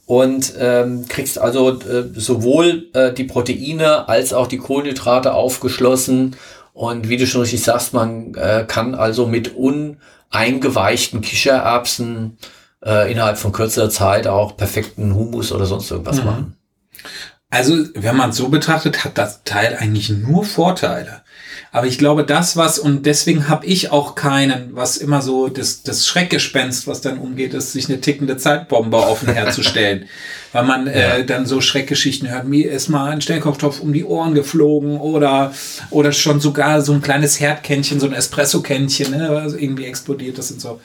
und 0.07 0.55
ähm, 0.59 1.07
kriegst 1.09 1.39
also 1.39 1.81
äh, 1.81 2.05
sowohl 2.15 2.89
äh, 2.95 3.13
die 3.13 3.25
Proteine 3.25 4.09
als 4.09 4.33
auch 4.33 4.47
die 4.47 4.59
Kohlenhydrate 4.59 5.35
aufgeschlossen. 5.35 6.37
Und 6.73 7.09
wie 7.09 7.17
du 7.17 7.27
schon 7.27 7.43
richtig 7.43 7.63
sagst, 7.63 7.93
man 7.93 8.35
äh, 8.35 8.65
kann 8.67 8.95
also 8.95 9.27
mit 9.27 9.55
uneingeweichten 9.57 11.21
Kichererbsen 11.21 12.39
äh, 12.85 13.11
innerhalb 13.11 13.37
von 13.37 13.53
kürzerer 13.53 13.91
Zeit 13.91 14.27
auch 14.27 14.57
perfekten 14.57 15.15
Humus 15.15 15.53
oder 15.53 15.67
sonst 15.67 15.91
irgendwas 15.91 16.21
mhm. 16.21 16.25
machen. 16.25 16.57
Also, 17.51 17.77
wenn 17.95 18.17
man 18.17 18.31
es 18.31 18.37
so 18.37 18.49
betrachtet, 18.49 19.05
hat 19.05 19.17
das 19.17 19.43
Teil 19.45 19.77
eigentlich 19.79 20.11
nur 20.11 20.45
Vorteile. 20.45 21.23
Aber 21.71 21.87
ich 21.87 21.99
glaube, 21.99 22.25
das 22.25 22.57
was, 22.57 22.79
und 22.79 23.05
deswegen 23.05 23.49
habe 23.49 23.67
ich 23.67 23.91
auch 23.91 24.15
keinen, 24.15 24.75
was 24.75 24.97
immer 24.97 25.21
so 25.21 25.49
das, 25.49 25.83
das 25.83 26.07
Schreckgespenst, 26.07 26.87
was 26.87 27.03
dann 27.03 27.19
umgeht, 27.19 27.53
ist, 27.53 27.73
sich 27.73 27.89
eine 27.89 28.01
tickende 28.01 28.37
Zeitbombe 28.37 28.97
offen 28.97 29.33
herzustellen. 29.33 30.07
Weil 30.53 30.65
man 30.65 30.87
ja. 30.87 30.93
äh, 30.93 31.27
dann 31.27 31.45
so 31.45 31.61
Schreckgeschichten 31.61 32.31
hört, 32.31 32.47
mir 32.47 32.71
ist 32.71 32.89
mal 32.89 33.11
ein 33.11 33.21
Stellkochtopf 33.21 33.81
um 33.81 33.93
die 33.93 34.05
Ohren 34.05 34.35
geflogen 34.35 34.99
oder, 34.99 35.53
oder 35.91 36.13
schon 36.13 36.41
sogar 36.41 36.81
so 36.81 36.95
ein 36.95 37.03
kleines 37.03 37.39
Herdkännchen, 37.39 38.01
so 38.01 38.07
ein 38.07 38.15
Espresso-Kännchen, 38.15 39.11
ne, 39.11 39.29
also 39.29 39.59
irgendwie 39.59 39.85
explodiert 39.85 40.39
das 40.39 40.51
und 40.51 40.63
so. 40.63 40.81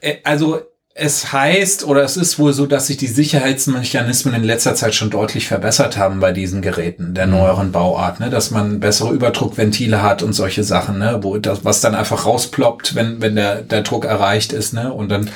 Äh, 0.00 0.16
also 0.24 0.62
es 0.96 1.32
heißt 1.32 1.84
oder 1.84 2.04
es 2.04 2.16
ist 2.16 2.38
wohl 2.38 2.52
so, 2.52 2.66
dass 2.66 2.86
sich 2.86 2.96
die 2.96 3.08
Sicherheitsmechanismen 3.08 4.32
in 4.32 4.44
letzter 4.44 4.76
Zeit 4.76 4.94
schon 4.94 5.10
deutlich 5.10 5.48
verbessert 5.48 5.96
haben 5.96 6.20
bei 6.20 6.30
diesen 6.30 6.62
Geräten 6.62 7.14
der 7.14 7.26
mhm. 7.26 7.32
neueren 7.32 7.72
Bauart, 7.72 8.20
ne? 8.20 8.30
dass 8.30 8.52
man 8.52 8.78
bessere 8.78 9.12
Überdruckventile 9.12 10.02
hat 10.02 10.22
und 10.22 10.34
solche 10.34 10.62
Sachen, 10.62 11.00
ne? 11.00 11.18
wo 11.22 11.36
das, 11.38 11.64
was 11.64 11.80
dann 11.80 11.96
einfach 11.96 12.26
rausploppt, 12.26 12.94
wenn, 12.94 13.20
wenn 13.20 13.34
der, 13.34 13.62
der 13.62 13.82
Druck 13.82 14.04
erreicht 14.04 14.52
ist, 14.52 14.72
ne? 14.72 14.92
Und 14.92 15.08
dann 15.08 15.30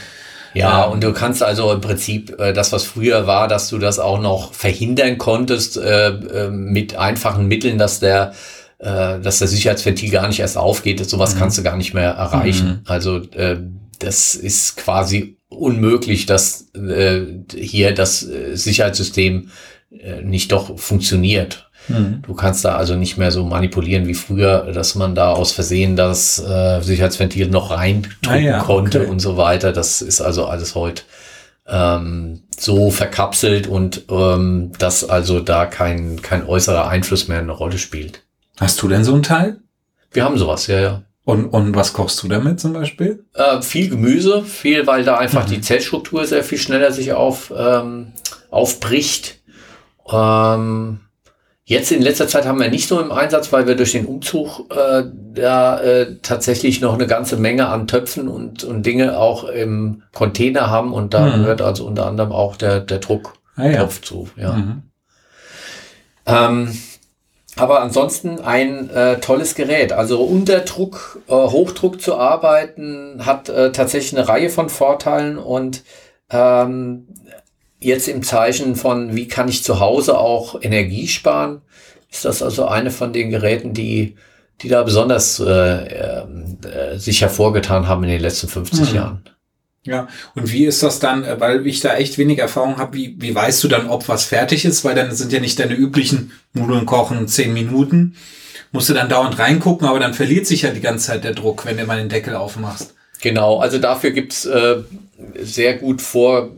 ja, 0.55 0.87
ähm, 0.87 0.93
und 0.93 1.05
du 1.05 1.13
kannst 1.13 1.43
also 1.43 1.73
im 1.73 1.81
Prinzip 1.81 2.39
äh, 2.41 2.53
das, 2.53 2.73
was 2.73 2.85
früher 2.85 3.27
war, 3.27 3.49
dass 3.49 3.69
du 3.69 3.79
das 3.79 3.99
auch 3.99 4.21
noch 4.21 4.55
verhindern 4.55 5.19
konntest 5.19 5.77
äh, 5.77 6.09
äh, 6.09 6.51
mit 6.51 6.97
einfachen 6.97 7.49
Mitteln, 7.49 7.79
dass 7.79 8.01
der 8.01 8.33
äh, 8.79 9.19
dass 9.19 9.41
der 9.41 9.49
Sicherheitsventil 9.49 10.11
gar 10.11 10.27
nicht 10.29 10.41
erst 10.41 10.57
aufgeht. 10.57 11.05
Sowas 11.09 11.35
mhm. 11.35 11.41
kannst 11.41 11.59
du 11.59 11.63
gar 11.63 11.77
nicht 11.77 11.95
mehr 11.95 12.13
erreichen. 12.13 12.69
Mhm. 12.69 12.81
Also 12.87 13.19
äh, 13.33 13.59
das 13.99 14.37
ist 14.37 14.77
quasi 14.77 15.38
unmöglich, 15.59 16.27
dass 16.27 16.69
äh, 16.75 17.21
hier 17.55 17.93
das 17.93 18.27
äh, 18.27 18.55
Sicherheitssystem 18.57 19.51
äh, 19.91 20.23
nicht 20.23 20.53
doch 20.53 20.79
funktioniert. 20.79 21.71
Mhm. 21.89 22.23
Du 22.23 22.35
kannst 22.35 22.65
da 22.65 22.77
also 22.77 22.95
nicht 22.95 23.17
mehr 23.17 23.31
so 23.31 23.45
manipulieren 23.45 24.07
wie 24.07 24.15
früher, 24.15 24.73
dass 24.73 24.95
man 24.95 25.15
da 25.15 25.33
aus 25.33 25.53
Versehen 25.53 25.97
das 25.97 26.39
äh, 26.39 26.81
Sicherheitsventil 26.81 27.49
noch 27.49 27.71
reindrücken 27.71 28.29
ah, 28.29 28.37
ja, 28.37 28.59
konnte 28.59 29.01
okay. 29.01 29.11
und 29.11 29.21
so 29.21 29.37
weiter. 29.37 29.73
Das 29.73 30.03
ist 30.03 30.21
also 30.21 30.47
alles 30.47 30.75
heute 30.75 31.03
ähm, 31.67 32.43
so 32.59 32.91
verkapselt 32.91 33.67
und 33.67 34.05
ähm, 34.11 34.73
dass 34.79 35.09
also 35.09 35.41
da 35.41 35.67
kein, 35.67 36.23
kein 36.23 36.47
äußerer 36.47 36.89
Einfluss 36.89 37.29
mehr 37.29 37.39
eine 37.39 37.53
Rolle 37.53 37.79
spielt. 37.79 38.23
Hast 38.59 38.83
du 38.83 38.89
denn 38.89 39.05
so 39.05 39.15
ein 39.15 39.23
Teil? 39.23 39.59
Wir 40.11 40.25
haben 40.25 40.39
sowas, 40.39 40.67
ja, 40.67 40.81
ja. 40.81 41.03
Und, 41.29 41.45
und 41.49 41.77
was 41.77 41.93
kochst 41.93 42.23
du 42.23 42.29
damit 42.29 42.59
zum 42.59 42.73
Beispiel? 42.73 43.27
Äh, 43.35 43.61
viel 43.61 43.91
Gemüse, 43.91 44.45
viel, 44.45 44.87
weil 44.87 45.05
da 45.05 45.19
einfach 45.19 45.45
mhm. 45.45 45.51
die 45.51 45.61
Zellstruktur 45.61 46.25
sehr 46.25 46.43
viel 46.43 46.57
schneller 46.57 46.91
sich 46.91 47.13
auf, 47.13 47.53
ähm, 47.55 48.13
aufbricht. 48.51 49.39
Ähm, 50.11 51.01
jetzt 51.65 51.93
in 51.93 52.01
letzter 52.01 52.29
Zeit 52.29 52.47
haben 52.47 52.59
wir 52.59 52.71
nicht 52.71 52.89
so 52.89 52.99
im 52.99 53.13
Einsatz, 53.13 53.53
weil 53.53 53.67
wir 53.67 53.75
durch 53.75 53.93
den 53.93 54.07
Umzug 54.07 54.75
äh, 54.75 55.03
da 55.35 55.79
äh, 55.81 56.17
tatsächlich 56.23 56.81
noch 56.81 56.95
eine 56.95 57.07
ganze 57.07 57.37
Menge 57.37 57.69
an 57.69 57.87
Töpfen 57.87 58.27
und, 58.27 58.65
und 58.65 58.87
Dinge 58.87 59.19
auch 59.19 59.45
im 59.45 60.05
Container 60.15 60.71
haben 60.71 60.95
und 60.95 61.13
da 61.13 61.27
mhm. 61.27 61.43
gehört 61.43 61.61
also 61.61 61.87
unter 61.87 62.07
anderem 62.07 62.33
auch 62.33 62.57
der, 62.57 62.81
der 62.81 63.01
Drucktopf 63.01 63.37
ah, 63.57 63.67
ja. 63.67 63.89
zu. 63.91 64.31
Ja. 64.37 64.53
Mhm. 64.55 64.83
Ähm, 66.25 66.79
aber 67.59 67.81
ansonsten 67.81 68.41
ein 68.41 68.91
äh, 68.91 69.19
tolles 69.19 69.55
Gerät. 69.55 69.93
Also 69.93 70.23
unter 70.23 70.61
Druck, 70.61 71.21
äh, 71.29 71.33
Hochdruck 71.33 72.01
zu 72.01 72.17
arbeiten, 72.17 73.27
hat 73.27 73.49
äh, 73.49 73.73
tatsächlich 73.73 74.19
eine 74.19 74.29
Reihe 74.29 74.51
von 74.51 74.69
Vorteilen 74.69 75.39
und 75.39 75.83
ähm, 76.31 77.09
jetzt 77.81 78.09
im 78.09 78.23
Zeichen 78.23 78.77
von, 78.77 79.17
wie 79.17 79.29
kann 79.29 79.49
ich 79.49 79.65
zu 79.65 79.81
Hause 79.81 80.19
auch 80.19 80.61
Energie 80.63 81.09
sparen, 81.09 81.63
ist 82.11 82.25
das 82.25 82.43
also 82.43 82.67
eine 82.67 82.91
von 82.91 83.13
den 83.13 83.31
Geräten, 83.31 83.75
die, 83.75 84.17
die 84.63 84.69
da 84.69 84.83
besonders 84.83 85.41
äh, 85.41 86.25
äh, 86.25 86.99
sich 86.99 87.21
hervorgetan 87.21 87.87
haben 87.87 88.05
in 88.05 88.11
den 88.11 88.21
letzten 88.21 88.49
50 88.49 88.91
mhm. 88.91 88.97
Jahren. 88.97 89.25
Ja, 89.85 90.09
und 90.35 90.53
wie 90.53 90.67
ist 90.67 90.83
das 90.83 90.99
dann, 90.99 91.25
äh, 91.25 91.41
weil 91.41 91.67
ich 91.67 91.81
da 91.81 91.97
echt 91.97 92.19
wenig 92.19 92.39
Erfahrung 92.39 92.77
habe, 92.79 92.97
wie, 92.97 93.17
wie 93.19 93.35
weißt 93.35 93.63
du 93.65 93.69
dann, 93.69 93.89
ob 93.89 94.09
was 94.09 94.25
fertig 94.25 94.65
ist? 94.65 94.85
Weil 94.85 94.95
dann 94.95 95.15
sind 95.15 95.33
ja 95.33 95.41
nicht 95.41 95.59
deine 95.59 95.75
üblichen 95.75 96.33
Nudeln 96.53 96.85
kochen 96.85 97.29
zehn 97.29 97.53
Minuten. 97.53 98.17
Musst 98.71 98.91
du 98.91 98.95
dann 98.95 99.09
dauernd 99.09 99.39
reingucken, 99.39 99.89
aber 99.89 99.99
dann 99.99 100.15
verliert 100.15 100.47
sich 100.47 100.63
ja 100.63 100.71
die 100.71 100.81
ganze 100.81 101.07
Zeit 101.07 101.25
der 101.25 101.33
Druck, 101.33 101.65
wenn 101.65 101.79
du 101.79 101.87
mal 101.87 101.99
den 101.99 102.11
Deckel 102.11 102.35
aufmachst. 102.35 102.95
Genau, 103.21 103.59
also 103.59 103.79
dafür 103.79 104.11
gibt's 104.11 104.45
äh, 104.45 104.83
sehr 105.41 105.79
gut 105.79 106.03
vor 106.03 106.51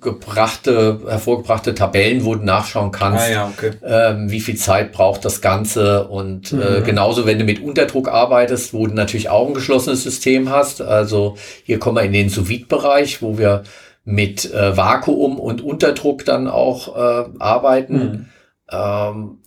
gebrachte, 0.00 1.00
hervorgebrachte 1.06 1.74
Tabellen, 1.74 2.24
wo 2.24 2.34
du 2.34 2.44
nachschauen 2.44 2.90
kannst, 2.90 3.26
ah, 3.26 3.30
ja, 3.30 3.52
okay. 3.56 3.72
ähm, 3.84 4.30
wie 4.30 4.40
viel 4.40 4.56
Zeit 4.56 4.92
braucht 4.92 5.24
das 5.24 5.40
Ganze. 5.40 6.08
Und 6.08 6.52
äh, 6.52 6.56
mhm. 6.56 6.62
äh, 6.62 6.80
genauso, 6.82 7.26
wenn 7.26 7.38
du 7.38 7.44
mit 7.44 7.62
Unterdruck 7.62 8.08
arbeitest, 8.08 8.74
wo 8.74 8.86
du 8.86 8.94
natürlich 8.94 9.28
auch 9.28 9.48
ein 9.48 9.54
geschlossenes 9.54 10.02
System 10.02 10.50
hast. 10.50 10.80
Also 10.80 11.36
hier 11.64 11.78
kommen 11.78 11.96
wir 11.96 12.02
in 12.02 12.12
den 12.12 12.28
sous 12.28 12.48
bereich 12.68 13.22
wo 13.22 13.38
wir 13.38 13.64
mit 14.04 14.52
äh, 14.54 14.76
Vakuum 14.76 15.38
und 15.38 15.60
Unterdruck 15.60 16.24
dann 16.24 16.48
auch 16.48 16.96
äh, 16.96 17.28
arbeiten. 17.38 17.94
Mhm. 17.94 18.26
Ähm, 18.70 19.38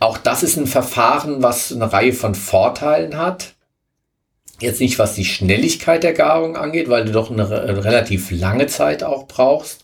auch 0.00 0.18
das 0.18 0.42
ist 0.42 0.56
ein 0.56 0.66
Verfahren, 0.66 1.42
was 1.42 1.72
eine 1.72 1.92
Reihe 1.92 2.12
von 2.12 2.34
Vorteilen 2.34 3.16
hat. 3.16 3.54
Jetzt 4.60 4.80
nicht, 4.80 4.98
was 4.98 5.14
die 5.14 5.24
Schnelligkeit 5.24 6.02
der 6.04 6.12
Garung 6.12 6.56
angeht, 6.56 6.88
weil 6.88 7.04
du 7.04 7.12
doch 7.12 7.30
eine 7.30 7.48
relativ 7.84 8.30
lange 8.30 8.68
Zeit 8.68 9.02
auch 9.02 9.26
brauchst, 9.26 9.81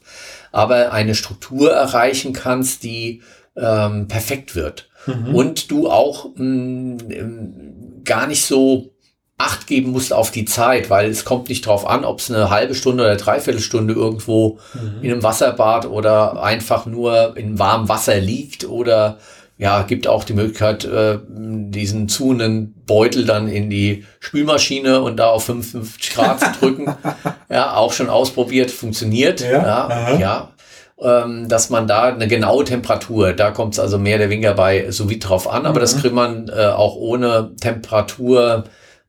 aber 0.53 0.93
eine 0.93 1.15
Struktur 1.15 1.73
erreichen 1.73 2.33
kannst, 2.33 2.83
die 2.83 3.23
ähm, 3.57 4.09
perfekt 4.09 4.55
wird. 4.55 4.89
Mhm. 5.07 5.35
Und 5.35 5.71
du 5.71 5.91
auch 5.91 6.31
mh, 6.37 7.03
mm, 7.03 8.05
gar 8.05 8.27
nicht 8.27 8.45
so 8.45 8.93
Acht 9.41 9.69
geben 9.69 9.93
musst 9.93 10.13
auf 10.13 10.33
die 10.33 10.47
Zeit, 10.47 10.91
weil 10.91 11.09
es 11.09 11.25
kommt 11.25 11.49
nicht 11.49 11.65
drauf 11.65 11.87
an, 11.87 12.05
ob 12.05 12.19
es 12.19 12.29
eine 12.29 12.51
halbe 12.51 12.75
Stunde 12.75 13.05
oder 13.05 13.15
dreiviertel 13.15 13.61
Stunde 13.61 13.95
irgendwo 13.95 14.59
mhm. 14.75 15.01
in 15.01 15.13
einem 15.13 15.23
Wasserbad 15.23 15.87
oder 15.87 16.43
einfach 16.43 16.87
nur 16.87 17.37
in 17.37 17.57
warmem 17.57 17.89
Wasser 17.89 18.19
liegt 18.19 18.69
oder 18.69 19.19
ja, 19.59 19.83
gibt 19.83 20.07
auch 20.07 20.23
die 20.23 20.35
Möglichkeit, 20.35 20.85
äh, 20.85 21.19
diesen 21.29 22.09
zuhenden 22.09 22.75
Beutel 22.87 23.27
dann 23.27 23.49
in 23.49 23.69
die 23.69 24.05
Spülmaschine 24.21 25.01
und 25.03 25.17
da 25.17 25.31
auf 25.31 25.47
55 25.47 26.15
Grad 26.15 26.41
zu 26.41 26.47
drücken. 26.61 26.95
Ja, 27.51 27.77
auch 27.77 27.95
schon 27.95 28.11
ausprobiert, 28.11 28.71
funktioniert. 28.71 29.41
Ja, 29.41 29.89
ja, 29.89 30.19
ja. 30.19 30.53
Ähm, 31.01 31.49
dass 31.49 31.71
man 31.71 31.89
da 31.89 32.13
eine 32.13 32.29
genaue 32.29 32.65
Temperatur, 32.65 33.33
da 33.33 33.53
kommt 33.53 33.73
es 33.73 33.81
also 33.81 33.99
mehr 33.99 34.17
oder 34.19 34.29
weniger 34.29 34.53
bei 34.53 34.91
so 34.91 35.09
wie 35.09 35.19
drauf 35.19 35.51
an, 35.51 35.65
aber 35.65 35.79
mhm. 35.79 35.81
das 35.81 35.97
kriegt 35.97 36.15
man 36.15 36.51
äh, 36.51 36.67
auch 36.67 36.95
ohne 36.97 37.53
Temperatur. 37.59 38.65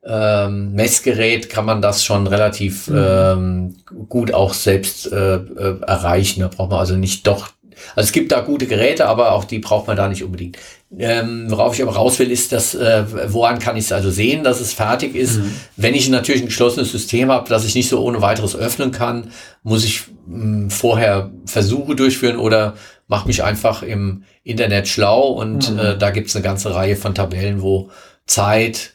Ähm, 0.05 0.71
Messgerät 0.71 1.49
kann 1.49 1.65
man 1.65 1.81
das 1.81 2.05
schon 2.05 2.27
relativ 2.27 2.87
mhm. 2.87 3.05
ähm, 3.05 3.75
gut 4.07 4.33
auch 4.33 4.53
selbst 4.53 5.11
äh, 5.11 5.35
äh, 5.35 5.81
erreichen. 5.81 6.39
Da 6.39 6.47
braucht 6.47 6.69
man 6.69 6.79
also 6.79 6.95
nicht 6.95 7.27
doch 7.27 7.49
also 7.95 8.07
es 8.07 8.11
gibt 8.11 8.31
da 8.31 8.41
gute 8.41 8.67
Geräte, 8.67 9.07
aber 9.07 9.31
auch 9.33 9.43
die 9.43 9.59
braucht 9.59 9.87
man 9.87 9.97
da 9.97 10.07
nicht 10.07 10.23
unbedingt. 10.23 10.57
Ähm, 10.97 11.45
worauf 11.49 11.75
ich 11.75 11.83
aber 11.83 11.95
raus 11.95 12.17
will, 12.19 12.31
ist, 12.31 12.51
dass 12.51 12.73
äh, 12.73 13.05
woran 13.31 13.59
kann 13.59 13.77
ich 13.77 13.85
es 13.85 13.91
also 13.91 14.09
sehen, 14.09 14.43
dass 14.43 14.59
es 14.59 14.73
fertig 14.73 15.15
ist. 15.15 15.37
Mhm. 15.37 15.55
Wenn 15.75 15.93
ich 15.93 16.09
natürlich 16.09 16.41
ein 16.41 16.47
geschlossenes 16.47 16.91
System 16.91 17.31
habe, 17.31 17.47
das 17.47 17.65
ich 17.65 17.75
nicht 17.75 17.89
so 17.89 18.01
ohne 18.01 18.21
weiteres 18.21 18.55
öffnen 18.55 18.91
kann, 18.91 19.31
muss 19.63 19.83
ich 19.83 20.03
mh, 20.25 20.43
hm, 20.43 20.69
vorher 20.71 21.31
Versuche 21.45 21.95
durchführen 21.95 22.37
oder 22.37 22.75
mache 23.07 23.27
mich 23.27 23.43
einfach 23.43 23.83
im 23.83 24.23
Internet 24.43 24.87
schlau 24.87 25.27
und 25.27 25.71
mhm. 25.71 25.79
äh, 25.79 25.97
da 25.97 26.11
gibt 26.11 26.29
es 26.29 26.35
eine 26.35 26.43
ganze 26.43 26.73
Reihe 26.73 26.95
von 26.95 27.13
Tabellen, 27.13 27.61
wo 27.61 27.89
Zeit, 28.25 28.93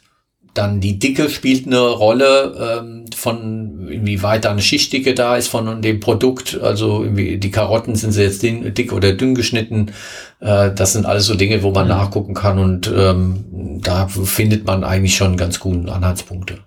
dann 0.55 0.79
die 0.79 0.97
Dicke 0.97 1.29
spielt 1.29 1.67
eine 1.67 1.79
Rolle 1.79 2.79
ähm, 2.79 3.05
von 3.15 3.87
inwieweit 3.87 4.45
da 4.45 4.51
eine 4.51 4.61
Schichtdicke 4.61 5.13
da 5.13 5.37
ist 5.37 5.47
von 5.47 5.81
dem 5.81 5.99
Produkt. 5.99 6.59
Also 6.61 7.05
die 7.05 7.51
Karotten 7.51 7.95
sind 7.95 8.11
sie 8.11 8.23
jetzt 8.23 8.41
dick 8.41 8.91
oder 8.91 9.13
dünn 9.13 9.35
geschnitten. 9.35 9.91
Äh, 10.39 10.71
das 10.73 10.93
sind 10.93 11.05
alles 11.05 11.25
so 11.25 11.35
Dinge, 11.35 11.61
wo 11.61 11.71
man 11.71 11.83
mhm. 11.83 11.89
nachgucken 11.89 12.33
kann 12.33 12.57
und 12.57 12.91
ähm, 12.95 13.79
da 13.81 14.07
findet 14.07 14.65
man 14.65 14.83
eigentlich 14.83 15.15
schon 15.15 15.37
ganz 15.37 15.59
guten 15.59 15.89
Anhaltspunkte. 15.89 16.59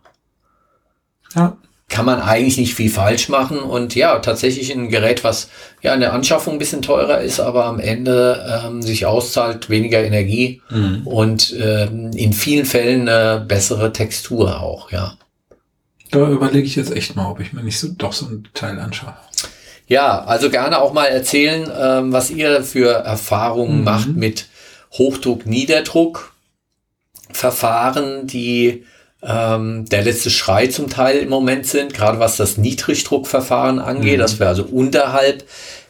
Ja 1.34 1.56
kann 1.88 2.04
man 2.04 2.20
eigentlich 2.20 2.58
nicht 2.58 2.74
viel 2.74 2.90
falsch 2.90 3.28
machen. 3.28 3.58
Und 3.58 3.94
ja, 3.94 4.18
tatsächlich 4.18 4.70
ein 4.72 4.90
Gerät, 4.90 5.24
was 5.24 5.48
ja 5.82 5.94
in 5.94 6.00
der 6.00 6.12
Anschaffung 6.12 6.54
ein 6.54 6.58
bisschen 6.58 6.82
teurer 6.82 7.20
ist, 7.20 7.40
aber 7.40 7.64
am 7.64 7.80
Ende 7.80 8.62
ähm, 8.64 8.82
sich 8.82 9.06
auszahlt, 9.06 9.70
weniger 9.70 10.02
Energie 10.02 10.60
mhm. 10.70 11.06
und 11.06 11.54
ähm, 11.58 12.10
in 12.12 12.32
vielen 12.32 12.66
Fällen 12.66 13.08
eine 13.08 13.40
bessere 13.40 13.92
Textur 13.92 14.60
auch, 14.60 14.90
ja. 14.90 15.14
Da 16.10 16.28
überlege 16.30 16.66
ich 16.66 16.76
jetzt 16.76 16.90
echt 16.90 17.16
mal, 17.16 17.30
ob 17.30 17.40
ich 17.40 17.52
mir 17.52 17.62
nicht 17.62 17.78
so 17.78 17.88
doch 17.88 18.12
so 18.12 18.26
ein 18.26 18.48
Teil 18.54 18.78
anschaue. 18.78 19.14
Ja, 19.86 20.24
also 20.24 20.50
gerne 20.50 20.80
auch 20.80 20.92
mal 20.92 21.06
erzählen, 21.06 21.70
ähm, 21.78 22.12
was 22.12 22.30
ihr 22.30 22.62
für 22.62 22.90
Erfahrungen 22.90 23.78
mhm. 23.78 23.84
macht 23.84 24.08
mit 24.08 24.48
Hochdruck, 24.92 25.46
Niederdruck, 25.46 26.34
Verfahren, 27.30 28.26
die 28.26 28.84
ähm, 29.22 29.84
der 29.86 30.02
letzte 30.02 30.30
Schrei 30.30 30.68
zum 30.68 30.88
Teil 30.88 31.18
im 31.18 31.28
Moment 31.28 31.66
sind, 31.66 31.92
gerade 31.92 32.20
was 32.20 32.36
das 32.36 32.56
Niedrigdruckverfahren 32.56 33.78
angeht, 33.80 34.18
mhm. 34.18 34.20
dass 34.20 34.38
wir 34.38 34.46
also 34.46 34.64
unterhalb 34.64 35.44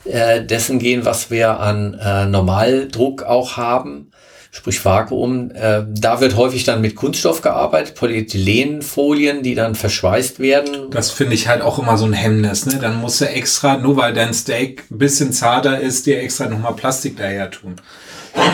äh, 0.04 0.42
dessen 0.42 0.78
gehen, 0.78 1.04
was 1.04 1.30
wir 1.30 1.60
an 1.60 1.94
äh, 1.94 2.24
Normaldruck 2.26 3.24
auch 3.24 3.58
haben, 3.58 4.10
sprich 4.50 4.82
Vakuum. 4.82 5.50
Äh, 5.50 5.82
da 5.88 6.22
wird 6.22 6.36
häufig 6.36 6.64
dann 6.64 6.80
mit 6.80 6.96
Kunststoff 6.96 7.42
gearbeitet, 7.42 7.96
Polyethylenfolien, 7.96 9.42
die 9.42 9.54
dann 9.54 9.74
verschweißt 9.74 10.40
werden. 10.40 10.90
Das 10.90 11.10
finde 11.10 11.34
ich 11.34 11.48
halt 11.48 11.60
auch 11.60 11.78
immer 11.78 11.98
so 11.98 12.06
ein 12.06 12.14
Hemmnis. 12.14 12.64
Ne? 12.64 12.78
Dann 12.80 12.96
musst 12.96 13.20
du 13.20 13.26
extra, 13.26 13.76
nur 13.76 13.98
weil 13.98 14.14
dein 14.14 14.32
Steak 14.32 14.84
ein 14.90 14.98
bisschen 14.98 15.32
zarter 15.32 15.78
ist, 15.78 16.06
dir 16.06 16.20
extra 16.22 16.48
nochmal 16.48 16.74
Plastik 16.74 17.18
daher 17.18 17.50
tun. 17.50 17.76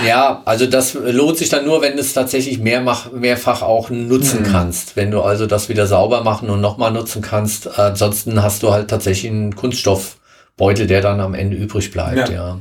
Ja, 0.06 0.42
also 0.44 0.66
das 0.66 0.94
lohnt 0.94 1.38
sich 1.38 1.48
dann 1.48 1.64
nur, 1.64 1.80
wenn 1.82 1.94
du 1.94 2.00
es 2.00 2.12
tatsächlich 2.12 2.58
mehrmach, 2.58 3.12
mehrfach 3.12 3.62
auch 3.62 3.90
nutzen 3.90 4.40
mhm. 4.40 4.52
kannst. 4.52 4.96
Wenn 4.96 5.10
du 5.10 5.22
also 5.22 5.46
das 5.46 5.68
wieder 5.68 5.86
sauber 5.86 6.22
machen 6.22 6.50
und 6.50 6.60
nochmal 6.60 6.92
nutzen 6.92 7.22
kannst. 7.22 7.78
Ansonsten 7.78 8.42
hast 8.42 8.62
du 8.62 8.72
halt 8.72 8.88
tatsächlich 8.88 9.30
einen 9.30 9.56
Kunststoffbeutel, 9.56 10.86
der 10.86 11.00
dann 11.00 11.20
am 11.20 11.34
Ende 11.34 11.56
übrig 11.56 11.90
bleibt, 11.90 12.28
ja. 12.28 12.34
ja. 12.34 12.60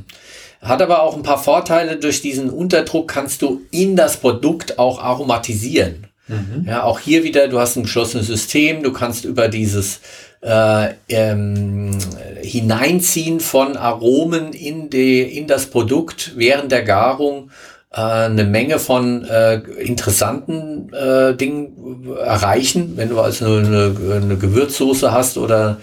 Hat 0.60 0.80
aber 0.80 1.02
auch 1.02 1.14
ein 1.14 1.22
paar 1.22 1.42
Vorteile. 1.42 1.96
Durch 1.96 2.22
diesen 2.22 2.48
Unterdruck 2.48 3.08
kannst 3.08 3.42
du 3.42 3.60
in 3.70 3.96
das 3.96 4.16
Produkt 4.16 4.78
auch 4.78 5.02
aromatisieren. 5.02 6.06
Mhm. 6.26 6.64
Ja, 6.66 6.84
auch 6.84 7.00
hier 7.00 7.22
wieder, 7.22 7.48
du 7.48 7.58
hast 7.58 7.76
ein 7.76 7.82
geschlossenes 7.82 8.28
System, 8.28 8.82
du 8.82 8.92
kannst 8.92 9.26
über 9.26 9.48
dieses 9.48 10.00
äh, 10.44 10.94
ähm, 11.08 11.98
Hineinziehen 12.42 13.40
von 13.40 13.76
Aromen 13.76 14.52
in, 14.52 14.90
die, 14.90 15.22
in 15.22 15.46
das 15.46 15.66
Produkt 15.66 16.32
während 16.36 16.70
der 16.70 16.82
Garung 16.82 17.50
äh, 17.90 18.00
eine 18.00 18.44
Menge 18.44 18.78
von 18.78 19.24
äh, 19.24 19.54
interessanten 19.54 20.92
äh, 20.92 21.34
Dingen 21.34 22.06
erreichen. 22.22 22.92
Wenn 22.96 23.08
du 23.08 23.20
also 23.20 23.46
eine, 23.46 23.96
eine 24.22 24.36
Gewürzsoße 24.36 25.12
hast 25.12 25.38
oder 25.38 25.78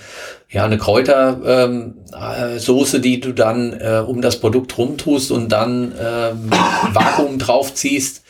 ja, 0.51 0.66
eine 0.66 0.78
Kräutersoße, 0.78 1.47
ähm, 1.47 1.95
äh, 2.14 2.99
die 2.99 3.20
du 3.20 3.32
dann 3.32 3.74
äh, 3.74 4.03
um 4.05 4.22
das 4.22 4.39
Produkt 4.39 4.78
rumtust 4.78 5.32
und 5.32 5.49
dann 5.49 5.93
ähm, 5.99 6.51
Vakuum 6.93 7.39
draufziehst, 7.39 8.22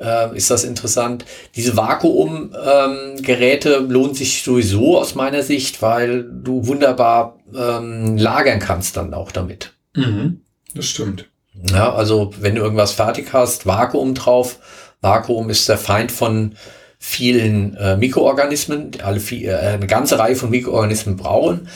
äh, 0.00 0.36
ist 0.36 0.50
das 0.50 0.64
interessant. 0.64 1.24
Diese 1.56 1.76
Vakuumgeräte 1.76 3.74
ähm, 3.74 3.90
lohnt 3.90 4.16
sich 4.16 4.42
sowieso 4.42 4.98
aus 4.98 5.14
meiner 5.14 5.42
Sicht, 5.42 5.82
weil 5.82 6.24
du 6.24 6.66
wunderbar 6.66 7.38
ähm, 7.54 8.16
lagern 8.16 8.58
kannst 8.58 8.96
dann 8.96 9.14
auch 9.14 9.32
damit. 9.32 9.72
Mhm, 9.94 10.40
das 10.74 10.86
stimmt. 10.86 11.28
Ja, 11.70 11.92
also 11.92 12.32
wenn 12.40 12.54
du 12.54 12.62
irgendwas 12.62 12.92
fertig 12.92 13.32
hast, 13.32 13.66
Vakuum 13.66 14.14
drauf. 14.14 14.58
Vakuum 15.00 15.50
ist 15.50 15.68
der 15.68 15.78
Feind 15.78 16.12
von 16.12 16.54
vielen 16.98 17.76
äh, 17.76 17.96
Mikroorganismen, 17.96 18.90
alle 19.02 19.20
viel, 19.20 19.48
äh, 19.48 19.54
eine 19.54 19.86
ganze 19.86 20.18
Reihe 20.18 20.36
von 20.36 20.50
Mikroorganismen 20.50 21.16
brauchen. 21.16 21.68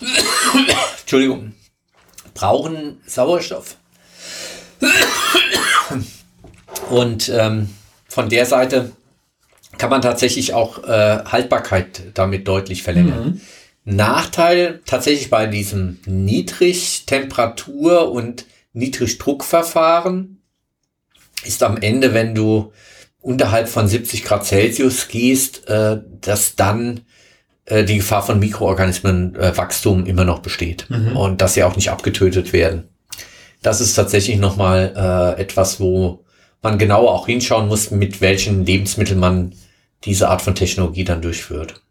Entschuldigung, 1.00 1.52
brauchen 2.34 3.00
Sauerstoff. 3.06 3.76
Und 6.92 7.32
ähm, 7.34 7.70
von 8.06 8.28
der 8.28 8.44
Seite 8.44 8.92
kann 9.78 9.88
man 9.88 10.02
tatsächlich 10.02 10.52
auch 10.52 10.84
äh, 10.84 11.24
Haltbarkeit 11.24 12.02
damit 12.12 12.46
deutlich 12.46 12.82
verlängern. 12.82 13.40
Mhm. 13.86 13.96
Nachteil 13.96 14.82
tatsächlich 14.84 15.30
bei 15.30 15.46
diesem 15.46 16.00
Niedrigtemperatur- 16.04 18.10
und 18.10 18.44
Niedrigdruckverfahren 18.74 20.42
ist 21.44 21.62
am 21.62 21.78
Ende, 21.78 22.12
wenn 22.12 22.34
du 22.34 22.74
unterhalb 23.22 23.70
von 23.70 23.88
70 23.88 24.24
Grad 24.24 24.44
Celsius 24.44 25.08
gehst, 25.08 25.66
äh, 25.70 25.98
dass 26.20 26.56
dann 26.56 27.00
äh, 27.64 27.84
die 27.84 27.96
Gefahr 27.96 28.22
von 28.22 28.38
Mikroorganismen 28.38 29.34
äh, 29.36 29.56
Wachstum 29.56 30.04
immer 30.04 30.26
noch 30.26 30.40
besteht 30.40 30.90
mhm. 30.90 31.16
und 31.16 31.40
dass 31.40 31.54
sie 31.54 31.64
auch 31.64 31.74
nicht 31.74 31.88
abgetötet 31.88 32.52
werden. 32.52 32.90
Das 33.62 33.80
ist 33.80 33.94
tatsächlich 33.94 34.36
nochmal 34.36 34.92
äh, 34.94 35.40
etwas, 35.40 35.80
wo 35.80 36.22
man 36.62 36.78
genauer 36.78 37.12
auch 37.12 37.26
hinschauen 37.26 37.68
muss, 37.68 37.90
mit 37.90 38.20
welchen 38.20 38.64
Lebensmitteln 38.64 39.18
man 39.18 39.54
diese 40.04 40.28
Art 40.28 40.42
von 40.42 40.54
Technologie 40.54 41.04
dann 41.04 41.22
durchführt. 41.22 41.82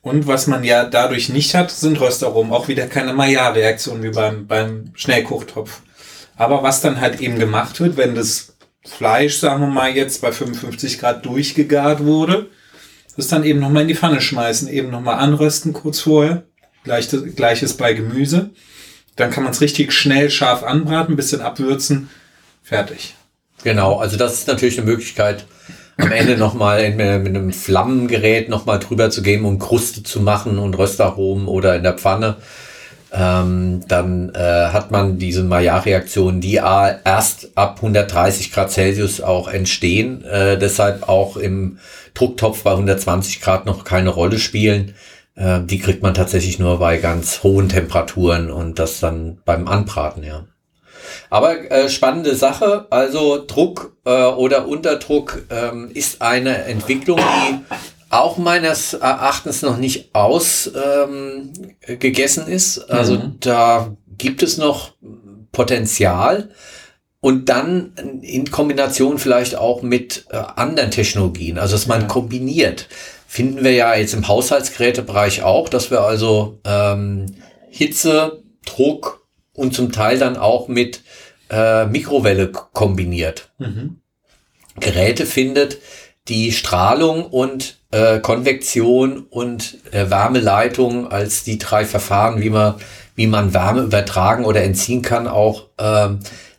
Und 0.00 0.26
was 0.26 0.46
man 0.46 0.64
ja 0.64 0.84
dadurch 0.84 1.28
nicht 1.28 1.54
hat, 1.54 1.70
sind 1.70 2.00
Röstaromen. 2.00 2.52
Auch 2.52 2.68
wieder 2.68 2.86
keine 2.86 3.12
Maillard-Reaktion 3.14 4.02
wie 4.02 4.10
beim, 4.10 4.46
beim 4.46 4.92
Schnellkochtopf. 4.94 5.82
Aber 6.36 6.62
was 6.62 6.80
dann 6.80 7.00
halt 7.00 7.20
eben 7.20 7.38
gemacht 7.38 7.80
wird, 7.80 7.96
wenn 7.96 8.14
das 8.14 8.54
Fleisch, 8.84 9.38
sagen 9.38 9.60
wir 9.60 9.68
mal, 9.68 9.94
jetzt 9.94 10.22
bei 10.22 10.32
55 10.32 10.98
Grad 10.98 11.24
durchgegart 11.24 12.04
wurde, 12.04 12.50
das 13.16 13.28
dann 13.28 13.44
eben 13.44 13.60
nochmal 13.60 13.82
in 13.82 13.88
die 13.88 13.94
Pfanne 13.94 14.20
schmeißen, 14.20 14.68
eben 14.68 14.90
nochmal 14.90 15.18
anrösten 15.18 15.72
kurz 15.72 16.00
vorher. 16.00 16.44
Gleiches, 16.84 17.36
Gleiches 17.36 17.76
bei 17.76 17.92
Gemüse. 17.92 18.50
Dann 19.16 19.30
kann 19.30 19.44
man 19.44 19.52
es 19.52 19.60
richtig 19.60 19.92
schnell 19.92 20.30
scharf 20.30 20.62
anbraten, 20.62 21.16
bisschen 21.16 21.42
abwürzen, 21.42 22.08
fertig. 22.62 23.14
Genau, 23.64 23.98
also 23.98 24.16
das 24.16 24.34
ist 24.34 24.48
natürlich 24.48 24.78
eine 24.78 24.90
Möglichkeit, 24.90 25.44
am 25.98 26.10
Ende 26.10 26.36
nochmal 26.36 26.90
mit 26.90 27.00
einem 27.00 27.52
Flammengerät 27.52 28.48
nochmal 28.48 28.78
drüber 28.78 29.10
zu 29.10 29.22
gehen, 29.22 29.44
um 29.44 29.58
Kruste 29.58 30.02
zu 30.02 30.20
machen 30.20 30.58
und 30.58 30.76
Röstaromen 30.76 31.46
oder 31.46 31.76
in 31.76 31.82
der 31.82 31.92
Pfanne 31.94 32.36
ähm, 33.12 33.82
dann 33.88 34.34
äh, 34.34 34.38
hat 34.38 34.90
man 34.90 35.18
diese 35.18 35.42
Maillard-Reaktionen, 35.42 36.40
die 36.40 36.54
erst 36.54 37.50
ab 37.56 37.76
130 37.76 38.52
Grad 38.52 38.70
Celsius 38.70 39.20
auch 39.20 39.48
entstehen, 39.48 40.24
äh, 40.24 40.58
deshalb 40.58 41.08
auch 41.08 41.36
im 41.36 41.78
Drucktopf 42.14 42.62
bei 42.62 42.70
120 42.70 43.42
Grad 43.42 43.66
noch 43.66 43.84
keine 43.84 44.08
Rolle 44.08 44.38
spielen. 44.38 44.94
Äh, 45.34 45.60
die 45.60 45.78
kriegt 45.78 46.02
man 46.02 46.14
tatsächlich 46.14 46.58
nur 46.58 46.78
bei 46.78 46.96
ganz 46.96 47.42
hohen 47.42 47.68
Temperaturen 47.68 48.50
und 48.50 48.78
das 48.78 49.00
dann 49.00 49.38
beim 49.44 49.68
Anbraten, 49.68 50.24
ja. 50.24 50.44
Aber 51.30 51.70
äh, 51.70 51.88
spannende 51.88 52.34
Sache, 52.36 52.86
also 52.90 53.44
Druck 53.46 53.96
äh, 54.04 54.24
oder 54.24 54.66
Unterdruck 54.68 55.42
ähm, 55.50 55.90
ist 55.92 56.22
eine 56.22 56.64
Entwicklung, 56.64 57.18
die 57.18 57.60
auch 58.10 58.36
meines 58.36 58.94
Erachtens 58.94 59.62
noch 59.62 59.78
nicht 59.78 60.14
ausgegessen 60.14 60.74
ähm, 62.46 62.52
ist. 62.52 62.90
Also 62.90 63.14
mhm. 63.14 63.36
da 63.40 63.96
gibt 64.18 64.42
es 64.42 64.58
noch 64.58 64.92
Potenzial. 65.50 66.50
Und 67.20 67.48
dann 67.48 67.92
in 68.20 68.50
Kombination 68.50 69.16
vielleicht 69.18 69.54
auch 69.54 69.82
mit 69.82 70.26
äh, 70.30 70.36
anderen 70.56 70.90
Technologien, 70.90 71.56
also 71.56 71.76
dass 71.76 71.86
man 71.86 72.08
kombiniert. 72.08 72.88
Finden 73.28 73.62
wir 73.62 73.72
ja 73.72 73.94
jetzt 73.94 74.12
im 74.12 74.26
Haushaltsgerätebereich 74.26 75.44
auch, 75.44 75.68
dass 75.68 75.92
wir 75.92 76.00
also 76.00 76.58
ähm, 76.64 77.26
Hitze, 77.70 78.42
Druck 78.66 79.21
und 79.54 79.74
zum 79.74 79.92
Teil 79.92 80.18
dann 80.18 80.36
auch 80.36 80.68
mit 80.68 81.02
äh, 81.50 81.86
Mikrowelle 81.86 82.48
kombiniert. 82.48 83.50
Mhm. 83.58 83.98
Geräte 84.80 85.26
findet, 85.26 85.78
die 86.28 86.52
Strahlung 86.52 87.26
und 87.26 87.78
äh, 87.90 88.20
Konvektion 88.20 89.26
und 89.28 89.78
äh, 89.92 90.08
Wärmeleitung 90.08 91.10
als 91.10 91.44
die 91.44 91.58
drei 91.58 91.84
Verfahren, 91.84 92.40
wie 92.40 92.50
man, 92.50 92.76
wie 93.14 93.26
man 93.26 93.52
Wärme 93.52 93.82
übertragen 93.82 94.44
oder 94.44 94.62
entziehen 94.62 95.02
kann, 95.02 95.26
auch 95.26 95.68
äh, 95.78 96.08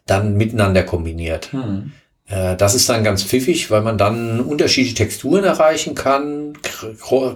dann 0.06 0.36
miteinander 0.36 0.84
kombiniert. 0.84 1.52
Hm. 1.54 1.94
Äh, 2.28 2.56
das 2.58 2.76
ist 2.76 2.90
dann 2.90 3.04
ganz 3.04 3.24
pfiffig, 3.24 3.72
weil 3.72 3.82
man 3.82 3.98
dann 3.98 4.42
unterschiedliche 4.42 4.96
Texturen 4.96 5.44
erreichen 5.44 5.96
kann, 5.96 6.58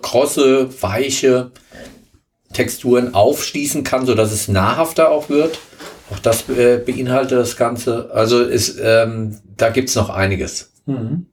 krosse, 0.01 0.69
weiche 0.81 1.51
Texturen 2.57 3.13
aufschließen 3.13 3.83
kann, 3.83 4.07
so 4.07 4.15
dass 4.15 4.31
es 4.31 4.47
nahrhafter 4.47 5.11
auch 5.11 5.29
wird. 5.29 5.59
Auch 6.09 6.17
das 6.19 6.49
äh, 6.49 6.81
beinhaltet 6.83 7.37
das 7.37 7.55
Ganze. 7.55 8.09
Also 8.11 8.41
ist, 8.41 8.79
ähm, 8.81 9.39
da 9.55 9.69
gibt's 9.69 9.93
noch 9.93 10.09
einiges. 10.09 10.71
Hm. 10.87 11.27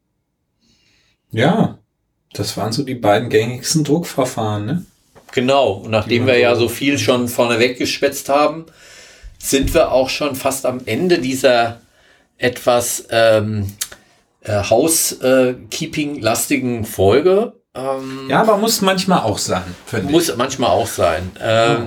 Ja, 1.30 1.78
das 2.34 2.58
waren 2.58 2.72
so 2.72 2.82
die 2.82 2.94
beiden 2.94 3.30
gängigsten 3.30 3.84
Druckverfahren, 3.84 4.66
ne? 4.66 4.84
Genau. 5.32 5.80
Und 5.84 5.90
nachdem 5.90 6.26
wir 6.26 6.36
ja 6.38 6.56
so 6.56 6.68
viel 6.68 6.98
schon 6.98 7.28
vorneweg 7.28 7.78
geschwätzt 7.78 8.28
haben, 8.28 8.66
sind 9.38 9.72
wir 9.74 9.92
auch 9.92 10.10
schon 10.10 10.36
fast 10.36 10.66
am 10.66 10.82
Ende 10.84 11.20
dieser 11.20 11.80
etwas 12.36 13.06
ähm, 13.10 13.72
äh, 14.42 14.62
Housekeeping-lastigen 14.62 16.84
Folge. 16.84 17.54
Ähm, 17.74 18.26
ja, 18.28 18.40
aber 18.40 18.56
muss 18.56 18.80
manchmal 18.80 19.22
auch 19.22 19.38
sein. 19.38 19.64
Muss 20.04 20.28
ich. 20.28 20.36
manchmal 20.36 20.70
auch 20.70 20.86
sein. 20.86 21.32
Ähm, 21.40 21.46
ja. 21.46 21.86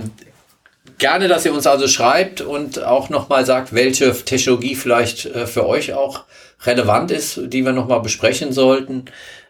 Gerne, 0.98 1.28
dass 1.28 1.46
ihr 1.46 1.54
uns 1.54 1.68
also 1.68 1.88
schreibt 1.88 2.42
und 2.42 2.84
auch 2.84 3.10
nochmal 3.10 3.46
sagt, 3.46 3.72
welche 3.74 4.12
Technologie 4.14 4.76
vielleicht 4.76 5.28
äh, 5.28 5.46
für 5.46 5.68
euch 5.68 5.94
auch 5.94 6.24
relevant 6.66 7.12
ist, 7.12 7.40
die 7.44 7.64
wir 7.64 7.72
nochmal 7.72 8.02
besprechen 8.02 8.52
sollten. 8.52 9.06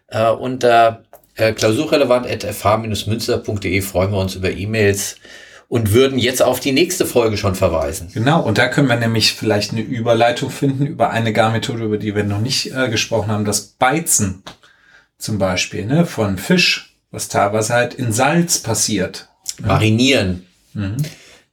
Äh, 0.10 0.30
unter 0.30 1.04
äh, 1.36 1.54
klausurrelevant.fh-münster.de 1.54 3.82
freuen 3.82 4.12
wir 4.12 4.20
uns 4.20 4.36
über 4.36 4.52
E-Mails 4.52 5.16
und 5.70 5.94
würden 5.94 6.20
jetzt 6.20 6.42
auf 6.42 6.60
die 6.60 6.72
nächste 6.72 7.06
Folge 7.06 7.38
schon 7.38 7.56
verweisen. 7.56 8.10
Genau, 8.14 8.42
und 8.42 8.58
da 8.58 8.68
können 8.68 8.90
wir 8.90 8.96
nämlich 8.96 9.34
vielleicht 9.34 9.72
eine 9.72 9.82
Überleitung 9.82 10.50
finden 10.50 10.86
über 10.86 11.10
eine 11.10 11.34
Garmethode, 11.34 11.84
über 11.84 11.98
die 11.98 12.16
wir 12.16 12.24
noch 12.24 12.40
nicht 12.40 12.74
äh, 12.74 12.90
gesprochen 12.90 13.32
haben, 13.32 13.46
das 13.46 13.62
Beizen 13.62 14.44
zum 15.18 15.38
Beispiel 15.38 15.86
ne, 15.86 16.06
von 16.06 16.38
Fisch, 16.38 16.96
was 17.12 17.28
teilweise 17.28 17.74
halt 17.74 17.94
in 17.94 18.12
Salz 18.12 18.60
passiert. 18.60 19.28
Ne? 19.60 19.68
Marinieren. 19.68 20.46
Mhm. 20.74 20.98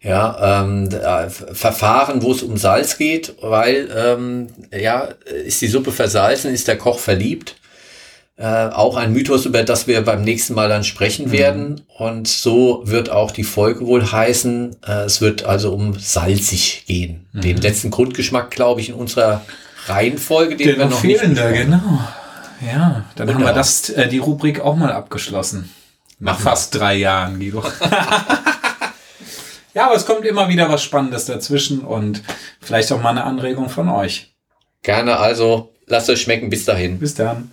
Ja, 0.01 0.63
ähm, 0.63 0.91
äh, 0.91 1.31
Verfahren, 1.31 2.23
wo 2.23 2.33
es 2.33 2.43
um 2.43 2.59
Salz 2.59 2.99
geht, 2.99 3.37
weil 3.41 3.89
ähm, 3.97 4.49
ja, 4.71 5.09
ist 5.47 5.63
die 5.63 5.67
Suppe 5.69 5.93
versalzen, 5.93 6.53
ist 6.53 6.69
der 6.69 6.77
Koch 6.77 6.99
verliebt 6.99 7.57
Äh, 8.37 8.71
auch 8.71 8.97
ein 8.97 9.13
Mythos, 9.13 9.47
über 9.47 9.63
das 9.63 9.87
wir 9.87 10.03
beim 10.03 10.23
nächsten 10.23 10.55
Mal 10.55 10.69
dann 10.69 10.83
sprechen 10.83 11.27
mhm. 11.27 11.33
werden. 11.33 11.81
Und 11.97 12.27
so 12.27 12.83
wird 12.85 13.09
auch 13.09 13.31
die 13.31 13.45
Folge 13.45 13.87
wohl 13.87 14.11
heißen. 14.11 14.75
Äh, 14.85 15.05
es 15.05 15.21
wird 15.21 15.45
also 15.45 15.73
um 15.73 15.97
salzig 15.97 16.83
gehen. 16.87 17.27
Mhm. 17.33 17.41
Den 17.43 17.57
letzten 17.59 17.93
Grundgeschmack, 17.93 18.51
glaube 18.51 18.81
ich, 18.81 18.89
in 18.89 18.97
unserer 18.97 19.43
Reihenfolge, 19.87 20.57
den, 20.57 20.67
den 20.67 20.79
wir 20.79 20.87
noch 20.87 21.01
fehlender, 21.01 21.51
nicht 21.51 21.63
genau. 21.63 22.01
Ja, 22.61 23.05
dann 23.17 23.29
Wunderbar. 23.29 23.35
haben 23.35 23.45
wir 23.45 23.53
das, 23.53 23.91
äh, 23.91 24.09
die 24.09 24.19
Rubrik 24.19 24.61
auch 24.61 24.77
mal 24.77 24.93
abgeschlossen. 24.93 25.73
Nach 26.19 26.39
fast 26.39 26.75
drei 26.75 26.95
Jahren, 26.95 27.39
Guido. 27.39 27.63
ja, 29.75 29.87
aber 29.87 29.95
es 29.95 30.07
kommt 30.07 30.25
immer 30.25 30.49
wieder 30.49 30.69
was 30.69 30.83
Spannendes 30.83 31.27
dazwischen 31.27 31.81
und 31.81 32.23
vielleicht 32.61 32.91
auch 32.93 33.03
mal 33.03 33.11
eine 33.11 33.25
Anregung 33.25 33.69
von 33.69 33.89
euch. 33.89 34.35
Gerne 34.83 35.19
also. 35.19 35.73
Lasst 35.87 36.09
euch 36.09 36.23
schmecken. 36.23 36.51
Bis 36.51 36.65
dahin. 36.65 36.99
Bis 36.99 37.15
dann. 37.15 37.51